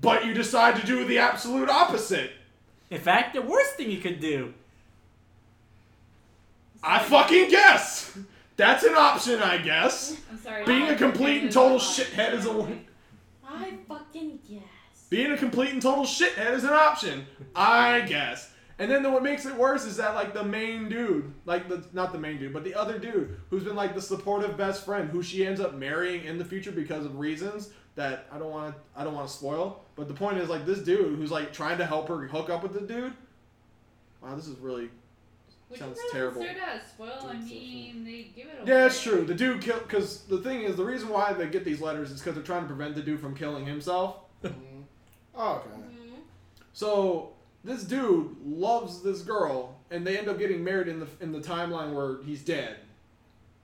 [0.00, 2.30] but you decide to do the absolute opposite.
[2.90, 4.54] In fact, the worst thing you could do.
[6.82, 8.16] I fucking guess.
[8.56, 10.16] That's an option, I guess.
[10.30, 10.64] I'm sorry.
[10.64, 12.78] Being a complete and total shithead is a
[13.46, 15.06] I fucking guess.
[15.10, 18.52] being a complete and total shithead is an option, I guess.
[18.78, 21.84] And then the, what makes it worse is that like the main dude, like the
[21.92, 25.10] not the main dude, but the other dude who's been like the supportive best friend,
[25.10, 28.74] who she ends up marrying in the future because of reasons that I don't want
[28.74, 29.84] to I don't want to spoil.
[29.94, 32.62] But the point is like this dude who's like trying to help her hook up
[32.64, 33.12] with the dude.
[34.20, 34.90] Wow, this is really
[35.74, 36.40] Would Sounds you terrible.
[36.42, 37.28] Consider that a spoil?
[37.28, 38.70] I mean, they give it away.
[38.70, 39.24] Yeah, it's true.
[39.24, 42.20] The dude killed because the thing is the reason why they get these letters is
[42.20, 44.18] because they're trying to prevent the dude from killing himself.
[44.44, 44.50] Oh,
[45.66, 45.70] okay.
[45.70, 46.12] Mhm.
[46.72, 47.32] So
[47.64, 51.40] this dude loves this girl, and they end up getting married in the in the
[51.40, 52.76] timeline where he's dead.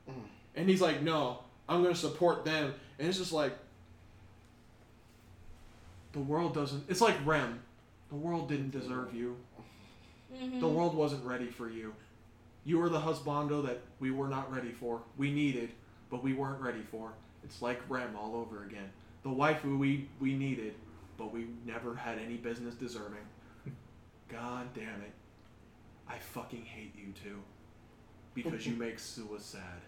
[0.09, 0.15] Mhm.
[0.57, 3.57] And he's like, "No, I'm gonna support them." And it's just like
[6.13, 6.85] the world doesn't.
[6.89, 7.61] It's like Rem.
[8.09, 9.37] The world didn't deserve you.
[10.33, 10.61] Mhm.
[10.61, 11.95] The world wasn't ready for you.
[12.65, 15.03] You were the husbando that we were not ready for.
[15.17, 15.71] We needed,
[16.11, 17.13] but we weren't ready for.
[17.43, 18.91] It's like Rem all over again.
[19.23, 20.75] The wife who we, we needed,
[21.17, 23.27] but we never had any business deserving.
[24.29, 25.13] God damn it.
[26.09, 27.39] I fucking hate you too.
[28.35, 29.81] Because you make Sua sad.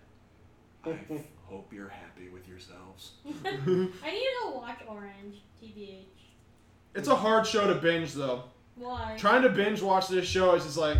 [0.85, 3.12] I f- hope you're happy with yourselves.
[3.27, 6.05] I need to go watch Orange, TBH.
[6.94, 8.44] It's a hard show to binge though.
[8.76, 9.14] Why?
[9.18, 10.96] Trying to binge watch this show is just like.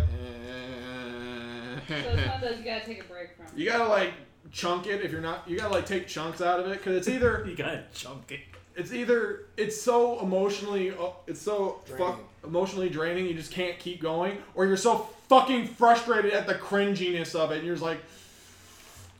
[1.87, 3.45] So it's one of those you gotta take a break from.
[3.55, 4.13] You gotta like
[4.51, 5.43] chunk it if you're not.
[5.47, 8.39] You gotta like take chunks out of it because it's either You gotta chunk it.
[8.75, 14.01] it's either it's so emotionally uh, it's so fuck emotionally draining you just can't keep
[14.01, 17.99] going, or you're so fucking frustrated at the cringiness of it and you're just like,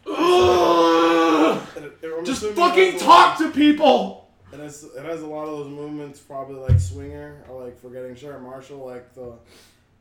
[0.08, 1.62] Ugh!
[1.76, 4.23] And it- just fucking it has a talk to people.
[4.54, 8.16] And it's, it has a lot of those movements, probably like Swinger or like Forgetting
[8.16, 8.86] Sarah Marshall.
[8.86, 9.22] Like the,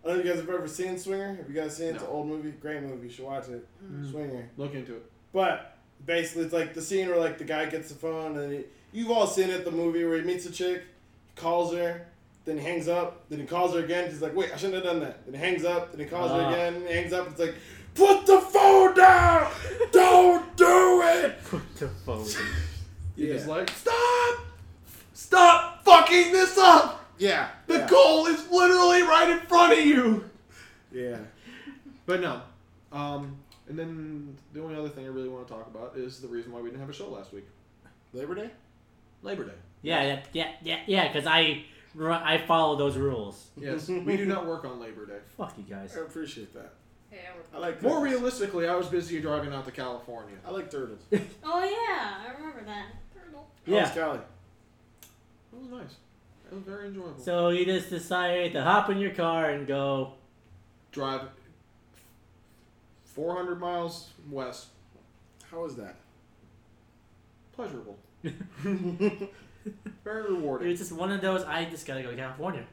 [0.04, 1.34] I don't know if you guys have ever seen Swinger.
[1.36, 1.94] Have you guys seen it?
[1.94, 3.06] It's an old movie, great movie.
[3.06, 3.66] You should watch it.
[4.10, 4.48] Swinger.
[4.56, 5.10] Look into it.
[5.32, 8.64] But basically, it's like the scene where like the guy gets the phone and he,
[8.92, 9.64] you've all seen it.
[9.64, 10.82] The movie where he meets a chick,
[11.36, 12.06] calls her,
[12.44, 14.10] then he hangs up, then he calls her again.
[14.10, 15.24] He's like, wait, I shouldn't have done that.
[15.24, 16.50] Then he hangs up, then he calls her Ah.
[16.52, 17.28] again, and he hangs up.
[17.30, 17.54] It's like,
[17.94, 19.50] put the phone down.
[19.92, 21.38] Don't do it.
[21.44, 22.26] Put the phone.
[23.16, 23.34] You're Yeah.
[23.34, 24.39] just like, stop,
[25.12, 27.05] stop fucking this up.
[27.18, 27.48] Yeah.
[27.66, 27.89] The yeah.
[27.89, 30.28] goal is literally right in front of you.
[30.90, 31.18] Yeah.
[32.06, 32.43] But no.
[32.90, 33.36] Um,
[33.68, 36.52] and then the only other thing I really want to talk about is the reason
[36.52, 37.44] why we didn't have a show last week.
[38.12, 38.51] Labor Day.
[39.22, 39.52] Labor Day.
[39.82, 41.09] Yeah, yeah, yeah, yeah, yeah.
[41.12, 41.64] Because I,
[42.01, 43.48] I follow those rules.
[43.56, 45.18] Yes, we do not work on Labor Day.
[45.36, 45.97] Fuck you guys.
[45.97, 46.72] I appreciate that.
[47.10, 47.20] Hey,
[47.52, 50.36] I I like More realistically, I was busy driving out to California.
[50.47, 51.01] I like turtles.
[51.44, 52.86] Oh yeah, I remember that.
[53.32, 53.82] How Yeah.
[53.82, 54.18] was Cali?
[54.18, 55.96] It was nice.
[56.50, 57.18] It was very enjoyable.
[57.18, 60.14] So you just decided to hop in your car and go.
[60.90, 61.22] Drive
[63.04, 64.68] 400 miles west.
[65.50, 65.96] How was that?
[67.52, 67.98] Pleasurable.
[68.22, 70.68] Very It rewarding.
[70.68, 71.44] was just one of those.
[71.44, 72.64] I just gotta go to California.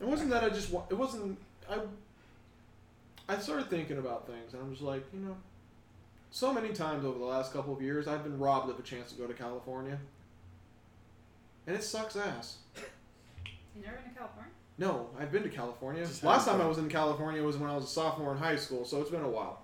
[0.00, 1.38] It wasn't that I just wa- it wasn't
[1.68, 1.78] I
[3.28, 5.36] I started thinking about things and I'm just like, you know,
[6.30, 9.12] so many times over the last couple of years I've been robbed of a chance
[9.12, 9.98] to go to California.
[11.66, 12.58] And it sucks ass.
[13.76, 14.52] You never been to California?
[14.78, 16.06] No, I've been to California.
[16.06, 18.56] Just Last time I was in California was when I was a sophomore in high
[18.56, 19.62] school, so it's been a while.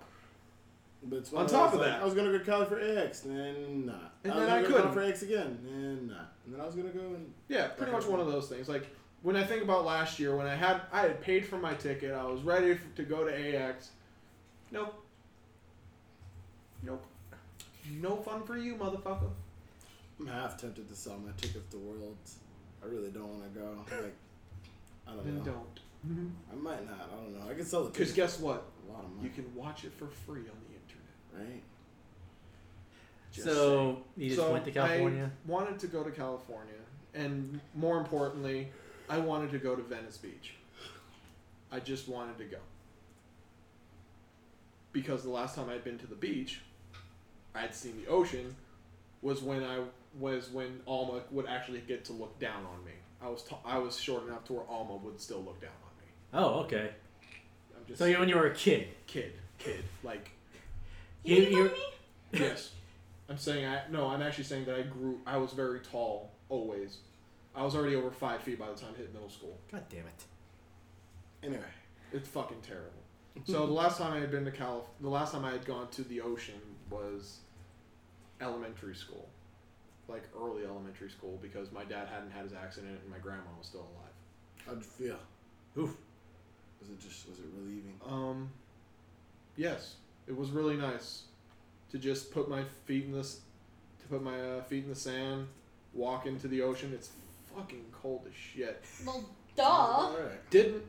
[1.03, 3.23] But it's On top of like, that- I was gonna go to Cali for AX,
[3.25, 4.13] and not.
[4.23, 4.93] And I was then gonna I go to couldn't.
[4.93, 6.33] For AX again, and not.
[6.45, 8.67] And then I was gonna go and Yeah, pretty much one of those things.
[8.69, 8.87] Like
[9.21, 12.13] when I think about last year, when I had I had paid for my ticket,
[12.13, 13.89] I was ready f- to go to AX.
[14.71, 15.03] Nope.
[16.83, 17.05] Nope.
[17.91, 19.29] No fun for you, motherfucker.
[20.19, 22.37] I'm half tempted to sell my tickets to Worlds.
[22.83, 23.77] I really don't want to go.
[23.91, 24.15] Like,
[25.07, 25.23] I don't know.
[25.23, 25.43] Then know.
[25.43, 25.79] don't.
[26.51, 27.09] I might not.
[27.11, 27.49] I don't know.
[27.49, 27.99] I can sell the ticket.
[27.99, 28.35] Because tickets.
[28.37, 28.65] guess what?
[28.87, 29.27] a lot of money.
[29.27, 31.51] You can watch it for free on the internet.
[31.51, 31.63] right?
[33.31, 35.29] Just so you just So went to California.
[35.47, 36.73] I wanted to go to California,
[37.13, 38.69] and more importantly,
[39.09, 40.53] I wanted to go to Venice Beach.
[41.71, 42.57] I just wanted to go
[44.93, 46.61] because the last time I'd been to the beach,
[47.57, 48.55] I had seen the ocean,
[49.21, 49.79] was when I
[50.19, 52.91] was when Alma would actually get to look down on me.
[53.21, 55.91] I was t- I was short enough to where Alma would still look down on
[56.03, 56.11] me.
[56.33, 56.91] Oh, okay.
[57.75, 60.31] I'm just So you when you were a kid, kid, kid, like
[61.23, 61.83] you, You you're, me?
[62.33, 62.71] yes.
[63.29, 64.07] I'm saying I no.
[64.07, 65.19] I'm actually saying that I grew.
[65.25, 66.99] I was very tall always.
[67.55, 69.57] I was already over five feet by the time I hit middle school.
[69.71, 70.23] God damn it.
[71.43, 71.63] Anyway,
[72.13, 72.91] It's fucking terrible.
[73.45, 75.87] So the last time I had been to Calif, the last time I had gone
[75.89, 76.59] to the ocean
[76.89, 77.39] was
[78.41, 79.27] elementary school,
[80.07, 83.67] like early elementary school, because my dad hadn't had his accident and my grandma was
[83.67, 84.65] still alive.
[84.65, 85.19] how'd you feel?
[85.77, 85.95] Oof.
[86.79, 87.99] Was it just was it relieving?
[88.05, 88.49] Um,
[89.55, 89.95] yes,
[90.27, 91.23] it was really nice
[91.91, 93.41] to just put my feet in this,
[94.01, 95.47] to put my uh, feet in the sand,
[95.93, 96.91] walk into the ocean.
[96.93, 97.09] It's
[97.55, 98.83] fucking cold as shit.
[99.05, 99.63] Well, Sounds duh.
[99.63, 100.49] about right.
[100.49, 100.83] Didn't.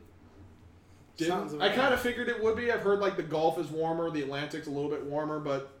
[1.17, 1.61] Didn't.
[1.61, 2.71] I kind of figured it would be.
[2.71, 5.78] I've heard like the Gulf is warmer, the Atlantic's a little bit warmer, but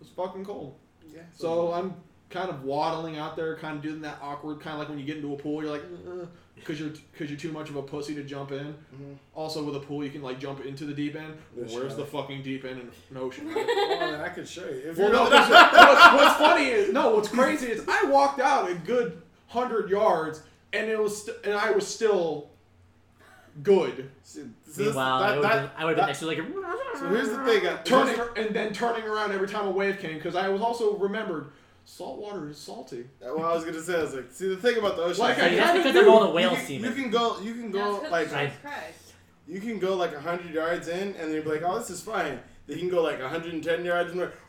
[0.00, 0.74] it's fucking cold.
[1.14, 1.22] Yeah.
[1.34, 1.94] So I'm
[2.30, 5.04] kind of waddling out there, kind of doing that awkward, kind of like when you
[5.04, 5.82] get into a pool, you're like,
[6.54, 8.74] because you're because you're too much of a pussy to jump in.
[8.94, 9.16] Mhm.
[9.34, 11.34] Also, with a pool, you can like jump into the deep end.
[11.56, 13.48] Yes, Where's the fucking deep end in an ocean?
[13.48, 13.66] Right?
[13.66, 14.90] well, I could show you.
[14.90, 15.22] If well, no.
[15.22, 17.14] what's, what's funny is no.
[17.14, 20.42] What's crazy is I walked out a good hundred yards,
[20.72, 22.50] and it was st- and I was still
[23.62, 24.10] good.
[24.22, 26.38] See, this- Meanwhile, that- I would that- have been that- next to like.
[26.98, 27.66] So here's the thing.
[27.66, 30.96] uh, turning and then turning around every time a wave came because I was also
[30.96, 31.50] remembered
[31.84, 33.04] salt water is salty.
[33.20, 35.38] Well, I was gonna say, I was like, see, the thing about the ocean, Like,
[35.38, 36.84] is I Hey, that's kinda because of all the you, whale can, semen.
[36.90, 39.12] you can go, you can go That's like, I- Jesus Christ.
[39.46, 42.40] you can go like hundred yards in, and then you're like, oh, this is fine.
[42.66, 44.32] They can go like 110 yards and like,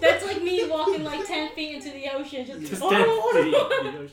[0.00, 2.46] That's like me walking like 10 feet into the ocean.
[2.46, 4.08] Just, Just oh, dead oh,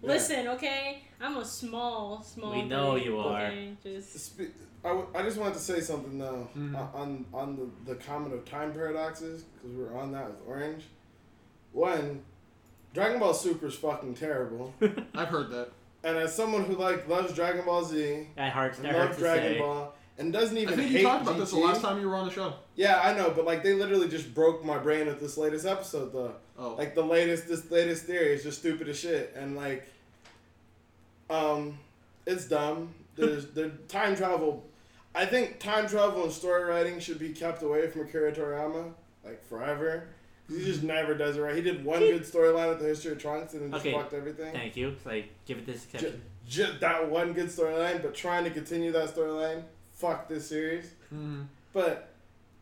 [0.00, 0.08] feet.
[0.08, 1.02] Listen, okay?
[1.20, 2.52] I'm a small, small.
[2.52, 3.46] We know thing, you are.
[3.46, 3.72] Okay?
[3.82, 4.18] Just.
[4.18, 4.40] Spe-
[4.84, 6.74] I, w- I just wanted to say something though Mhm.
[6.74, 10.36] uh, on on the, the comment of time paradoxes because we are on that with
[10.48, 10.84] Orange.
[11.72, 12.22] One,
[12.94, 14.72] Dragon Ball Super is fucking terrible,
[15.14, 15.68] I've heard that.
[16.02, 18.76] and as someone who like loves Dragon Ball Z I heard.
[18.78, 19.58] and I heard loves to Dragon say.
[19.58, 20.68] Ball and doesn't even.
[20.68, 22.32] I even think hate you talked about this the last time you were on the
[22.32, 22.52] show.
[22.76, 26.12] Yeah, I know, but like they literally just broke my brain with this latest episode
[26.12, 26.34] though.
[26.58, 29.88] Oh, Like the latest, this latest theory is just stupid as shit, and like,
[31.28, 31.78] um,
[32.26, 32.94] it's dumb.
[33.16, 34.64] There's the time travel.
[35.14, 38.92] I think time travel and story writing should be kept away from Akira Toriyama,
[39.24, 40.08] like forever.
[40.48, 41.54] He just never does it right.
[41.54, 44.14] He did one good storyline with the history of Trunks and then just Okay, fucked
[44.14, 44.52] everything.
[44.52, 44.96] Thank you.
[45.04, 46.20] Like, give it this exception.
[46.48, 49.62] Just that one good storyline, but trying to continue that storyline,
[50.00, 50.92] fuck this series.
[51.14, 51.46] Mhm.
[51.72, 52.08] But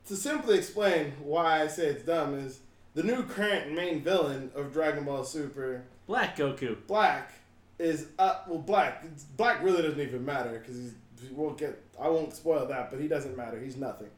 [0.06, 2.60] to simply explain why I say it's dumb is
[2.94, 6.76] the new current main villain of Dragon Ball Super, Black Goku.
[6.86, 7.32] Black,
[7.78, 9.04] is uh well Black.
[9.36, 10.94] Black really doesn't even matter because he's
[11.30, 13.58] we'll get I won't spoil that, but he doesn't matter.
[13.60, 14.10] He's nothing.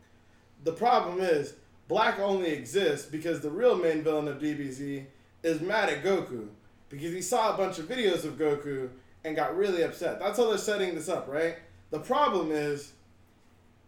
[0.64, 1.54] The problem is
[1.88, 5.04] Black only exists because the real main villain of DBZ
[5.42, 6.48] is mad at Goku
[6.88, 8.88] because he saw a bunch of videos of Goku
[9.24, 10.18] and got really upset.
[10.20, 11.56] That's how they're setting this up, right?
[11.90, 12.92] The problem is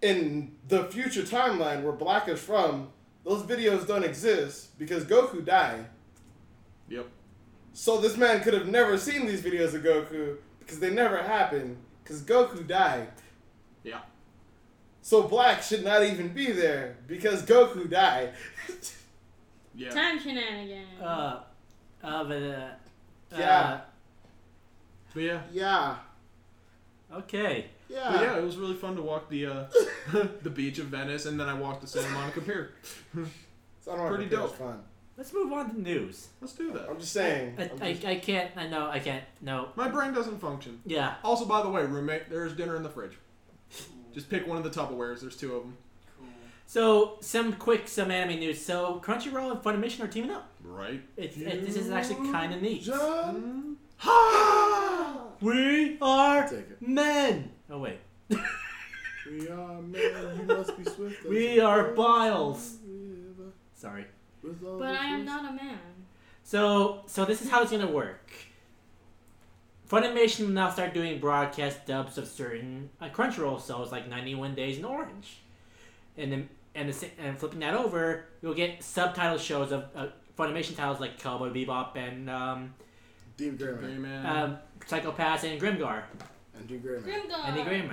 [0.03, 2.89] in the future timeline where Black is from,
[3.25, 5.87] those videos don't exist because Goku died.
[6.89, 7.07] Yep.
[7.73, 11.77] So this man could have never seen these videos of Goku because they never happened
[12.03, 13.09] because Goku died.
[13.85, 14.01] Yeah.
[15.01, 18.35] So Black should not even be there because Goku died.
[19.75, 19.91] Yeah.
[19.91, 21.01] Time shenanigans.
[21.01, 21.41] Uh,
[22.05, 22.69] uh, but, uh,
[23.39, 23.81] Yeah.
[25.15, 25.41] But yeah.
[25.51, 25.97] yeah.
[27.11, 27.71] Uh, okay.
[27.93, 28.11] Yeah.
[28.13, 29.65] But yeah, it was really fun to walk the uh,
[30.43, 32.73] the beach of Venice, and then I walked the Santa Monica Pier.
[33.81, 34.51] So I don't Pretty pretty dope.
[34.51, 34.59] dope.
[34.59, 34.83] Fun.
[35.17, 36.29] Let's move on to news.
[36.41, 36.89] Let's do that.
[36.89, 37.55] I'm just saying.
[37.59, 38.51] I, I'm I, I can't.
[38.57, 38.89] I know.
[38.89, 39.25] I can't.
[39.43, 39.69] No.
[39.77, 40.81] My brain doesn't function.
[40.87, 41.15] Yeah.
[41.23, 43.19] Also, by the way, roommate, there's dinner in the fridge.
[44.15, 45.21] Just pick one of the Tupperwares.
[45.21, 45.77] There's two of them.
[46.19, 46.29] Cool.
[46.67, 48.65] So some quick some anime news.
[48.65, 50.49] So Crunchyroll and Funimation are teaming up.
[50.65, 51.03] Right.
[51.17, 52.83] It's it, this is actually kind of neat.
[52.83, 53.77] John.
[55.43, 56.49] We are
[56.81, 57.51] men.
[57.73, 57.99] Oh wait.
[58.29, 60.41] We are men.
[60.41, 61.25] You must be swift.
[61.27, 62.77] We are Biles.
[63.75, 64.05] Sorry.
[64.43, 65.27] with all but I am truth.
[65.27, 65.79] not a man.
[66.45, 68.31] So so this is how it's gonna work.
[69.91, 74.79] Funimation will now start doing broadcast dubs of certain uh, Crunchyroll shows like 91 Days
[74.79, 75.43] in Orange,
[76.17, 80.07] and then and the, and flipping that over, you'll get subtitle shows of uh,
[80.39, 82.75] Funimation titles like Cowboy Bebop and um,
[83.37, 84.03] Deep Gray Gray Man.
[84.03, 84.27] man.
[84.27, 86.05] um, Psycho-Pass and Grimgar
[86.57, 87.03] And Deep Gray Man.
[87.05, 87.49] Grimgar.
[87.49, 87.91] and the Gray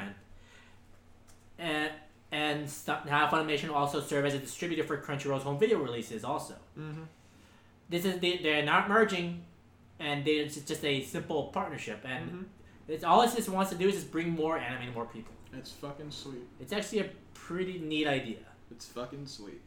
[1.57, 1.91] And
[2.31, 6.23] and st- now Funimation will also serve as a distributor for Crunchyroll's home video releases
[6.23, 6.56] also.
[6.76, 7.03] hmm
[7.90, 9.44] this is they, they're not merging,
[9.99, 12.45] and they, it's just a simple partnership, and Mhm.
[12.88, 15.34] it's all it just wants to do is just bring more anime to more people.
[15.53, 16.48] It's fucking sweet.
[16.60, 18.45] It's actually a pretty neat idea.
[18.69, 19.60] It's fucking sweet.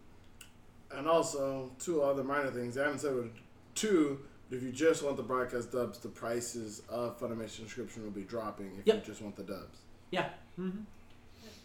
[0.92, 2.78] And also, two other minor things.
[2.78, 3.32] I haven't said with
[3.74, 8.10] two, but if you just want the broadcast dubs, the prices of Funimation subscription will
[8.10, 8.96] be dropping if Yep.
[8.96, 9.78] you just want the dubs.
[10.10, 10.28] Yeah.
[10.58, 10.80] Mm-hmm.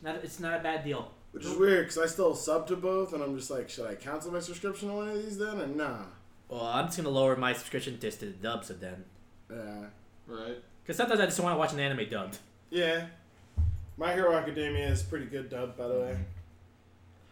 [0.01, 1.11] Not, it's not a bad deal.
[1.31, 3.95] Which is weird because I still sub to both, and I'm just like, should I
[3.95, 5.99] cancel my subscription to one of these then, or nah?
[6.49, 9.03] Well, I'm just gonna lower my subscription just to the dubs of then,
[9.51, 9.85] Yeah.
[10.27, 10.57] Right.
[10.83, 12.37] because sometimes I just want to watch an anime dubbed.
[12.69, 13.07] Yeah.
[13.97, 16.17] My Hero Academia is pretty good dub, by the way.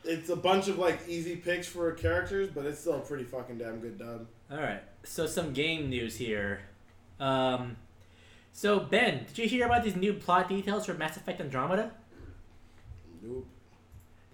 [0.03, 3.57] It's a bunch of like easy picks for characters, but it's still a pretty fucking
[3.57, 4.27] damn good dub.
[4.51, 6.61] All right, so some game news here.
[7.19, 7.77] Um,
[8.51, 11.91] so Ben, did you hear about these new plot details for Mass Effect Andromeda?
[13.21, 13.47] Nope.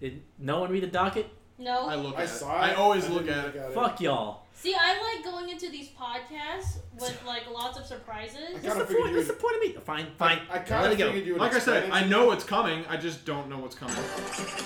[0.00, 1.28] Did no one read the docket?
[1.58, 1.86] No.
[1.86, 2.70] I look I at saw it.
[2.70, 2.70] it.
[2.70, 3.72] I always I look didn't at it.
[3.74, 4.40] Fuck y'all.
[4.54, 8.38] See, I like going into these podcasts with like lots of surprises.
[8.64, 9.10] I What's the point?
[9.10, 9.72] you What's the point of me?
[9.84, 10.38] Fine, fine.
[10.50, 11.10] I Let kind it of go.
[11.12, 12.34] you would Like I said, I know me.
[12.36, 12.84] it's coming.
[12.88, 13.96] I just don't know what's coming.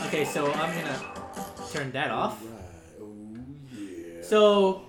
[0.07, 1.01] Okay, so I'm gonna
[1.70, 2.43] turn that off.
[2.43, 2.53] Right.
[3.01, 3.37] Oh
[3.78, 4.23] yeah.
[4.23, 4.83] So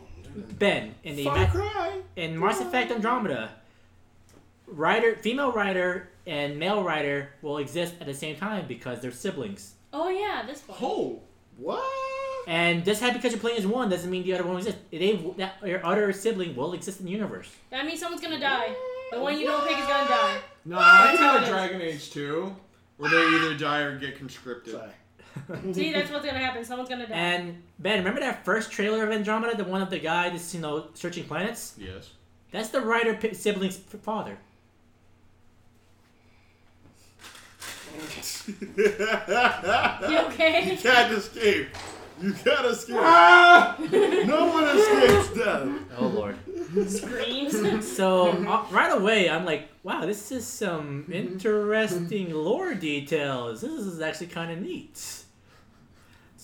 [0.60, 2.02] Ben, in the Far Cry.
[2.16, 3.52] in Mass Effect Andromeda,
[4.68, 9.74] Ryder, female Ryder, and male Ryder will exist at the same time because they're siblings.
[9.94, 10.78] Oh yeah, this one.
[10.82, 11.20] Oh.
[11.58, 11.84] What?
[12.48, 14.80] And just have because you're playing as one doesn't mean the other one exists.
[14.92, 17.50] They that your other sibling will exist in the universe.
[17.72, 18.76] That means someone's gonna die.
[19.12, 20.38] The one you don't pick is gonna die.
[20.66, 21.50] No, I That's how think it of is.
[21.50, 22.56] Dragon Age 2,
[22.98, 24.74] where they either die or get conscripted.
[24.74, 24.92] Sorry.
[25.74, 26.64] See, that's what's gonna happen.
[26.66, 27.16] Someone's gonna die.
[27.16, 30.62] And Ben, remember that first trailer of Andromeda, the one of the guy that's you
[30.62, 31.76] know searching planets?
[31.78, 32.12] Yes.
[32.52, 34.38] That's the Ryder pi- sibling's f- father.
[38.48, 40.72] you okay?
[40.72, 41.68] you can't escape.
[42.22, 42.96] You can't escape.
[43.00, 43.76] Ah!
[43.92, 45.68] no one escapes death.
[45.98, 46.38] Oh lord.
[46.88, 47.88] Screams.
[47.88, 53.62] So uh, right away, I'm like, wow, this is some interesting lore details.
[53.62, 55.24] This is actually kind of neat.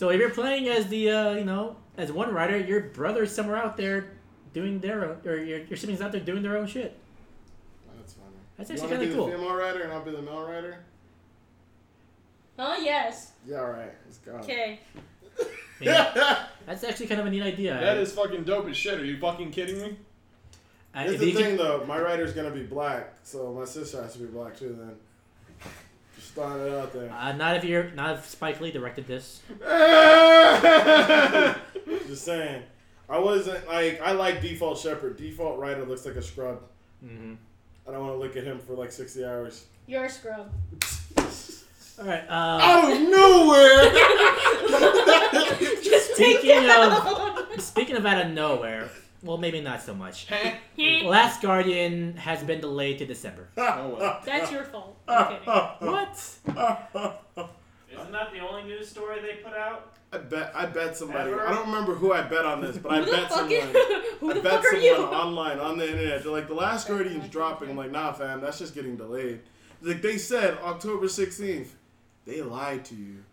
[0.04, 3.56] So if you're playing as the, uh, you know, as one Ryder, your brother's somewhere
[3.56, 4.08] out there
[4.54, 7.00] doing their own, or your, your siblings out there doing their own shit.
[7.96, 8.36] That's funny.
[8.58, 9.26] That's You actually want to kind be of cool.
[9.28, 10.78] the female Ryder and I'll be the male Ryder?
[12.60, 13.32] oh yes.
[13.48, 13.94] Yeah, all right.
[14.06, 14.32] Let's go.
[14.34, 14.82] Okay.
[15.80, 17.74] Yeah, that's actually kind of a neat idea.
[17.80, 19.00] That is fucking dope as shit.
[19.00, 19.98] Are you fucking kidding me?
[20.94, 21.86] I, Here's the thing, can- though.
[21.88, 24.76] My Ryder's gonna be black, so my sister has to be black too.
[24.78, 24.96] Then,
[26.34, 27.12] just throwing it out there.
[27.12, 29.42] uh, not if you're, not if Spike Lee directed this.
[32.08, 32.64] Just saying.
[33.10, 35.18] I wasn't like I like Default Shepard.
[35.18, 36.62] Default Ryder looks like a scrub.
[37.06, 37.34] hmm
[37.88, 39.66] I don't want to look at him for like sixty hours.
[39.88, 40.52] You're a scrub.
[42.00, 42.24] All right.
[42.30, 43.92] Uh, Out of nowhere.
[45.84, 47.62] Just take Speaking it of- out.
[47.62, 48.90] speaking of out of nowhere,
[49.24, 50.28] well, maybe not so much.
[50.78, 53.48] Last Guardian has been delayed to December.
[53.58, 54.22] Oh well.
[54.26, 54.98] That's your fault.
[55.08, 55.46] I'm kidding.
[55.92, 56.38] What?
[57.92, 59.90] Isn't that the only news story they put out?
[60.12, 61.32] I bet I bet somebody.
[61.32, 61.48] Ever?
[61.48, 63.52] I don't remember who I bet on this, but I Who the bet fuck someone.
[63.54, 63.76] is-
[64.20, 64.96] Who I the bet fuck are someone you?
[64.98, 66.24] online on the internet.
[66.24, 67.70] They're like, the last Guardian's dropping.
[67.70, 69.40] I'm like, nah, fam, that's just getting delayed.
[69.82, 71.70] Like they said, October 16th.
[72.26, 73.24] They lied to you,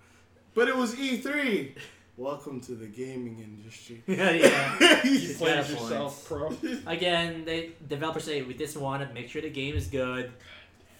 [0.54, 1.74] but it was E3.
[2.20, 4.02] Welcome to the gaming industry.
[4.06, 5.02] yeah, yeah.
[5.04, 6.52] You She's played yourself, pro.
[6.86, 10.30] Again, they developers say we just want to make sure the game is good.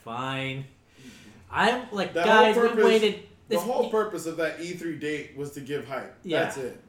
[0.02, 0.64] Fine.
[1.50, 3.14] I'm like, The guys, whole we purpose- waited.
[3.48, 6.16] The This, whole purpose of that E3 date was to give hype.
[6.22, 6.44] Yeah.
[6.44, 6.80] That's it.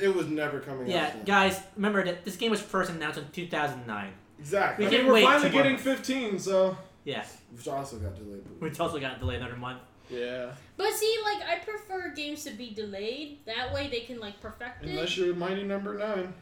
[0.00, 1.12] It was never coming yeah, out.
[1.14, 1.24] then.
[1.24, 4.12] guys, remember that this game was first announced in 2009.
[4.38, 4.86] Exactly.
[4.86, 5.82] We I mean, we're finally getting months.
[5.84, 6.78] 15, so.
[7.02, 7.24] Yeah,
[7.56, 8.44] Which also got delayed.
[8.60, 9.80] which also got delayed another month.
[10.10, 10.50] Yeah.
[10.76, 13.38] But see, like I prefer games to be delayed.
[13.46, 14.90] That way they can like perfect it.
[14.90, 16.32] Unless you're mighty number nine.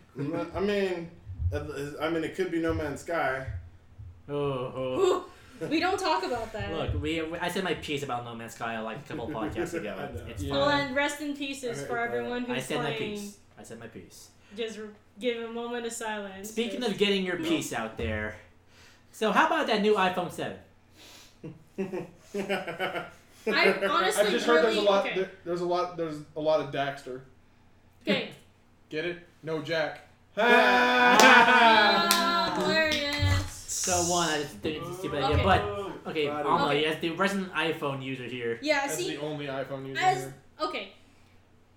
[0.55, 1.11] I mean,
[2.01, 3.47] I mean, it could be No Man's Sky.
[4.28, 5.24] Oh, oh.
[5.69, 6.73] we don't talk about that.
[6.73, 9.95] look, we, I said my piece about No Man's Sky like a couple podcasts ago.
[9.99, 10.31] I.
[10.31, 10.53] It's Yeah.
[10.53, 13.16] Well, and rest in pieces Alright, for everyone who's I said my playing.
[13.16, 13.39] piece.
[13.59, 14.28] I said my piece.
[14.57, 14.78] Just
[15.20, 16.49] give a moment of silence.
[16.51, 18.36] Speaking Just- of getting your piece out there,
[19.12, 20.57] so how about that new iPhone 7?
[23.47, 25.06] I honestly I've just heard really there's a lot.
[25.06, 25.15] okay.
[25.15, 25.97] There, there's a lot.
[25.97, 27.20] There's a lot of Daxter.
[28.02, 28.31] okay.
[28.90, 29.19] Get it?
[29.43, 30.09] No Jack.
[30.39, 33.51] Ah, hilarious.
[33.51, 35.44] So one, I just think it's a stupid idea, Okay.
[35.44, 36.85] but Oh, okay, Alma, Okay.
[36.86, 40.35] as the resident iPhone user here, Yeah, That's see, the only iPhone user as here.
[40.60, 40.93] okay,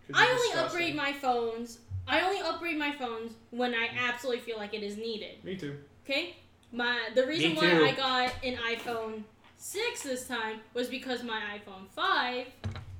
[0.07, 0.65] 'Cause I only disgusting.
[0.65, 1.79] upgrade my phones.
[2.07, 5.43] I only upgrade my phones when I absolutely feel like it is needed.
[5.43, 5.77] Me too.
[6.05, 6.35] Okay,
[6.71, 7.85] my the reason Me why too.
[7.85, 9.23] I got an iPhone
[9.61, 12.47] six this time was because my iPhone five,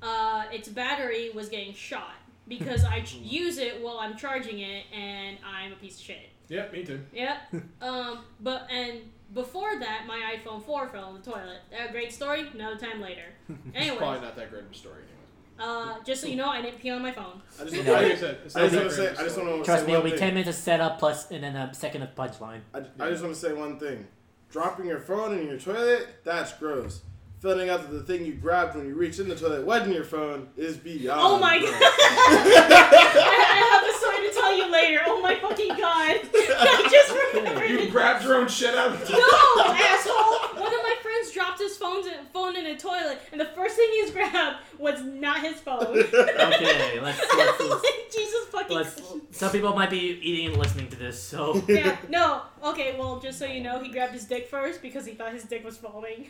[0.02, 2.14] uh, its battery was getting shot.
[2.48, 6.28] because I ch- use it while I'm charging it, and I'm a piece of shit.
[6.48, 7.00] Yep, me too.
[7.12, 7.36] Yep.
[7.82, 9.00] um, but and
[9.32, 11.60] before that, my iPhone 4 fell in the toilet.
[11.88, 12.46] A great story.
[12.52, 13.24] Another time later.
[13.74, 15.70] Anyway, probably not that great of a story anyway.
[15.98, 17.40] uh, just so you know, I didn't pee on my phone.
[17.58, 18.96] I just, You Like know, I said, it's I not just that want to great
[18.96, 19.48] say, of a I just story.
[19.50, 20.18] want to Trust say me, one it'll be thing.
[20.18, 22.60] ten minutes of setup plus and then a second of punchline.
[22.74, 24.06] I, I just want to say one thing.
[24.52, 27.00] Dropping your phone in your toilet, that's gross.
[27.40, 30.04] Finding out that the thing you grabbed when you reached in the toilet wasn't your
[30.04, 31.20] phone is beyond.
[31.24, 31.70] Oh my gross.
[31.72, 31.80] god!
[31.80, 35.00] I, I have a story to tell you later.
[35.06, 36.20] Oh my fucking god!
[36.34, 37.70] I just remembered.
[37.70, 40.60] You grabbed your own shit out of the No, asshole!
[40.62, 43.88] One of my friends dropped his phone's phone in a toilet, and the first thing
[43.92, 45.80] he's grabbed was not his phone.
[46.12, 49.00] Okay, let's let's, let's, like, Jesus fucking let's.
[49.30, 52.42] Some people might be eating and listening to this, so Yeah, no.
[52.64, 55.44] Okay, well, just so you know, he grabbed his dick first because he thought his
[55.44, 56.26] dick was falling.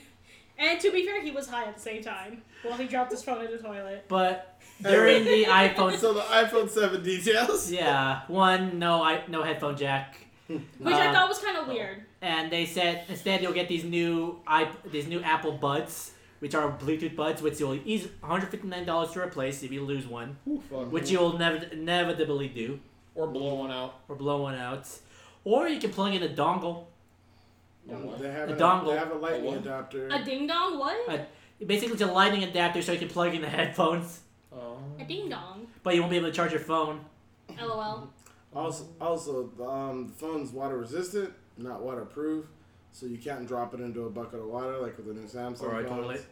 [0.59, 3.22] And to be fair, he was high at the same time while he dropped his
[3.22, 4.05] phone in the toilet.
[4.09, 7.70] but during the iPhone, So the iPhone 7 details.
[7.70, 10.16] yeah, one no i no headphone jack.
[10.48, 10.60] Which
[10.94, 12.05] I Uh, thought was kind of weird.
[12.22, 16.70] And they said instead you'll get these new i these new Apple Buds, which are
[16.78, 20.90] Bluetooth buds, which you'll ease 159 dollars to replace if you lose one, Ooh, fuck.
[20.90, 22.80] which you'll never inevitably do
[23.14, 24.00] or blow one out.
[24.08, 24.88] or blow one out,
[25.44, 26.84] or you can plug in a dongle.
[27.86, 28.86] They have, A a, dongle.
[28.92, 30.08] they have a lightning A adapter.
[30.08, 30.78] A ding dong?
[30.78, 31.08] What?
[31.08, 31.18] Uh,
[31.66, 34.20] Basically, it's a lightning adapter so you can plug in the headphones,
[34.52, 34.78] Oh.
[35.00, 35.66] A ding dong.
[35.82, 37.04] but you won't be able to charge your phone.
[37.60, 38.08] LOL.
[38.54, 42.46] Also, also, the, um, the phone's water resistant, not waterproof,
[42.90, 45.62] so you can't drop it into a bucket of water like with the new Samsung
[45.62, 46.00] Or a phones.
[46.02, 46.26] toilet.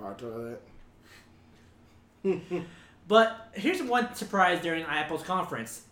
[0.00, 0.62] Or a toilet.
[3.08, 5.82] But here's one surprise during Apple's conference.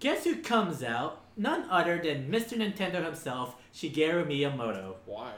[0.00, 1.20] Guess who comes out?
[1.36, 2.56] None other than Mr.
[2.56, 4.94] Nintendo himself, Shigeru Miyamoto.
[5.04, 5.32] Why?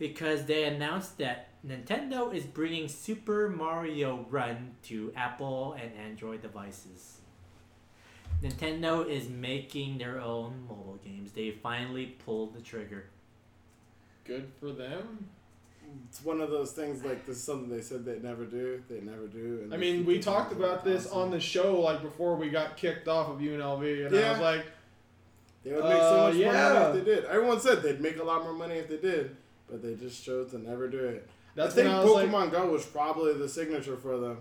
[0.00, 7.18] Because they announced that Nintendo is bringing Super Mario Run to Apple and Android devices.
[8.42, 11.32] Nintendo is making their own mobile games.
[11.32, 13.04] They finally pulled the trigger.
[14.24, 15.28] Good for them.
[16.08, 18.82] It's one of those things like this is something they said they'd never do.
[18.88, 19.60] They never do.
[19.64, 21.18] And I mean, we talked about this Awesome.
[21.18, 24.64] on the show like before we got kicked off of UNLV, and I was like,
[25.64, 26.72] They would make so Uh, much more yeah.
[26.72, 27.24] money if they did.
[27.26, 29.36] Everyone said they'd make a lot more money if they did,
[29.70, 31.28] but they just chose to never do it.
[31.54, 34.38] that's I think when I was like, Pokemon Go was probably the signature for them.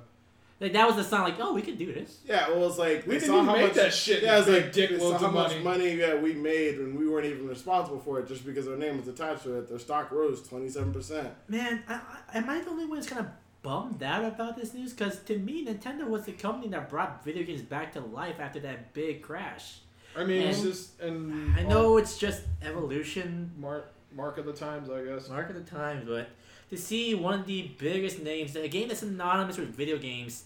[0.62, 2.20] Like that was the sign, like, oh, we could do this.
[2.24, 4.48] Yeah, well, was like We didn't saw even how make much that shit, Yeah, it's
[4.48, 5.96] you like big dick they saw loads how of much money.
[5.96, 9.08] that we made and we weren't even responsible for it just because our name was
[9.08, 9.68] attached to it.
[9.68, 11.30] Their stock rose twenty seven percent.
[11.48, 12.00] Man, I,
[12.32, 13.32] I, am I the only one that's kind of
[13.64, 14.94] bummed out about this news?
[14.94, 18.60] Because to me, Nintendo was the company that brought video games back to life after
[18.60, 19.80] that big crash.
[20.16, 24.92] I mean, it's just and I know it's just evolution, mark mark of the times,
[24.92, 25.28] I guess.
[25.28, 26.30] mark of the times, but
[26.70, 30.46] to see one of the biggest names, a game that's synonymous with video games,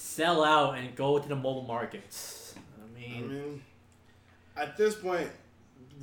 [0.00, 2.54] sell out and go to the mobile markets.
[2.56, 3.62] I I mean, mean,
[4.56, 5.28] at this point,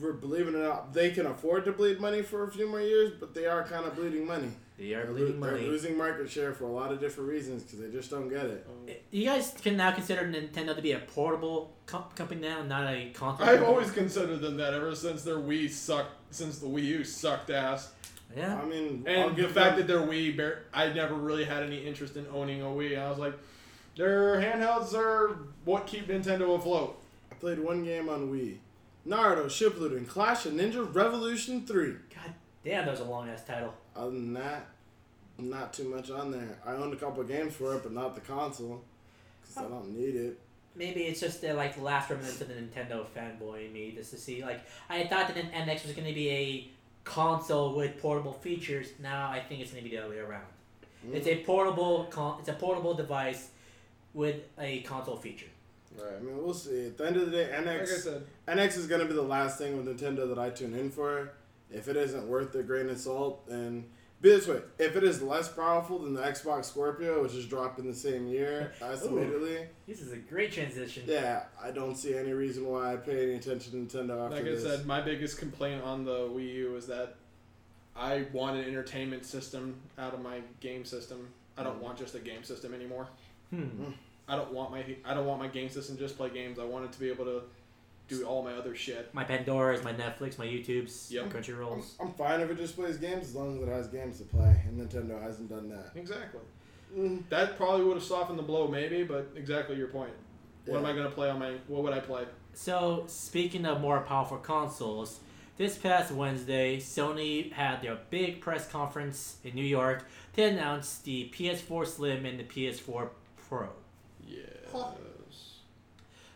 [0.01, 2.81] we're believing it or not, they can afford to bleed money for a few more
[2.81, 4.49] years, but they are kind of bleeding money.
[4.77, 7.63] they are They're, bleeding lo- they're losing market share for a lot of different reasons
[7.63, 8.67] because they just don't get it.
[8.89, 12.91] Eh, you guys can now consider Nintendo to be a portable com- company now, not
[12.93, 13.45] a console.
[13.47, 13.65] I've company?
[13.67, 17.93] always considered them that ever since their Wii sucked, since the Wii U sucked ass,
[18.35, 18.59] yeah.
[18.61, 21.77] I mean, and the fact them- that their Wii, bar- I never really had any
[21.87, 22.99] interest in owning a Wii.
[22.99, 23.33] I was like,
[23.97, 27.01] their handhelds are what keep Nintendo afloat.
[27.31, 28.57] I played one game on Wii.
[29.07, 31.85] Naruto Shippuden Clash of Ninja Revolution 3.
[31.87, 32.33] God
[32.63, 33.73] damn, that was a long ass title.
[33.95, 34.67] Other than that,
[35.37, 36.59] not too much on there.
[36.65, 38.83] I owned a couple of games for it, but not the console
[39.41, 40.39] because I don't need it.
[40.75, 44.11] Maybe it's just the like the last remnants of the Nintendo fanboy in me, just
[44.11, 46.69] to see like I thought that an NX was going to be a
[47.03, 48.89] console with portable features.
[49.01, 50.45] Now I think it's going to be the other way around.
[51.11, 51.41] It's mm.
[51.41, 53.49] a portable con- it's a portable device
[54.13, 55.47] with a console feature.
[55.97, 56.15] Right.
[56.19, 56.87] I mean, we'll see.
[56.87, 59.21] At the end of the day, Like I NX said, NX is gonna be the
[59.21, 61.31] last thing with Nintendo that I tune in for.
[61.71, 63.83] If it isn't worth the grain of salt, and
[64.21, 67.77] be this way, if it is less powerful than the Xbox Scorpio, which is dropped
[67.77, 71.03] in the same year, estimatedly, This is a great transition.
[71.05, 74.45] yeah, I don't see any reason why I pay any attention to Nintendo after like
[74.45, 74.63] I this.
[74.63, 77.15] said, my biggest complaint on the Wii U is that
[77.95, 81.27] I want an entertainment system out of my game system.
[81.57, 81.83] I don't mm.
[81.83, 83.07] want just a game system anymore.
[83.49, 83.91] Hmm.
[84.27, 86.59] I don't want my I don't want my game system to just play games.
[86.59, 87.43] I want it to be able to
[88.09, 89.13] do all my other shit.
[89.13, 91.25] My Pandora's, my Netflix, my YouTube's, Yep.
[91.25, 91.85] my I'm, Crunchyrolls.
[91.99, 94.61] I'm fine if it just plays games as long as it has games to play,
[94.65, 95.91] and Nintendo hasn't done that.
[95.95, 96.39] Exactly.
[96.97, 100.13] Mm, That probably would have softened the blow, maybe, but exactly your point.
[100.65, 101.55] What am I gonna play on my?
[101.67, 102.25] What would I play?
[102.53, 105.19] So, speaking of more powerful consoles,
[105.57, 110.05] this past Wednesday, Sony had their big press conference in New York
[110.35, 113.09] to announce the PS4 Slim and the PS4
[113.49, 113.67] Pro.
[114.27, 114.41] Yes.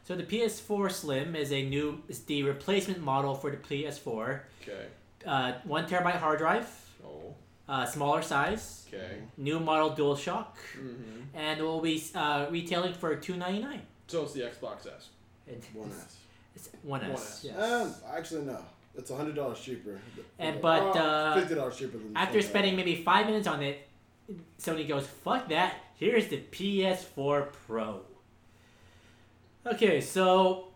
[0.04, 4.42] So the PS4 Slim is a new, is the replacement model for the PS4.
[4.62, 4.86] Okay.
[5.26, 6.68] Uh, one terabyte hard drive,
[7.06, 7.36] Oh.
[7.70, 9.20] uh, smaller size, Okay.
[9.38, 10.48] new model DualShock,
[10.78, 11.22] Mm-hmm.
[11.36, 13.82] and it will be uh, retailing for two ninety nine.
[14.08, 15.10] So it's the Xbox S.
[15.48, 16.18] It's, One S.
[16.56, 17.08] It's one S.
[17.08, 17.46] One S.
[17.46, 17.72] Yes.
[17.72, 18.58] Um, actually no.
[18.98, 20.00] It's hundred dollars cheaper.
[20.40, 22.18] And- but, uh, fifty dollars cheaper than.
[22.18, 23.88] After spending maybe five minutes on it,
[24.60, 25.76] Sony goes, "Fuck that!
[26.02, 28.02] Here's the PS4 Pro."
[29.68, 30.70] Okay, so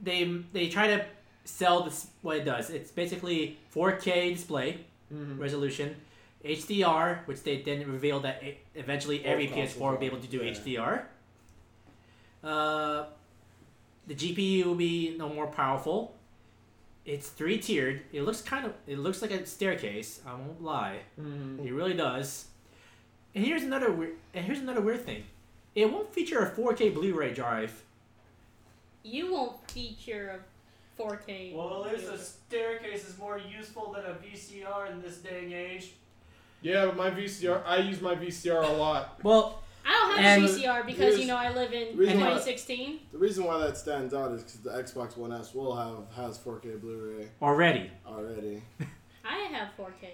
[0.00, 1.06] they they try to
[1.44, 2.68] sell this what it does.
[2.70, 4.78] It's basically 4K display
[5.14, 5.40] Mm-hmm.
[5.40, 5.94] resolution,
[6.44, 8.42] HDR, which they then revealed that
[8.74, 10.50] eventually every consoles PS4 will be able to do yeah.
[10.52, 11.02] HDR.
[12.42, 13.04] Uh,
[14.08, 16.16] the GPU will be no more powerful.
[17.04, 18.02] It's three tiered.
[18.12, 20.20] It looks kind of it looks like a staircase.
[20.26, 20.98] I won't lie.
[21.20, 21.64] Mm-hmm.
[21.64, 22.46] It really does.
[23.36, 24.14] And here's another weird.
[24.34, 25.22] And here's another weird thing.
[25.74, 27.82] It won't feature a 4K Blu-ray drive.
[29.04, 30.40] You won't feature
[30.98, 31.54] a 4K.
[31.54, 35.52] Well, at least a staircase is more useful than a VCR in this day and
[35.52, 35.92] age.
[36.62, 39.20] Yeah, but my VCR, I use my VCR a lot.
[39.22, 42.28] Well, I don't have And a VCR because you know I live in reason why-
[42.30, 43.00] 2016.
[43.12, 46.38] The reason why that stands out is because the Xbox One S will have has
[46.38, 47.90] 4K Blu-ray already.
[48.06, 48.62] already.
[49.26, 50.08] I have 4K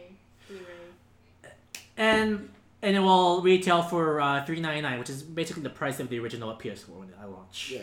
[0.48, 1.52] Blu-ray.
[1.96, 2.48] and
[2.82, 6.08] and it will retail for uh, three ninety nine, which is basically the price of
[6.08, 7.70] the original PS4 when I launched.
[7.70, 7.82] Yeah.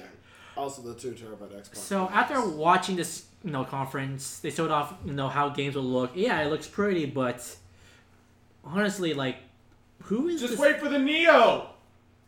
[0.58, 1.78] Also the two terabyte Xbox.
[1.78, 5.76] So One after watching this, you know, conference, they showed off, you know, how games
[5.76, 6.12] will look.
[6.16, 7.56] Yeah, it looks pretty, but
[8.66, 9.38] honestly, like,
[10.04, 10.60] who is Just this?
[10.60, 11.70] wait for the Neo.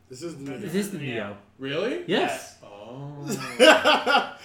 [0.10, 1.38] this is the Is this the Neo?
[1.60, 2.03] Really?
[2.07, 2.57] Yes.
[2.64, 3.27] Oh.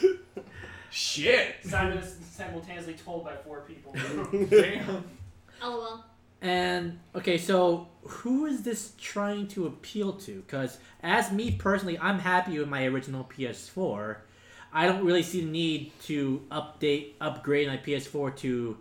[0.90, 1.56] Shit.
[1.62, 3.92] Simon is simultaneously told by four people.
[4.50, 5.04] Damn.
[5.62, 6.04] LOL.
[6.42, 10.36] And okay, so who is this trying to appeal to?
[10.46, 14.16] Because as me personally, I'm happy with my original PS4.
[14.72, 18.76] I don't really see the need to update, upgrade my PS4 to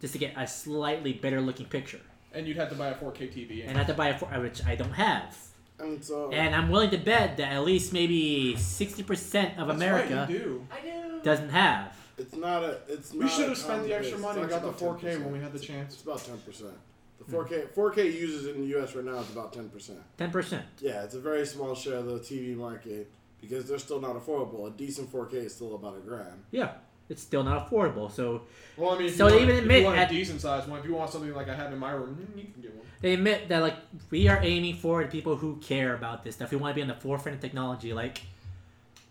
[0.00, 2.00] just to get a slightly better looking picture,
[2.32, 3.62] And you'd have to buy a 4K TV.
[3.66, 5.36] and I have to buy a 4, uh, which I don't have.
[5.78, 10.14] And so And I'm willing to bet that at least maybe 60% of That's America
[10.14, 10.66] Right, you do.
[10.70, 11.20] I do.
[11.22, 11.96] doesn't have.
[12.18, 12.78] it's not a.
[12.88, 15.40] It's We should have spent the extra money and got the 4K about when we
[15.40, 15.94] had the chance.
[15.94, 16.72] It's about ten percent.
[16.72, 16.89] The
[17.30, 18.94] 4K 4K users in the U.S.
[18.94, 19.98] right now is about ten percent.
[20.18, 20.62] 10%.
[20.80, 24.66] Yeah, it's a very small share of the TV market because they're still not affordable.
[24.66, 26.42] A decent 4K is still about a grand.
[26.50, 26.72] Yeah,
[27.08, 28.10] it's still not affordable.
[28.10, 28.42] So
[28.76, 30.14] Well, I mean, if So you they want, even if admit you want at- a
[30.14, 32.60] decent size one, if you want something like I have in my room, you can
[32.62, 32.86] get one.
[33.00, 33.76] they admit that like
[34.10, 36.50] we are aiming for the people who care about this stuff.
[36.50, 37.92] We want to be on the forefront of technology.
[37.94, 38.20] Like,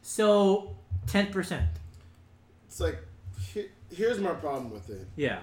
[0.01, 0.75] so
[1.07, 1.61] 10%.
[2.67, 2.99] It's like
[3.53, 5.07] he, here's my problem with it.
[5.15, 5.39] Yeah.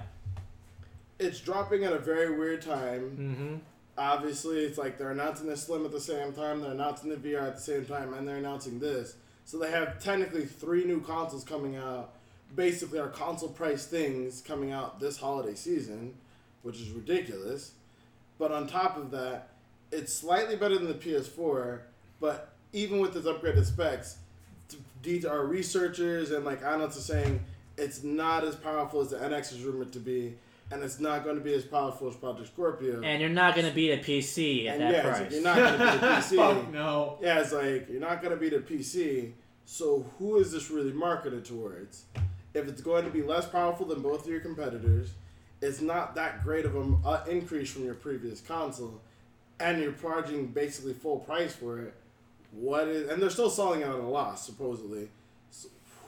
[1.18, 3.16] It's dropping at a very weird time.
[3.18, 3.54] Mm-hmm.
[3.98, 7.48] Obviously, it's like they're announcing the Slim at the same time, they're announcing the VR
[7.48, 9.16] at the same time, and they're announcing this.
[9.46, 12.12] So they have technically three new consoles coming out.
[12.54, 16.14] Basically, are console price things coming out this holiday season,
[16.62, 17.72] which is ridiculous.
[18.38, 19.48] But on top of that,
[19.90, 21.80] it's slightly better than the PS4.
[22.20, 24.18] But even with its upgraded specs,
[24.68, 27.44] t- these are researchers and like analysts are saying
[27.78, 30.34] it's not as powerful as the NX is rumored to be,
[30.72, 33.02] and it's not going to be as powerful as Project Scorpio.
[33.02, 35.20] And you're not going to beat a PC at And that yeah, price.
[35.20, 36.36] like you're not gonna beat a PC.
[36.36, 37.18] Fuck no.
[37.20, 39.32] Yeah, it's like you're not gonna beat a PC.
[39.64, 42.04] So who is this really marketed towards?
[42.54, 45.10] If it's going to be less powerful than both of your competitors,
[45.60, 49.00] it's not that great of an uh, increase from your previous console,
[49.60, 51.94] and you're charging basically full price for it.
[52.52, 53.08] What is?
[53.10, 55.08] And they're still selling it at a loss supposedly.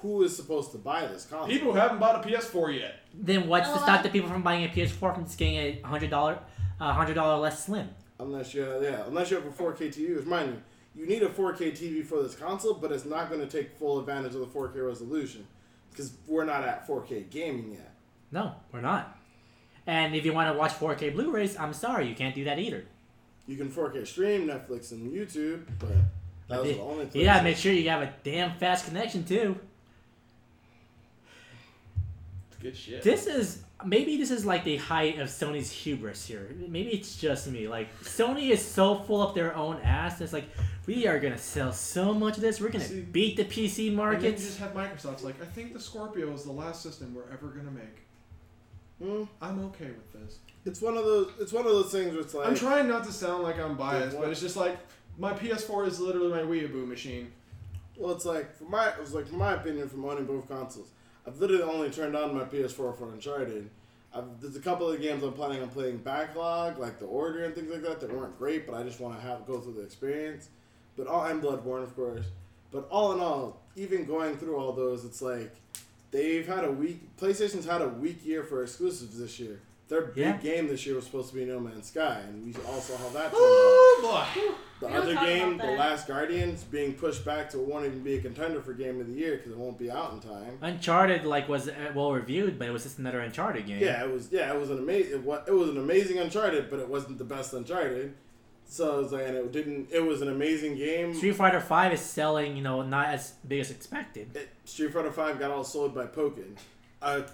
[0.00, 1.48] So who is supposed to buy this console?
[1.48, 3.00] People who haven't bought a PS4 yet.
[3.14, 6.10] Then what's to stop the people from buying a PS4 from just getting a hundred
[6.10, 6.38] dollar,
[6.80, 7.88] uh, hundred dollar less slim?
[8.20, 10.60] Unless you yeah, unless you have a 4K TV, which mind
[10.94, 13.70] you, you need a 4K TV for this console, but it's not going to take
[13.78, 15.46] full advantage of the 4K resolution
[15.90, 17.94] because we're not at 4K gaming yet.
[18.32, 19.16] No, we're not.
[19.86, 22.84] And if you want to watch 4K Blu-rays, I'm sorry, you can't do that either.
[23.46, 25.88] You can 4K stream Netflix and YouTube, but
[26.48, 27.24] that was the only You thing.
[27.24, 29.58] gotta make sure you have a damn fast connection too.
[32.60, 33.02] It's good shit.
[33.02, 36.48] This is maybe this is like the height of Sony's hubris here.
[36.68, 37.68] Maybe it's just me.
[37.68, 40.20] Like Sony is so full up their own ass.
[40.20, 40.48] It's like
[40.86, 42.60] we are gonna sell so much of this.
[42.60, 45.72] We're gonna See, beat the PC and then you just have Microsoft's like, I think
[45.72, 48.02] the Scorpio is the last system we're ever gonna make.
[49.02, 49.24] Hmm.
[49.40, 50.38] I'm okay with this.
[50.64, 51.30] It's one of those.
[51.40, 53.76] It's one of those things where it's like I'm trying not to sound like I'm
[53.76, 54.24] biased, what?
[54.24, 54.76] but it's just like
[55.16, 57.30] my PS4 is literally my Wii Weeaboo machine.
[57.96, 60.88] Well, it's like for my it was like from my opinion from owning both consoles.
[61.28, 63.68] I've literally only turned on my PS4 for Uncharted.
[64.14, 67.54] I've, there's a couple of games I'm planning on playing backlog, like The Order and
[67.54, 69.82] things like that, that weren't great, but I just want to have go through the
[69.82, 70.48] experience.
[70.96, 72.24] but all and Bloodborne, of course.
[72.72, 75.54] But all in all, even going through all those, it's like
[76.12, 77.14] they've had a weak.
[77.18, 79.60] PlayStation's had a weak year for exclusives this year.
[79.88, 80.36] Their big Yeah.
[80.36, 83.08] game this year was supposed to be No Man's Sky, and we all saw how
[83.08, 83.38] that turned out.
[83.40, 83.98] Oh
[84.36, 84.52] boy.
[84.80, 85.64] The We other game, The.
[85.64, 89.06] Last Guardians, being pushed back to it won't even be a contender for Game of
[89.06, 90.58] the Year because it won't be out in time.
[90.60, 93.80] Uncharted like was uh, well reviewed, but it was just another Uncharted game.
[93.82, 94.28] Yeah, it was.
[94.30, 95.12] Yeah, it was an amazing.
[95.12, 98.12] It was, it was an amazing Uncharted, but it wasn't the best Uncharted.
[98.70, 99.88] So it's like, and it didn't.
[99.90, 101.14] It was an amazing game.
[101.14, 104.36] Street Fighter Five is selling, you know, not as big as expected.
[104.36, 106.56] It, Street Fighter Five got all sold by Pokken.
[107.00, 107.24] A,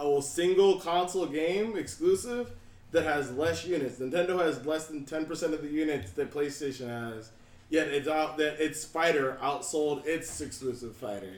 [0.00, 2.52] a single console game exclusive
[2.92, 3.98] that has less units.
[3.98, 7.30] Nintendo has less than ten percent of the units that PlayStation has.
[7.68, 11.36] Yet it's out that its fighter outsold its exclusive fighter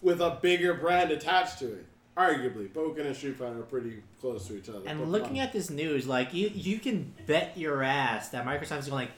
[0.00, 1.86] with a bigger brand attached to it.
[2.16, 4.80] Arguably, Pokken and Street Fighter are pretty close to each other.
[4.86, 5.40] And looking fun.
[5.40, 9.10] at this news, like you, you can bet your ass that Microsoft's going like,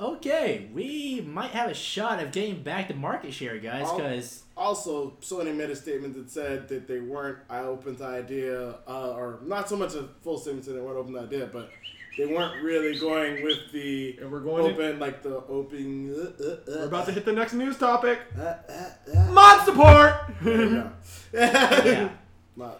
[0.00, 5.10] okay, we might have a shot of getting back the market share, guys, because also
[5.20, 9.40] Sony made a statement that said that they weren't I open to idea, uh, or
[9.44, 11.70] not so much a full statement saying they weren't open to idea, but
[12.18, 14.72] they weren't really going with the And we're going.
[14.72, 16.14] open like the open.
[16.14, 18.20] Uh, uh, uh, we're about to hit the next news topic.
[18.38, 19.30] Uh, uh, uh.
[19.30, 20.14] Mod support.
[20.42, 20.92] There you go.
[21.32, 22.08] yeah.
[22.56, 22.76] Mod-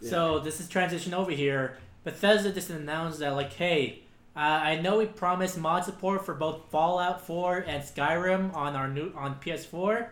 [0.00, 0.10] yeah.
[0.10, 1.76] So this is transition over here.
[2.04, 4.03] Bethesda just announced that like, hey,
[4.36, 8.88] uh, I know we promised mod support for both Fallout 4 and Skyrim on our
[8.88, 10.08] new on PS4.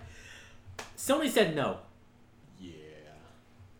[0.96, 1.78] Sony said no.
[2.60, 2.72] yeah.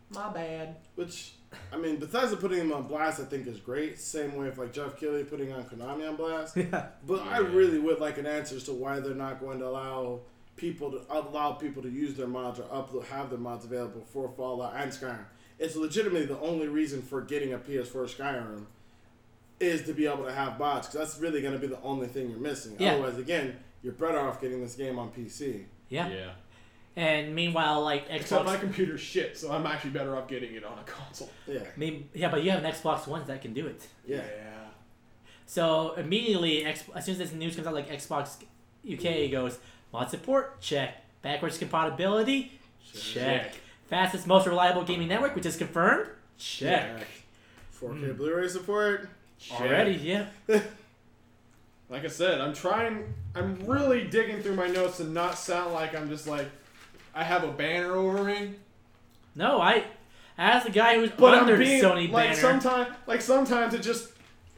[0.09, 0.75] My bad.
[0.95, 1.33] Which
[1.71, 3.99] I mean, Bethesda putting them on blast, I think is great.
[3.99, 6.57] Same way with like Geoff Keighley putting on Konami on blast.
[6.57, 6.87] Yeah.
[7.05, 10.21] But I really would like an answer as to why they're not going to allow
[10.55, 14.29] people to allow people to use their mods or upload have their mods available for
[14.35, 15.25] Fallout and Skyrim.
[15.57, 18.65] It's legitimately the only reason for getting a PS4 Skyrim
[19.63, 22.07] is to be able to have bots because that's really going to be the only
[22.07, 22.75] thing you're missing.
[22.77, 22.93] Yeah.
[22.93, 25.65] Otherwise, again, you're better off getting this game on PC.
[25.89, 26.09] Yeah.
[26.09, 26.29] Yeah.
[26.95, 30.77] And meanwhile, like Except my computer's shit, so I'm actually better off getting it on
[30.77, 31.31] a console.
[31.47, 33.87] Yeah, I mean, yeah, but you have an Xbox One that can do it.
[34.05, 34.17] yeah.
[34.17, 34.53] yeah.
[35.45, 38.43] So immediately, as soon as this news comes out, like Xbox
[38.91, 39.59] UK goes
[39.91, 42.59] mod support check, backwards compatibility
[42.93, 43.53] check,
[43.87, 47.05] fastest, most reliable gaming network, which is confirmed check.
[47.79, 48.13] 4K hmm.
[48.13, 49.09] Blu-ray support.
[49.51, 50.27] Already, yeah.
[51.89, 53.13] Like I said, I'm trying.
[53.35, 56.47] I'm really digging through my notes to not sound like I'm just like
[57.13, 58.55] I have a banner over me.
[59.35, 59.83] No, I,
[60.35, 63.75] as the guy who's But under I'm being the Sony like banner, sometimes, like sometimes
[63.75, 64.09] it just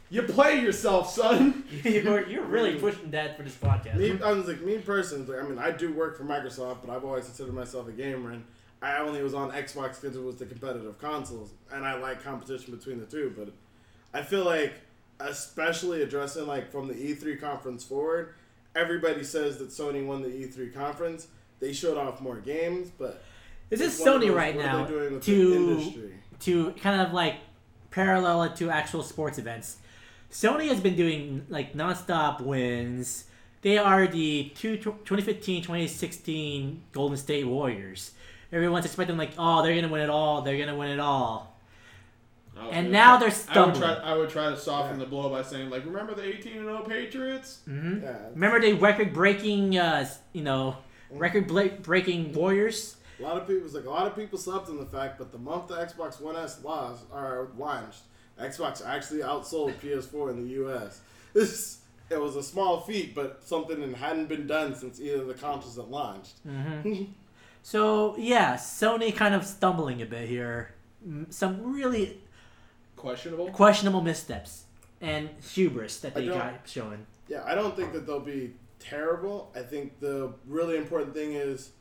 [0.10, 1.66] you play yourself, son.
[1.84, 3.96] you're, you're really pushing that for this podcast.
[3.96, 5.38] Me, I was like me personally.
[5.38, 8.46] I mean, I do work for Microsoft, but I've always considered myself a gamer, and
[8.82, 12.74] I only was on Xbox because it was the competitive consoles, and I like competition
[12.74, 13.34] between the two.
[13.38, 13.50] But
[14.16, 14.74] I feel like,
[15.20, 18.34] especially addressing like from the E3 conference forward,
[18.74, 21.28] everybody says that Sony won the E3 conference.
[21.60, 23.22] They showed off more games, but
[23.70, 26.72] This is it's one of Sony those, right now they doing with the to to
[26.80, 27.36] kind of like
[27.92, 29.78] parallel it to actual sports events.
[30.32, 33.26] Sony has been doing like nonstop wins.
[33.64, 38.12] They are the two, 2015-2016 Golden State Warriors.
[38.52, 40.42] Everyone's expecting like, oh, they're gonna win it all.
[40.42, 41.55] They're gonna win it all.
[42.72, 43.82] And now they're I would stumbling.
[43.82, 43.94] try.
[43.96, 45.04] I would try to soften Yeah.
[45.06, 47.60] the blow by saying like, remember the 18 and 0 Patriots?
[47.66, 50.78] hmm Yeah, Remember the record-breaking, uh, you know,
[51.12, 52.96] record-breaking Warriors?
[53.20, 55.32] A lot of people, it's like a lot of people slept on the fact, but
[55.32, 58.02] the month the Xbox One S laws are launched,
[58.40, 61.00] Xbox actually outsold PS4 in the U.S.
[61.34, 61.80] This
[62.10, 65.34] it was a small feat, but something that hadn't been done since either of the
[65.34, 66.36] consoles that launched.
[66.46, 67.04] hmm
[67.64, 70.74] so yeah, Sony kind of stumbling a bit here.
[71.08, 72.20] Mm, Some really
[73.06, 73.50] Questionable.
[73.52, 74.64] questionable missteps
[75.00, 77.06] and hubris that they got showing.
[77.28, 79.52] Yeah, I don't think that they'll be terrible.
[79.56, 81.72] I think the really important thing is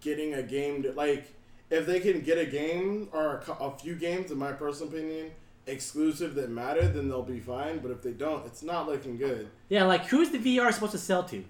[0.00, 1.32] getting a game to like
[1.70, 5.30] if they can get a game or a, a few games, in my personal opinion,
[5.66, 7.78] exclusive that matter, then they'll be fine.
[7.78, 9.48] But if they don't, it's not looking good.
[9.68, 11.44] Yeah, like who's the VR supposed to sell to?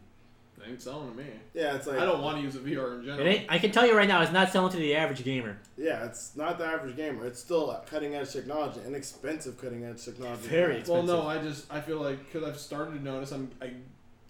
[0.67, 1.25] They ain't selling to me.
[1.55, 3.27] Yeah, it's like I don't want to use a VR in It general.
[3.29, 5.57] ain't, I can tell you right now, it's not selling to the average gamer.
[5.79, 7.25] Yeah, it's not the average gamer.
[7.27, 10.49] It's still cutting edge technology and expensive cutting edge technology.
[10.49, 11.09] Very expensive.
[11.09, 13.73] Well, no, I just I feel like because I've started to notice I'm I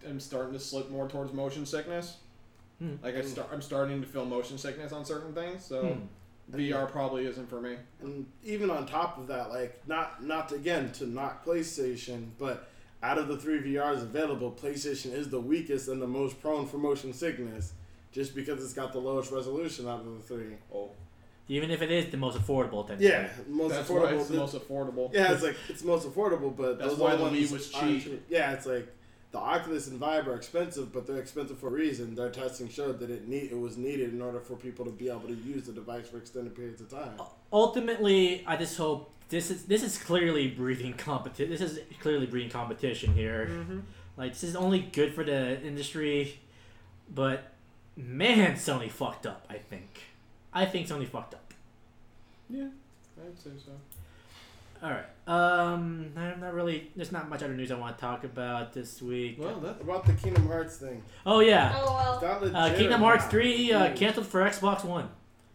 [0.07, 2.19] am starting to slip more towards motion sickness.
[2.79, 2.97] Hmm.
[3.03, 5.65] Like I start, I'm starting to feel motion sickness on certain things.
[5.65, 6.57] So Hmm.
[6.57, 7.77] VR probably isn't for me.
[8.03, 12.69] And even on top of that, like not not again to knock PlayStation, but
[13.03, 16.79] out of the three VRs available, PlayStation is the weakest and the most prone for
[16.79, 17.73] motion sickness,
[18.13, 20.55] just because it's got the lowest resolution out of the three.
[20.75, 20.91] Oh,
[21.49, 23.07] Even if it is the most affordable, technically.
[23.07, 24.03] Yeah, most that's affordable.
[24.03, 25.15] why it's the The- most affordable.
[25.15, 27.75] yeah, it's like it's most affordable, but That's those why other the ones Wii was
[27.75, 28.25] aren't cheap.
[28.29, 28.89] Yeah, it's like
[29.37, 32.15] the Oculus and Vive are expensive, but they're expensive for a reason.
[32.15, 35.11] Their testing showed that it need it was needed in order for people to be
[35.11, 37.21] able to use the device for extended periods of time.
[37.53, 41.51] ultimately, I just hope this is this is clearly breeding competition.
[41.51, 43.49] This is clearly breeding competition here.
[43.51, 43.81] Mm-hmm.
[44.17, 46.41] Like this is only good for the industry,
[47.15, 47.53] but
[47.95, 49.47] man, Sony fucked up.
[49.51, 50.01] I think.
[50.51, 51.53] I think Sony fucked up.
[52.49, 52.69] Yeah,
[53.21, 53.73] I'd say so.
[54.87, 55.05] All right.
[55.27, 56.93] Um, I'm not really.
[56.95, 59.35] There's not much other news I want to talk about this week.
[59.37, 61.03] Well, that About the Kingdom Hearts thing.
[61.27, 62.15] oh yeah, Oh well.
[62.15, 65.09] Is that legit uh, Kingdom Hearts three uh, canceled for Xbox One.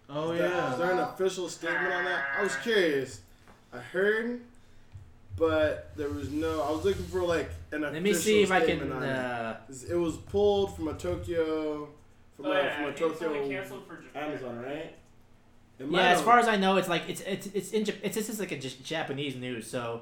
[0.10, 0.74] oh Is there- yeah.
[0.74, 2.26] Is there an official statement on that?
[2.38, 3.22] I was curious.
[3.74, 4.42] I heard,
[5.38, 6.64] but there was no.
[6.64, 8.66] I was looking for like an official Let me see if I can.
[8.80, 9.16] statement on it.
[9.16, 9.56] Uh,
[9.90, 11.88] It was pulled from a Tokyo,
[12.36, 14.32] from, Oh, a, yeah, from a I think it's only Tokyo canceled for Japan.
[14.32, 14.96] Amazon, right?
[15.82, 17.98] It might yeah, as far as I know, it's like it's it's it's in Jap-
[18.04, 19.68] it's this is like a just Japanese news.
[19.68, 20.02] So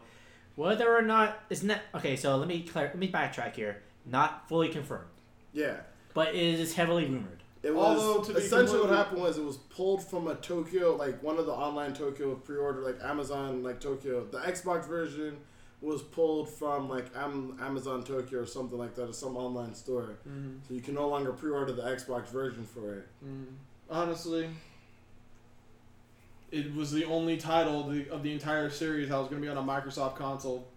[0.56, 2.16] whether or not it's not okay.
[2.16, 3.82] So let me clar- let me backtrack here.
[4.06, 5.08] Not fully confirmed,
[5.54, 5.78] yeah,
[6.14, 7.44] but it is heavily rumored.
[7.64, 11.22] it was Although, to essentially what happened was it was pulled from a Tokyo, like
[11.24, 14.26] one of the online Tokyo pre-order, like Amazon, like Tokyo.
[14.26, 15.38] The Xbox version
[15.82, 20.18] was pulled from like Am- Amazon Tokyo or something like that, or some online store.
[20.28, 20.58] Mm-hmm.
[20.68, 23.08] So you can no longer pre-order the Xbox version for it.
[23.26, 23.46] Mm.
[23.90, 24.50] Honestly,
[26.52, 29.46] it was the only title of the, of the entire series that was going to
[29.46, 30.68] be on a Microsoft console.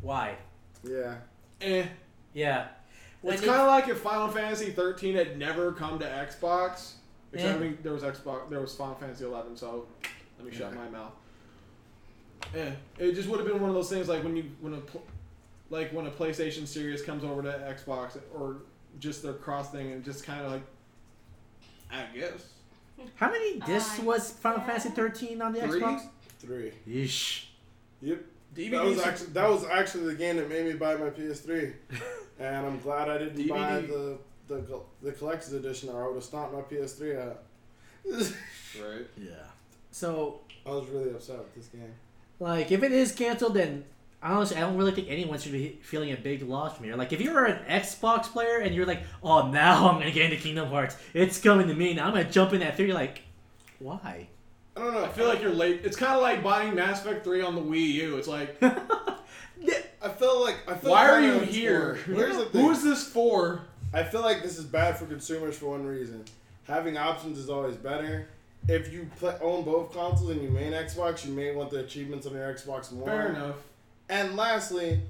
[0.00, 0.36] Why?
[0.82, 1.14] Yeah.
[1.60, 1.86] Eh.
[2.34, 2.68] Yeah.
[3.22, 6.92] When it's kind of like if Final Fantasy 13 had never come to Xbox.
[7.32, 7.56] Except Eh.
[7.56, 9.86] I mean, there was Xbox, there was Final Fantasy 11, so
[10.38, 11.12] let me shut my mouth.
[12.54, 14.80] Eh, it just would have been one of those things like when you when a
[15.70, 18.58] like when a PlayStation series comes over to Xbox or
[19.00, 20.62] just their cross thing and just kind of like
[21.90, 22.50] I guess
[23.16, 24.66] How many discs Uh, was Final yeah.
[24.66, 25.80] Fantasy 13 on the Three?
[25.80, 26.02] Xbox?
[26.38, 26.72] Three.
[26.88, 27.44] Yeesh.
[28.02, 28.24] Yep.
[28.54, 28.70] DVDs.
[28.70, 31.72] That was actually that was actually the game that made me buy my PS3,
[32.38, 36.24] and I'm glad I didn't buy the the the collector's edition, or I would have
[36.24, 37.42] stomped my PS3 out.
[38.06, 39.06] right.
[39.16, 39.30] Yeah.
[39.90, 41.94] So, I was really upset with this game.
[42.40, 43.84] like, if it is canceled, then
[44.24, 46.96] honestly, I don't really think anyone should be feeling a big loss from here.
[46.96, 50.24] Like, if you were an Xbox player and you're like, oh, now I'm gonna get
[50.24, 52.06] into Kingdom Hearts, it's coming to me now.
[52.06, 52.92] I'm gonna jump in at three.
[52.92, 53.22] Like,
[53.78, 54.28] why?
[54.76, 55.04] I don't know.
[55.04, 55.82] I feel like you're late.
[55.84, 58.16] It's kind of like buying Mass Effect 3 on the Wii U.
[58.16, 61.96] It's like, I feel like I feel why are you here?
[61.96, 62.60] for- the thing.
[62.60, 63.62] Who is this for?
[63.92, 66.24] I feel like this is bad for consumers for one reason.
[66.66, 68.28] Having options is always better.
[68.66, 72.26] If you play, own both consoles and you main Xbox, you may want the achievements
[72.26, 73.06] on your Xbox more.
[73.06, 73.56] Fair enough.
[74.08, 75.00] And lastly,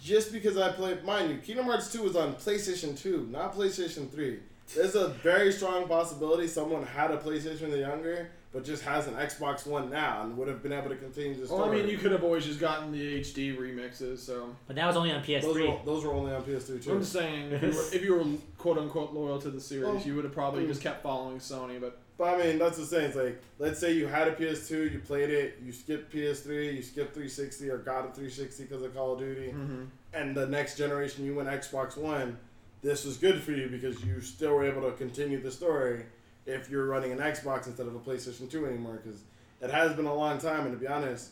[0.00, 4.10] just because I played, mind you, Kingdom Hearts 2 was on PlayStation 2, not PlayStation
[4.10, 4.38] 3.
[4.74, 9.08] There's a very strong possibility someone had a PlayStation when they're younger, but just has
[9.08, 11.60] an Xbox One now and would have been able to continue the story.
[11.60, 14.18] Well, I mean, you could have always just gotten the HD remixes.
[14.18, 15.44] So But that was only on PS3.
[15.68, 16.92] were, those were only on PS3 too.
[16.92, 18.24] I'm just saying, if you were, if you were
[18.58, 20.02] quote unquote loyal to the series, Oh.
[20.04, 20.68] you would have probably Mm.
[20.68, 21.80] just kept following Sony.
[21.80, 23.06] But But I mean, that's the thing.
[23.06, 26.82] It's like, let's say you had a PS2, you played it, you skipped PS3, you
[26.82, 29.54] skipped 360 or got a 360 because of Call of Duty,
[30.12, 32.36] and the next generation you went Xbox One.
[32.82, 36.04] This was good for you because you still were able to continue the story
[36.44, 39.00] if you're running an Xbox instead of a PlayStation 2 anymore.
[39.02, 39.22] Because
[39.62, 41.30] it has been a long time, and to be honest,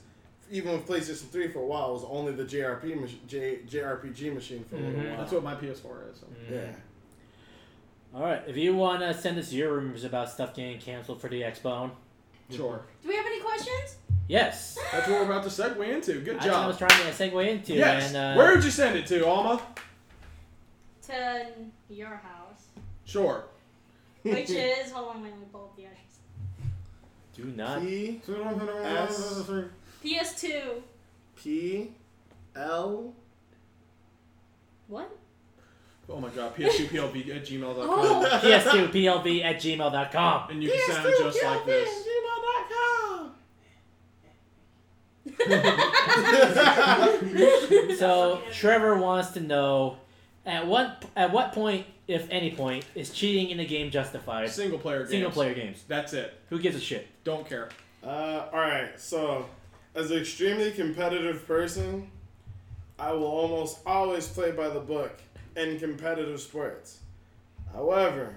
[0.51, 4.33] even with PlayStation 3 for a while, it was only the JRP mach- J- JRPG
[4.33, 5.09] machine for a little Mhm.
[5.11, 5.19] while.
[5.19, 6.19] that's what my PS4 is.
[6.21, 6.27] So.
[6.51, 6.73] yeah.
[8.15, 8.43] All right.
[8.47, 11.91] If you want to send us your rumors about stuff getting canceled for the Xbone,
[12.51, 12.81] Sure.
[13.03, 13.97] Do we have any questions?
[14.27, 14.79] yes.
[14.91, 16.21] That's what we're about to segue into.
[16.21, 17.75] Good That's what I was trying to segue into.
[17.75, 18.09] Yes.
[18.09, 19.61] And, uh, Where would you send it to, Alma?
[21.03, 21.47] To
[21.91, 22.67] your house,
[23.05, 23.45] Sure.
[24.23, 26.19] which is hold on, let me pull up the address.
[27.35, 27.81] Do not.
[27.83, 29.41] P S.
[30.05, 30.83] PS2.
[31.37, 31.93] P
[32.57, 33.15] L
[34.87, 35.18] What?
[36.09, 37.89] Oh my god, PS2PLV at gmail.com.
[37.89, 38.41] Oh.
[38.43, 40.51] PS2PLV at gmail.com.
[40.51, 42.05] And you can send it just like this.
[47.99, 49.97] So Trevor wants to know
[50.47, 54.51] at what at what point, if any point, is cheating in the game justified?
[54.51, 55.11] Single player games.
[55.11, 55.85] Single player games.
[55.89, 56.35] That's it.
[56.49, 57.09] Who gives a shit?
[57.25, 57.69] Don't care.
[58.03, 58.99] Uh, all right.
[58.99, 59.47] So,
[59.95, 62.11] as an extremely competitive person,
[62.99, 65.19] I will almost always play by the book
[65.59, 66.99] in competitive sports.
[67.73, 68.35] However,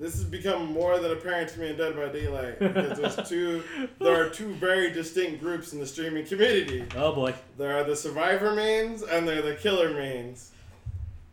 [0.00, 3.62] this has become more than apparent to me in Dead by Daylight because there's two.
[4.00, 6.84] There are two very distinct groups in the streaming community.
[6.96, 7.34] Oh boy.
[7.56, 10.50] There are the survivor mains and there are the killer mains.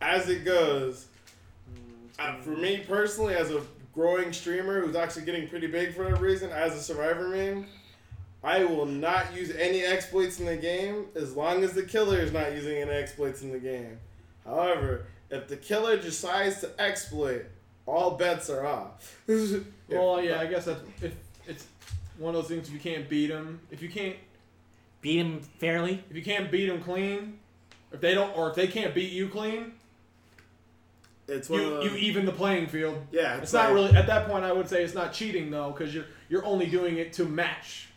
[0.00, 1.06] As it goes,
[2.18, 3.60] uh, for me personally, as a
[3.92, 7.66] growing streamer who's actually getting pretty big for that reason, as a survivor main,
[8.42, 12.32] I will not use any exploits in the game as long as the killer is
[12.32, 13.98] not using any exploits in the game.
[14.44, 17.46] However, if the killer decides to exploit,
[17.86, 19.16] all bets are off.
[19.28, 21.12] If- Well, yeah, I guess that's if
[21.46, 21.66] it's
[22.18, 22.68] one of those things.
[22.68, 24.16] If you can't beat them, if you can't,
[25.02, 26.04] Beat him fairly.
[26.10, 27.38] if you can't beat them clean,
[27.90, 29.72] if they don't, or if they can't beat you clean,
[31.26, 32.98] it's one of you, those, you even the playing field.
[33.10, 34.44] yeah, It's, it's, not really at that point.
[34.44, 37.88] I would say it's not cheating though, because you're you're only doing it to match.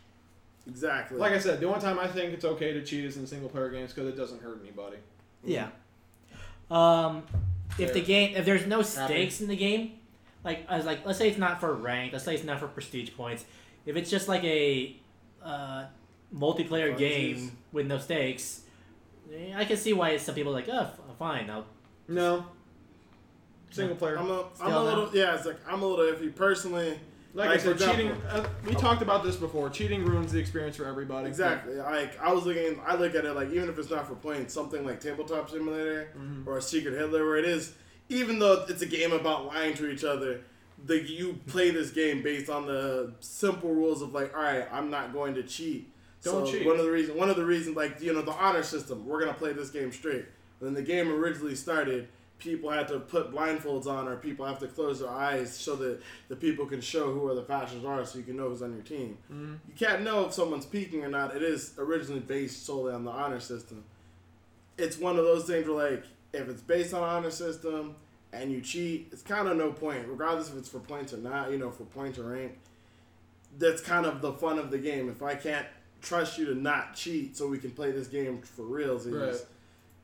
[0.66, 3.26] exactly Like I said, the only time I think it's okay to cheat is in
[3.26, 4.96] single player games because it doesn't hurt anybody.
[5.44, 5.68] Yeah.
[6.74, 7.22] Um,
[7.78, 9.92] if the game, if there's no stakes in the game,
[10.44, 12.66] like I was like, let's say it's not for rank, let's say it's not for
[12.66, 13.44] prestige points.
[13.86, 14.96] If it's just like a
[15.42, 15.84] uh,
[16.34, 16.98] multiplayer Funsies.
[16.98, 18.62] game with no stakes,
[19.32, 21.66] eh, I can see why some people are like, oh, f- fine, I'll.
[22.08, 22.46] No.
[23.70, 24.18] Single player.
[24.18, 25.34] I'm a, I'm a little yeah.
[25.34, 26.98] It's like I'm a little iffy personally.
[27.34, 28.10] Like, Like, I said, cheating.
[28.30, 29.68] Uh, we talked about this before.
[29.68, 31.26] Cheating ruins the experience for everybody.
[31.26, 31.74] Exactly.
[31.74, 34.48] Like I was looking, I look at it like even if it's not for playing
[34.48, 36.46] something like Tabletop Simulator Mhm.
[36.46, 37.72] or a Secret Hitler, where it is,
[38.08, 40.42] even though it's a game about lying to each other,
[40.86, 44.90] the you play this game based on the simple rules of like, all right, I'm
[44.90, 45.90] not going to cheat.
[46.22, 46.64] Don't so cheat.
[46.66, 49.18] One of the reasons, one of the reasons, like you know, the honor system, we're
[49.20, 50.26] gonna play this game straight.
[50.60, 52.08] When the game originally started,
[52.44, 56.00] people had to put blindfolds on, or people have to close their eyes so that
[56.28, 58.72] the people can show who are the fashions are, so you can know who's on
[58.74, 59.16] your team.
[59.32, 59.58] Mhm.
[59.66, 61.34] You can't know if someone's peeking or not.
[61.34, 63.84] It is originally based solely on the honor system.
[64.76, 67.96] It's one of those things where, like, if it's based on honor system
[68.32, 71.50] and you cheat, it's kind of no point, regardless if it's for points or not.
[71.50, 72.58] You know, for points or rank.
[73.58, 75.08] That's kind of the fun of the game.
[75.08, 75.66] If I can't
[76.02, 79.34] trust you to not cheat, so we can play this game for reals, Right.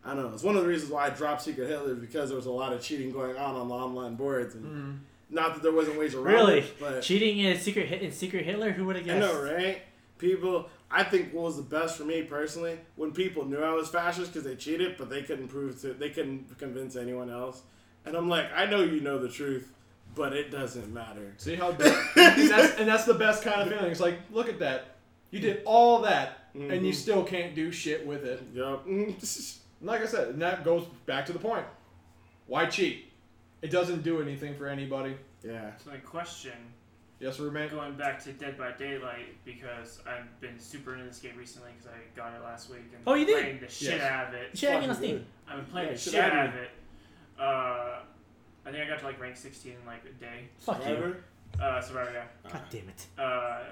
[0.05, 0.32] I don't know.
[0.35, 2.72] It's one of the reasons why I dropped Secret Hitler because there was a lot
[2.72, 4.98] of cheating going on on the online boards, and Mhm.
[5.35, 6.59] not that there wasn't ways around Really?
[6.60, 8.72] it, but Cheating in Secret Hit in Secret Hitler?
[8.72, 9.22] Who would have guessed?
[9.22, 9.35] I guessed?
[9.44, 9.82] know, right?
[10.18, 13.89] People, I think what was the best for me personally when people knew I was
[13.89, 17.62] fascist because they cheated, but they couldn't prove to, they couldn't convince anyone else.
[18.06, 19.70] And I'm like, I know you know the truth,
[20.14, 21.35] but it doesn't matter.
[21.36, 21.78] See how, and
[22.51, 23.90] that's and that's the best kind of feeling.
[23.90, 24.97] It's like, look at that.
[25.31, 26.97] You did all that, and you Mhm.
[26.97, 28.43] still can't do shit with it.
[28.55, 28.86] Yup.
[29.81, 31.65] And like I said, and that goes back to the point.
[32.47, 33.11] Why cheat?
[33.62, 35.16] It doesn't do anything for anybody.
[35.44, 35.73] yeah.
[35.85, 36.52] So, like, question
[37.19, 37.70] Yes, roommate.
[37.70, 41.93] going back to Dead by Daylight because I've been super into this game recently because
[41.93, 43.40] I got it last week and Oh, you did?
[43.43, 44.02] playing the shit Yes.
[44.11, 44.57] out of it.
[44.57, 45.16] Shit, I mean, on Fucking Steam.
[45.19, 45.27] good.
[45.48, 46.70] I've been playing Yeah, the shit shit out of it.
[47.39, 47.98] Uh,
[48.66, 50.48] I think I got to like rank 16 in like a day.
[50.61, 50.85] Fuck you.
[50.85, 51.24] Survivor?
[51.61, 52.51] Uh, Survivor, yeah.
[52.51, 53.07] God damn it.
[53.19, 53.65] Uh,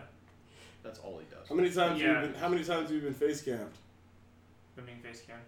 [0.83, 1.49] That's all he does.
[1.49, 2.15] How many times Yeah.
[2.15, 2.41] have you been?
[2.41, 3.77] How many times have you been face camped?
[4.77, 5.39] I mean, face cam.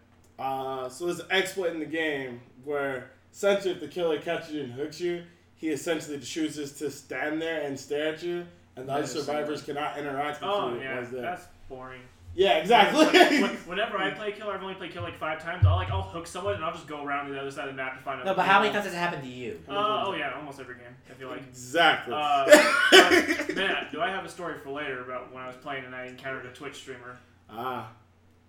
[0.41, 4.63] Uh, so there's an exploit in the game where essentially if the killer catches you
[4.63, 5.23] and hooks you,
[5.57, 8.47] he essentially chooses to stand there and stare at you,
[8.77, 9.21] and the other Medicine.
[9.21, 10.81] survivors cannot interact with Oh you.
[10.81, 12.01] yeah, as the- that's boring.
[12.35, 13.05] yeah, exactly.
[13.67, 15.67] Whenever I play killer, I've only played killer like five times.
[15.67, 17.75] I'll like I'll hook someone and I'll just go around to the other side of
[17.75, 18.25] the map to find.
[18.25, 19.61] No, but how many times has it happened to you?
[19.69, 20.85] Uh, oh yeah, almost every game.
[21.11, 21.41] I feel like.
[21.47, 22.15] exactly.
[22.17, 22.47] Uh,
[22.91, 25.95] but, man, do I have a story for later about when I was playing and
[25.95, 27.19] I encountered a Twitch streamer,
[27.51, 27.91] ah,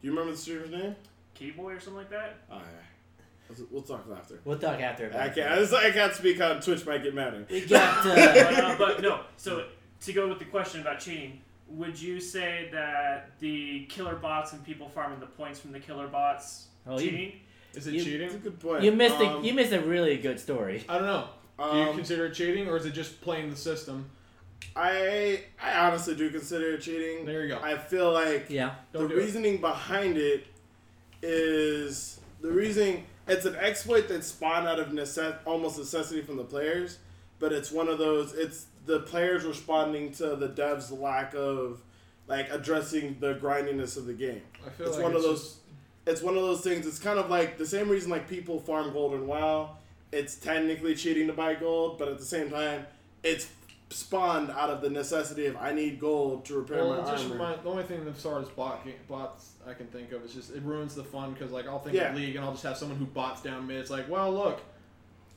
[0.01, 0.95] do you remember the streamer's name?
[1.41, 2.37] Keyboy or something like that?
[2.51, 3.55] Oh, yeah.
[3.69, 4.39] We'll talk after.
[4.45, 5.07] We'll talk after.
[5.07, 5.59] about I can't.
[5.59, 6.85] It's I can't speak on Twitch.
[6.85, 7.61] Might get mad at me.
[7.61, 8.03] We got.
[8.05, 9.21] but, Uh, uh, but no.
[9.35, 9.65] So
[10.01, 14.63] to go with the question about cheating, would you say that the killer bots and
[14.63, 17.33] people farming the points from the killer bots Oh, you- cheating?
[17.73, 18.39] Is it You- That's a cheating?
[18.41, 18.83] good point.
[18.83, 20.85] you missed um, a you missed a really good story.
[20.87, 21.27] I don't know.
[21.57, 24.09] Do you um, consider it cheating, or is it just playing the system?
[24.75, 27.25] I I honestly do consider it cheating.
[27.25, 27.59] There you go.
[27.61, 28.75] I feel like Yeah.
[28.93, 29.23] Don't the do it.
[29.23, 30.47] reasoning behind it
[31.21, 36.43] is the reason It's an exploit that spawned out of necess- almost necessity from the
[36.43, 36.97] players,
[37.39, 38.33] but it's one of those.
[38.33, 41.81] It's the players responding to the devs' lack of
[42.27, 44.41] like addressing the grindiness of the game.
[44.65, 45.41] I feel It's like one of those.
[45.43, 45.57] just-
[46.07, 46.87] It's one of those things.
[46.87, 49.77] It's kind of like the same reason like people farm gold in WoW.
[50.11, 52.87] It's technically cheating to buy gold, but at the same time,
[53.23, 53.45] it's
[53.91, 57.33] spawned out of the necessity of I need gold to repair Well, my armor.
[57.33, 60.63] remind, the only thing far as bot bots I can think of is just it
[60.63, 62.09] ruins the fun because like I'll think Yeah.
[62.11, 63.77] of League and I'll just have someone who bots down mid.
[63.77, 64.61] It's like, well, look,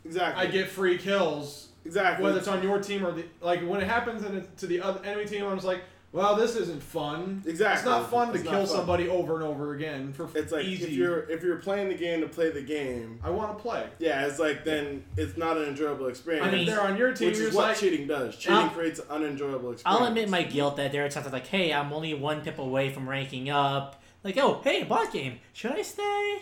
[0.05, 0.47] exactly.
[0.47, 2.25] I get free kills exactly.
[2.25, 4.81] whether it's on your team or the like when it happens and it's to the
[4.81, 5.45] other enemy team.
[5.45, 5.83] I'm just like,
[6.15, 7.43] well, this isn't fun.
[7.45, 7.79] Exactly.
[7.81, 8.77] It's not fun to It's not kill fun.
[8.77, 10.85] somebody over and over again for It's like easy.
[10.85, 13.89] if you're if you're playing the game to play the game, I want to play.
[13.99, 16.47] yeah, it's like then it's not an enjoyable experience.
[16.47, 18.37] I mean, if they're on your team, which is what like, cheating does.
[18.37, 19.83] Cheating I'll- creates an unenjoyable experience.
[20.01, 22.91] I'll admit my guilt that there are times like, hey, I'm only one pip away
[22.91, 24.01] from ranking up.
[24.23, 25.41] Like, oh, hey, bot game.
[25.53, 26.39] Should I stay?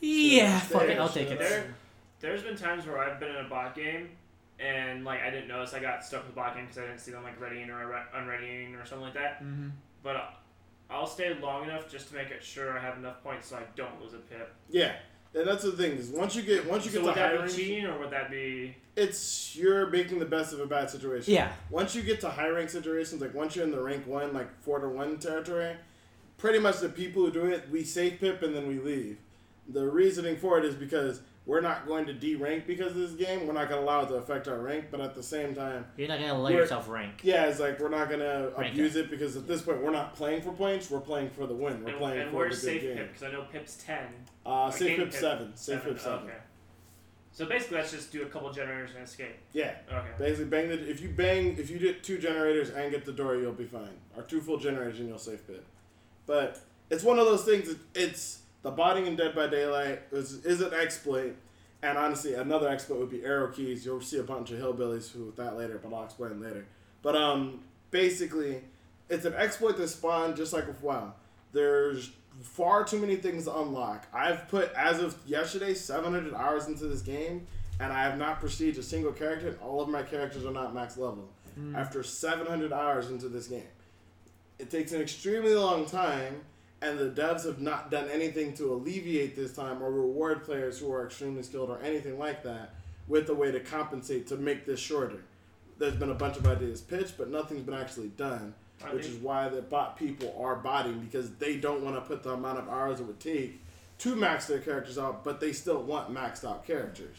[0.00, 1.38] Yeah, stay, fuck it, I'll take it.
[1.38, 1.74] There,
[2.20, 4.10] there's been times where I've been in a bot game
[4.58, 7.22] and like I didn't notice I got stuck with blocking because I didn't see them
[7.22, 9.42] like readying or unreadying or something like that.
[9.42, 9.70] Mhm.
[10.02, 10.34] But
[10.90, 13.62] I'll stay long enough just to make it sure I have enough points so I
[13.74, 14.52] don't lose a pip.
[14.68, 14.94] Yeah,
[15.34, 17.26] And that's the thing is once you get once you So get would to that
[17.30, 18.76] high be rank, cheating or would that be?
[18.96, 21.34] it's you're making the best of a bad situation.
[21.34, 21.52] Yeah.
[21.70, 24.48] Once you get to high rank situations, like once you're in the rank one, like
[24.60, 25.74] four to one territory,
[26.36, 29.18] pretty much the people who do it, we save pip and then we leave.
[29.68, 33.46] The reasoning for it is because we're not going to de-rank because of this game.
[33.46, 35.84] We're not going to allow it to affect our rank, but at the same time,
[35.96, 37.20] You're not gonna let yourself rank.
[37.22, 40.14] yeah, it's like we're not going to abuse it because at this point we're not
[40.14, 40.90] playing for points.
[40.90, 41.82] We're playing for the win.
[41.84, 42.96] We're And, playing and for where's the good safe game.
[42.96, 43.08] pip?
[43.08, 44.06] Because I know pip's ten.
[44.46, 45.56] Uh, Or safe game pip seven.
[45.56, 46.24] Safe pip seven.
[46.28, 46.38] Okay.
[47.32, 49.34] So basically, let's just do a couple generators and escape.
[49.52, 49.74] Yeah.
[49.92, 50.06] Okay.
[50.18, 53.34] Basically, bang the if you bang if you get two generators and get the door,
[53.36, 53.96] you'll be fine.
[54.16, 55.64] Or two full generators and you'll safe pit.
[56.26, 56.60] But
[56.90, 57.66] it's one of those things.
[57.68, 61.36] that It's the botting in Dead by Daylight is, is an exploit,
[61.82, 63.84] and honestly, another exploit would be arrow keys.
[63.84, 66.66] You'll see a bunch of hillbillies who with that later, but I'll explain later.
[67.02, 67.60] But um,
[67.90, 68.62] basically,
[69.10, 71.12] it's an exploit that spawned just like with WoW.
[71.52, 72.10] There's
[72.40, 74.06] far too many things to unlock.
[74.14, 77.46] I've put as of yesterday 700 hours into this game,
[77.78, 79.48] and I have not prestiged a single character.
[79.48, 81.28] And all of my characters are not max level.
[81.76, 83.62] After 700 hours into this game,
[84.58, 86.40] it takes an extremely long time,
[86.84, 90.92] and the devs have not done anything to alleviate this time or reward players who
[90.92, 92.74] are extremely skilled or anything like that
[93.08, 95.22] with a way to compensate to make this shorter.
[95.78, 98.54] There's been a bunch of ideas pitched, but nothing's been actually done
[98.84, 102.02] Are which they- is why the bot people are botting because they don't want to
[102.02, 103.60] put the amount of hours it would take
[103.98, 107.16] to max their characters out, but they still want maxed out characters.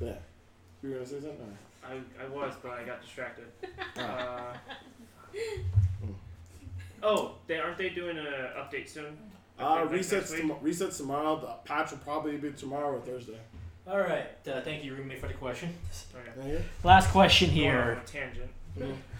[0.00, 0.14] Yeah.
[0.82, 1.40] You were gonna say something?
[1.84, 3.44] Or- I, I was, but I got distracted.
[3.96, 4.54] Uh,
[7.06, 8.26] oh, they aren't they doing an
[8.58, 9.16] update soon?
[9.58, 11.40] Uh, Update next resets, tom- resets tomorrow.
[11.40, 13.38] The patch will probably be tomorrow or Thursday.
[13.88, 14.26] All right.
[14.46, 15.72] Uh, thank you, roommate, for the question.
[16.14, 16.52] Okay.
[16.52, 16.58] Yeah.
[16.84, 18.50] Last question Going on here a tangent.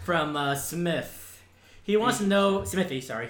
[0.03, 1.41] from uh, Smith.
[1.83, 3.01] He wants to know Smithy.
[3.01, 3.29] Sorry.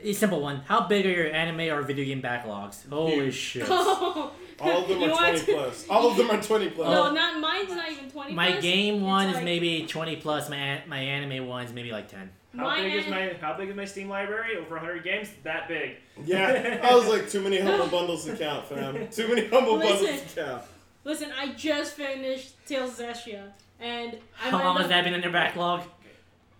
[0.00, 0.58] A simple one.
[0.66, 2.88] How big are your anime or video game backlogs?
[2.88, 3.34] Holy Huge.
[3.34, 3.66] shit.
[4.60, 4.66] Oh.
[4.72, 5.86] All of them You are want 20 to- plus.
[5.88, 6.90] All of them are 20 plus.
[6.90, 8.32] No, not mine's not even twenty.
[8.34, 8.62] My plus.
[8.64, 10.50] game It's one is like- maybe 20 plus.
[10.50, 12.28] My an- my anime one is maybe like 10.
[12.58, 14.56] How My big is my How big is my Steam library?
[14.56, 15.30] Over 100 games?
[15.44, 15.96] That big.
[16.24, 19.08] Yeah, I was like, too many humble bundles to count, fam.
[19.12, 20.00] Too many humble bundles
[20.34, 20.62] to count.
[21.04, 25.22] Listen, I just finished Tales of Zestiria, and I How long has that been in
[25.22, 25.84] your backlog?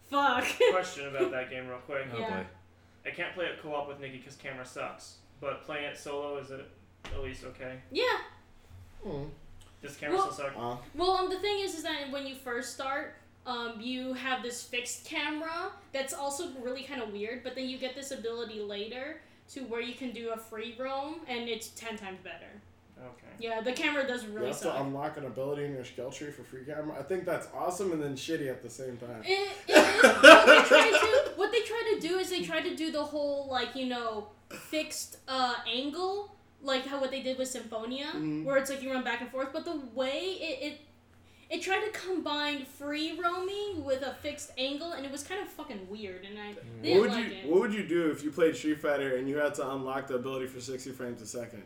[0.09, 0.47] Fuck.
[0.71, 2.07] Question about that game, real quick.
[2.15, 2.31] Oh Yeah.
[2.31, 2.47] boy.
[3.07, 5.17] I can't play it co-op with Nikki because camera sucks.
[5.41, 6.65] But playing it solo is it
[7.13, 7.81] at least okay?
[7.91, 8.05] yeah.
[9.05, 9.25] Hmm.
[9.83, 10.57] Does camera Well- still suck?
[10.57, 13.17] Uh, Well, um, the thing is, is that when you first start,
[13.49, 17.43] um, you have this fixed camera that's also really kind of weird.
[17.43, 19.21] But then you get this ability later
[19.55, 22.53] to where you can do a free roam, and it's ten times better.
[23.01, 23.33] Okay.
[23.39, 24.81] Yeah, the camera does you really have to suck.
[24.81, 26.97] unlock an ability in your skill tree for free camera.
[26.99, 29.23] I think that's awesome and then shitty at the same time.
[29.25, 32.61] It, it is, what they try to what they try to do is they try
[32.61, 37.39] to do the whole like you know fixed uh, angle like how what they did
[37.39, 38.45] with Symphonia Mhm.
[38.45, 40.81] where it's like you run back and forth but the way it, it
[41.51, 45.49] it tried to combine free roaming with a fixed angle and it was kind of
[45.49, 46.53] fucking weird and I
[46.83, 47.47] didn't What would like you it.
[47.47, 50.17] What would you do if you played Street Fighter and you had to unlock the
[50.17, 51.63] ability for sixty frames a second?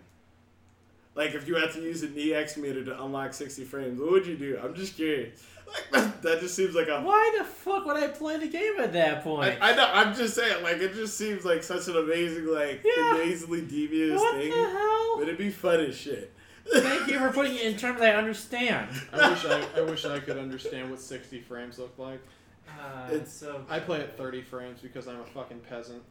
[1.14, 4.26] Like if you had to use an EX meter to unlock sixty frames, what would
[4.26, 4.58] you do?
[4.62, 5.42] I'm just curious.
[5.66, 7.00] Like that, that just seems like a.
[7.00, 9.56] Why the fuck would I play the game at that point?
[9.60, 9.88] I, I know.
[9.92, 10.62] I'm just saying.
[10.62, 13.14] Like it just seems like such an amazing, like Yeah.
[13.14, 14.50] amazingly devious what thing.
[14.50, 15.14] the hell?
[15.18, 16.32] But it'd be fun as shit.
[16.70, 18.88] Thank you for putting it in terms I understand.
[19.12, 22.20] I wish I, I wish I could understand what 60 frames look like.
[22.68, 23.64] Uh, It's- so.
[23.68, 26.02] I play at 30 frames because I'm a fucking peasant.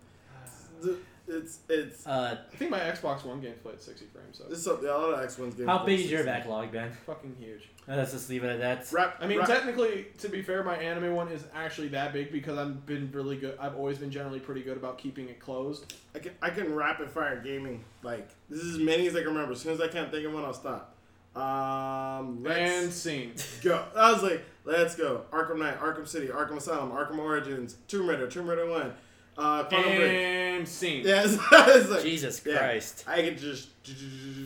[1.28, 4.58] It's it's Uh, I think my Xbox One games play at 60 frames, so this
[4.60, 5.70] is something a lot of Xbox Ones games.
[5.70, 6.92] how big is your backlog, Ben?
[7.06, 7.70] fucking huge.
[7.88, 8.92] Uh, Let's just leave it at that.
[8.92, 12.32] Rap, I mean, rap- technically, to be fair, my anime one is actually that big
[12.32, 13.58] because I've been really good.
[13.60, 15.94] I've always been generally pretty good about keeping it closed.
[16.16, 19.30] I can I can rapid fire gaming like this is as many as I can
[19.30, 19.54] remember.
[19.54, 20.96] As soon as I can't think of one, I'll stop.
[21.34, 23.34] Um, let's And scene.
[23.64, 23.86] go.
[23.96, 25.22] I was like, let's go.
[25.32, 28.94] Arkham Knight, Arkham City, Arkham Asylum, Arkham Origins, Tomb Raider, Tomb Raider One,
[29.38, 30.12] uh, Quantum Break.
[30.12, 31.04] And scene.
[31.06, 32.58] Yes, it's like, Jesus yeah.
[32.58, 33.06] Christ.
[33.08, 33.70] I could just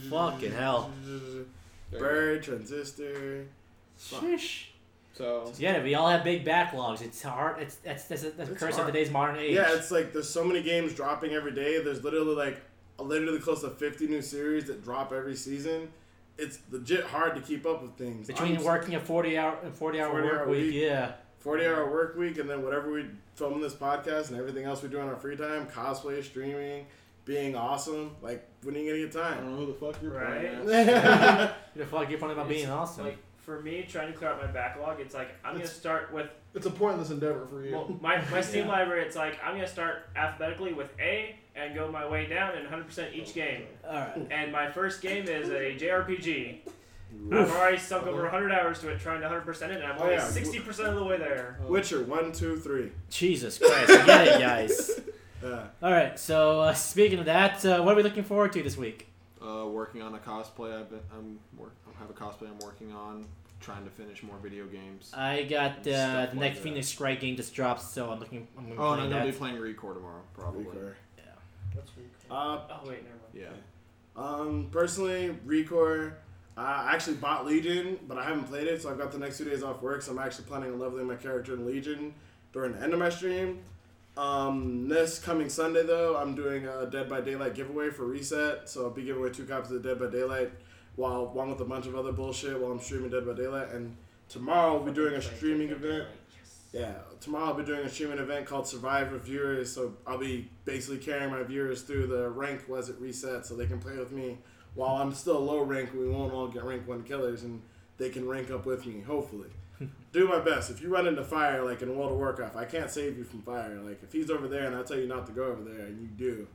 [0.10, 0.92] Fucking hell.
[1.04, 1.46] There you
[1.92, 2.00] go.
[2.00, 3.46] Bird, transistor.
[4.00, 4.72] Shush.
[5.14, 7.02] So Yeah, we all have big backlogs.
[7.02, 7.62] It's hard.
[7.62, 8.90] It's that's that's, that's the It's curse hard.
[8.90, 9.56] of today's modern age.
[9.56, 11.82] Yeah, it's like there's so many games dropping every day.
[11.82, 12.62] There's literally like
[13.00, 15.90] literally close to 50 new series that drop every season.
[16.38, 18.28] It's legit hard to keep up with things.
[18.28, 20.74] Between I'm- working a forty hour a forty hour 40 work hour week, week.
[20.76, 21.14] yeah.
[21.46, 23.06] 40 hour work week and then whatever we
[23.36, 26.88] film this podcast and everything else we do in our free time cosplay streaming
[27.24, 29.34] being awesome like when are you gonna get time?
[29.34, 30.64] I time don't know who the fuck you're Right.
[30.64, 31.56] playing at.
[31.76, 33.06] Who the fuck you funny about being awesome?
[33.06, 36.28] Like for me, trying to clear out my backlog, it's like I'm gonna start with
[36.56, 37.74] It's a pointless endeavor for you.
[37.74, 39.06] well, my my Steam library.
[39.06, 43.14] It's like I'm gonna start alphabetically with A and go my way down and 100%
[43.14, 43.64] each oh, game.
[43.88, 44.28] All right.
[44.32, 46.62] And my first game is a JRPG.
[47.32, 50.04] I've already sunk over 100 hours to it, trying to 100% it, and I'm Oh,
[50.04, 50.28] only yeah.
[50.28, 51.60] 60% of the way there.
[51.68, 52.92] Witcher one, two, three.
[53.10, 55.00] Jesus Christ, I get it, guys.
[55.44, 55.64] Yeah.
[55.82, 56.18] All right.
[56.20, 59.08] So uh, speaking of that, uh, what are we looking forward to this week?
[59.42, 60.80] Uh, working on a cosplay.
[60.80, 63.26] I've been, I'm work, I have a cosplay I'm working on.
[63.62, 65.12] Trying to finish more video games.
[65.16, 66.64] I got And uh, stuff the like next that.
[66.64, 68.48] Phoenix Wright game just dropped, so I'm looking.
[68.58, 69.20] I'm gonna Oh, and I'm that.
[69.20, 70.66] gonna be playing ReCore tomorrow, probably.
[70.66, 70.94] ReCore.
[71.74, 72.10] That's weird.
[72.30, 73.34] Uh, Oh wait, never mind.
[73.34, 74.22] Yeah.
[74.22, 76.14] Um, personally, ReCore.
[76.58, 79.46] I actually bought Legion, but I haven't played it, so I've got the next two
[79.46, 80.02] days off work.
[80.02, 82.14] So I'm actually planning on leveling my character in Legion
[82.54, 83.60] during the end of my stream.
[84.18, 88.84] Um, this coming Sunday though, I'm doing a Dead by Daylight giveaway for Reset, so
[88.84, 90.52] I'll be giving away two copies of Dead by Daylight,
[90.96, 93.72] while one with a bunch of other bullshit while I'm streaming Dead by Daylight.
[93.72, 93.98] And
[94.30, 96.08] tomorrow we'll be doing a streaming event.
[96.72, 99.74] Yeah, tomorrow I'll be doing a streaming event called Survive with Viewers.
[99.74, 103.66] So I'll be basically carrying my viewers through the rank was it reset, so they
[103.66, 104.38] can play with me
[104.76, 105.92] while I'm still low rank.
[105.94, 107.62] We won't all get rank one killers, and
[107.98, 109.02] they can rank up with me.
[109.02, 109.50] Hopefully,
[110.12, 110.70] do my best.
[110.70, 113.42] If you run into fire like in World of Warcraft, I can't save you from
[113.42, 113.80] fire.
[113.82, 116.02] Like if he's over there and I tell you not to go over there, and
[116.02, 116.48] you do.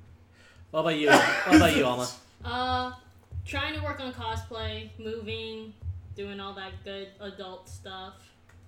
[0.70, 1.10] What about you?
[1.10, 2.08] what about you, Alma?
[2.42, 2.90] Uh,
[3.44, 5.74] trying to work on cosplay, moving,
[6.16, 8.14] doing all that good adult stuff.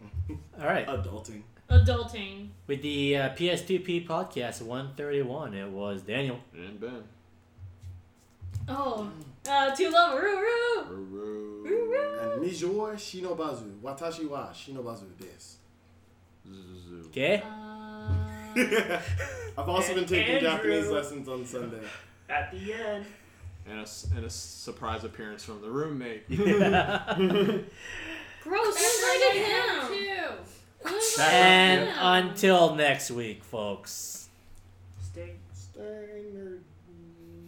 [0.60, 0.86] All right.
[0.86, 1.42] Adulting.
[1.70, 2.48] Adulting.
[2.66, 6.38] With the uh, PS2P podcast 131, it was Daniel.
[6.54, 7.04] And Ben.
[8.68, 9.10] Oh,
[9.48, 10.16] uh, too low.
[10.18, 10.84] Roo roo.
[10.88, 11.62] Roo-roo.
[11.64, 12.32] Roo roo.
[12.32, 15.56] And Mijor Shinobazu, Watashi wa Shinobazu desu.
[16.48, 17.06] Zuzu.
[17.06, 17.42] Okay.
[17.44, 17.48] Uh,
[19.58, 20.50] I've also been taking Andrew.
[20.50, 21.80] Japanese lessons on Sunday.
[22.28, 23.06] At the end.
[23.68, 26.26] And a, s- and a surprise appearance from the roommate.
[26.28, 26.36] gross.
[28.42, 29.88] Who invited him?
[29.88, 31.20] too.
[31.20, 34.28] And until next week, folks.
[35.12, 35.34] Stay.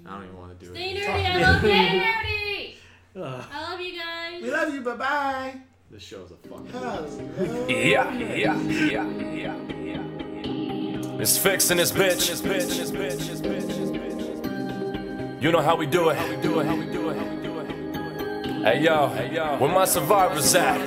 [0.07, 1.03] I don't even want to do Stay it.
[1.03, 1.25] nerdy.
[1.25, 2.75] I love Stay nerdy.
[3.17, 4.43] I love you guys.
[4.43, 4.81] We love you.
[4.83, 5.55] Bye bye.
[5.91, 7.71] This show's a fucking.
[7.71, 11.21] Yeah, yeah, yeah, yeah, yeah.
[11.21, 12.29] It's fixing this bitch.
[15.41, 16.17] You know how we do it.
[16.17, 16.67] How we do it.
[16.67, 16.91] How we do it.
[16.91, 17.04] How we do it.
[18.65, 19.29] Hey yo, hey
[19.59, 20.81] where my survivors at?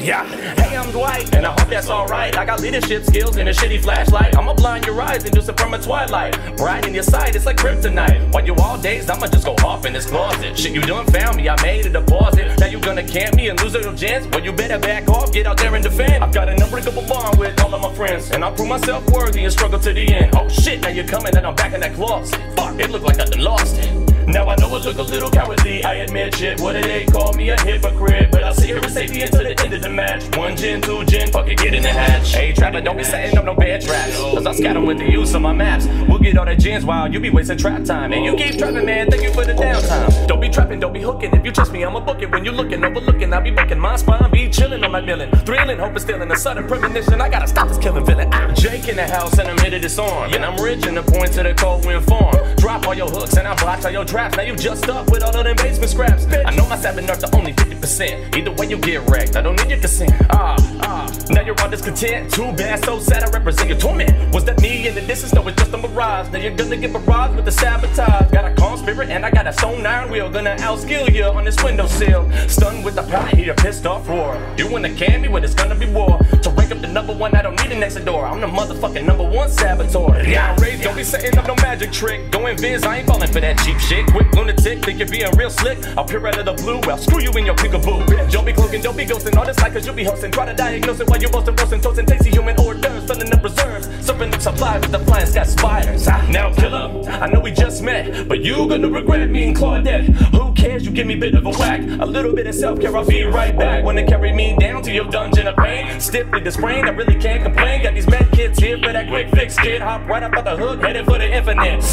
[0.00, 0.24] Yeah.
[0.54, 2.38] Hey, I'm Dwight, and I hope that's alright.
[2.38, 4.38] I got leadership skills and a shitty flashlight.
[4.38, 6.56] I'ma blind your eyes and do some from a twilight.
[6.56, 8.32] Bright in your sight, it's like kryptonite.
[8.32, 10.56] While you all dazed, I'ma just go off in this closet.
[10.56, 12.56] Shit, you done found me, I made a deposit.
[12.60, 14.28] Now you gonna camp me and lose your chance?
[14.28, 16.22] Well, you better back off, get out there and defend.
[16.22, 19.42] I've got an unbreakable bond with all of my friends, and I'll prove myself worthy
[19.42, 20.32] and struggle to the end.
[20.36, 22.40] Oh shit, now you're coming and I'm back in that closet.
[22.54, 24.07] Fuck, it looked like I done lost it.
[24.28, 26.60] Now I know I look a little cowardly, I admit shit.
[26.60, 28.30] What do they call me a hypocrite?
[28.30, 30.36] But I'll sit here and you until the end of the match.
[30.36, 32.34] One gin, two gin, fuck it, get in the hatch.
[32.34, 34.14] Hey, trapper, don't be setting up no bad traps.
[34.18, 35.86] Cause I scatter with the use of my maps.
[36.06, 38.12] We'll get all the gins while you be wasting trap time.
[38.12, 40.26] And you keep trapping, man, thank you for the downtime.
[40.26, 41.34] Don't be trapping, don't be hooking.
[41.34, 42.30] If you trust me, I'ma book it.
[42.30, 44.30] When you looking, overlooking, I'll be booking my spine.
[44.30, 45.30] Be chilling on my millin'.
[45.46, 47.22] Thrilling, hoping, stealing a sudden premonition.
[47.22, 48.28] I gotta stop this killing villain.
[48.32, 50.34] Ah, Jake in the house and I'm headed disarm.
[50.34, 52.36] And I'm rich in the point to the cold wind farm.
[52.56, 54.17] Drop all your hooks and I blotch all your traps.
[54.18, 56.26] Now you just up with all of them basement scraps.
[56.26, 58.36] I know my seven nerfs are only 50%.
[58.36, 59.36] Either way, you get wrecked.
[59.36, 60.10] I don't need your consent.
[60.30, 61.08] Ah, ah.
[61.30, 62.32] Now you're on discontent.
[62.32, 63.22] Too bad, so sad.
[63.22, 64.34] I represent your torment.
[64.34, 65.32] Was that me in the distance?
[65.34, 66.32] No, it's just a mirage.
[66.32, 68.32] Now you're gonna get barraged with the sabotage.
[68.32, 70.28] Got a calm spirit and I got a stone iron wheel.
[70.28, 72.28] Gonna outskill you on this windowsill.
[72.48, 74.36] Stunned with the power, hear a pissed off roar.
[74.56, 76.18] You in the candy when it's gonna be war.
[76.42, 78.26] To rank up the number one, I don't need an extra door.
[78.26, 80.24] I'm the motherfucking number one saboteur.
[80.24, 82.32] Yeah, Ray, don't be setting up no magic trick.
[82.32, 84.07] Going Viz, I ain't falling for that cheap shit.
[84.10, 85.78] Quick lunatic, think you're being real slick.
[85.96, 88.30] I'll peer out of the blue, well, screw you in your peekaboo.
[88.30, 89.36] Don't be cloaking, don't be ghosting.
[89.36, 90.30] All this like cause you'll be hosting.
[90.30, 92.06] Try to diagnose it while you're roasting, roasting, toasting.
[92.06, 93.88] Tasty human hors d'oeuvres, filling up reserves.
[94.04, 96.08] Serving up supplies with the flying sky spiders.
[96.08, 100.06] Ah, Now, killer, I know we just met, but you gonna regret me and Claudette.
[100.34, 100.84] Who cares?
[100.84, 101.80] You give me a bit of a whack.
[102.00, 103.84] A little bit of self care, I'll be right back.
[103.84, 106.00] Wanna carry me down to your dungeon of pain?
[106.00, 107.82] Stiffly disprained, I really can't complain.
[107.82, 109.82] Got these med kids here for that quick fix, kid.
[109.82, 111.84] Hop right up out the hook, headed for the infinite.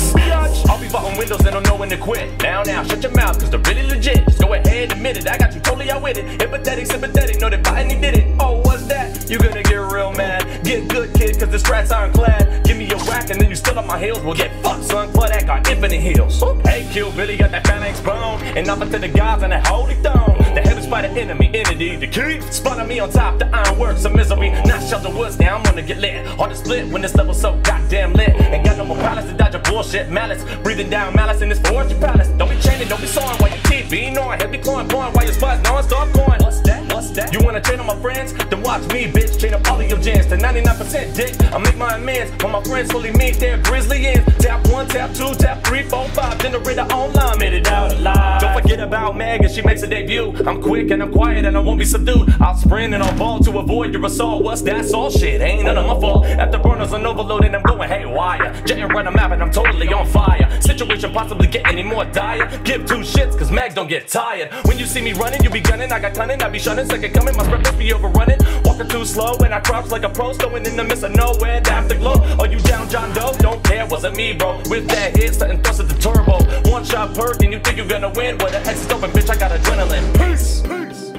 [0.70, 2.40] I'll be botting windows and don't know when to quit.
[2.44, 4.26] Now, now, shut your mouth, cause they're really legit.
[4.26, 5.28] Just go ahead, admit it.
[5.28, 6.40] I got you totally out with it.
[6.40, 8.36] Empathetic, sympathetic, know that Biden did it.
[8.40, 9.28] Oh, what's that?
[9.28, 10.64] You gonna get real mad.
[10.64, 12.64] Get good, kid, cause the strats ironclad.
[12.64, 14.22] Give me your whack and then you still on my heels.
[14.22, 15.12] Well, get fucked, son.
[15.14, 16.40] Play that got infinite heels.
[16.64, 18.40] Hey, Kill Billy got that phalanx bone.
[18.56, 20.38] And nothing to the gods and that holy throne.
[20.54, 22.40] The heavens by the enemy, entity, the key.
[22.52, 24.52] Spun on me on top, the iron works of misery.
[24.66, 26.26] Not shelter woods, now I'm gonna get lit.
[26.26, 28.30] Hard to split when this level's so goddamn lit.
[28.30, 30.44] Ain't got no more palace to dodge your bullshit malice.
[30.64, 31.60] Breathing down malice in this
[31.96, 32.28] forestry palace.
[32.38, 34.40] Don't be chaining, don't be sawing while your teeth be gnawing.
[34.40, 36.42] Head be clawing, clawing while your spies non-stop going.
[36.42, 36.85] What's that?
[37.06, 37.34] What's that?
[37.34, 38.34] You wanna chain on my friends?
[38.34, 39.40] Then watch me, bitch.
[39.40, 41.36] Chain up all of your gens to 99% dick.
[41.54, 44.26] I make my amends when my friends slowly meet their grizzly ends.
[44.40, 46.40] Tap one, tap two, tap three, four, five.
[46.40, 48.42] Generator online, made it out alive.
[48.42, 50.34] Don't forget about Meg as she makes a debut.
[50.46, 52.34] I'm quick and I'm quiet and I won't be subdued.
[52.40, 54.44] I'll sprint and I'll ball to avoid your assault.
[54.44, 54.94] What's that?
[54.94, 56.26] All shit, ain't none of my fault.
[56.26, 58.54] After burners on overload and I'm going haywire.
[58.66, 60.46] Jetting right, I'm and I'm totally on fire.
[60.62, 62.46] Situation possibly get any more dire.
[62.64, 64.52] Give two shits, cause Mags don't get tired.
[64.66, 65.92] When you see me running, you be gunning.
[65.92, 66.88] I got cunning, I be shunning.
[66.96, 68.40] Second coming, my spread be overrunning.
[68.64, 70.32] Walking too slow and I crouch like a pro.
[70.32, 72.24] Stowing in the midst of nowhere, afterglow.
[72.40, 73.34] Are you down, John Doe?
[73.38, 74.62] Don't care, wasn't me, bro.
[74.70, 76.40] With that hit, starting thrust at the turbo.
[76.72, 78.38] One shot perk, and you think you're gonna win.
[78.38, 80.08] Well, the exit's open, bitch, I got adrenaline.
[80.18, 80.62] Peace!
[80.62, 81.15] Peace.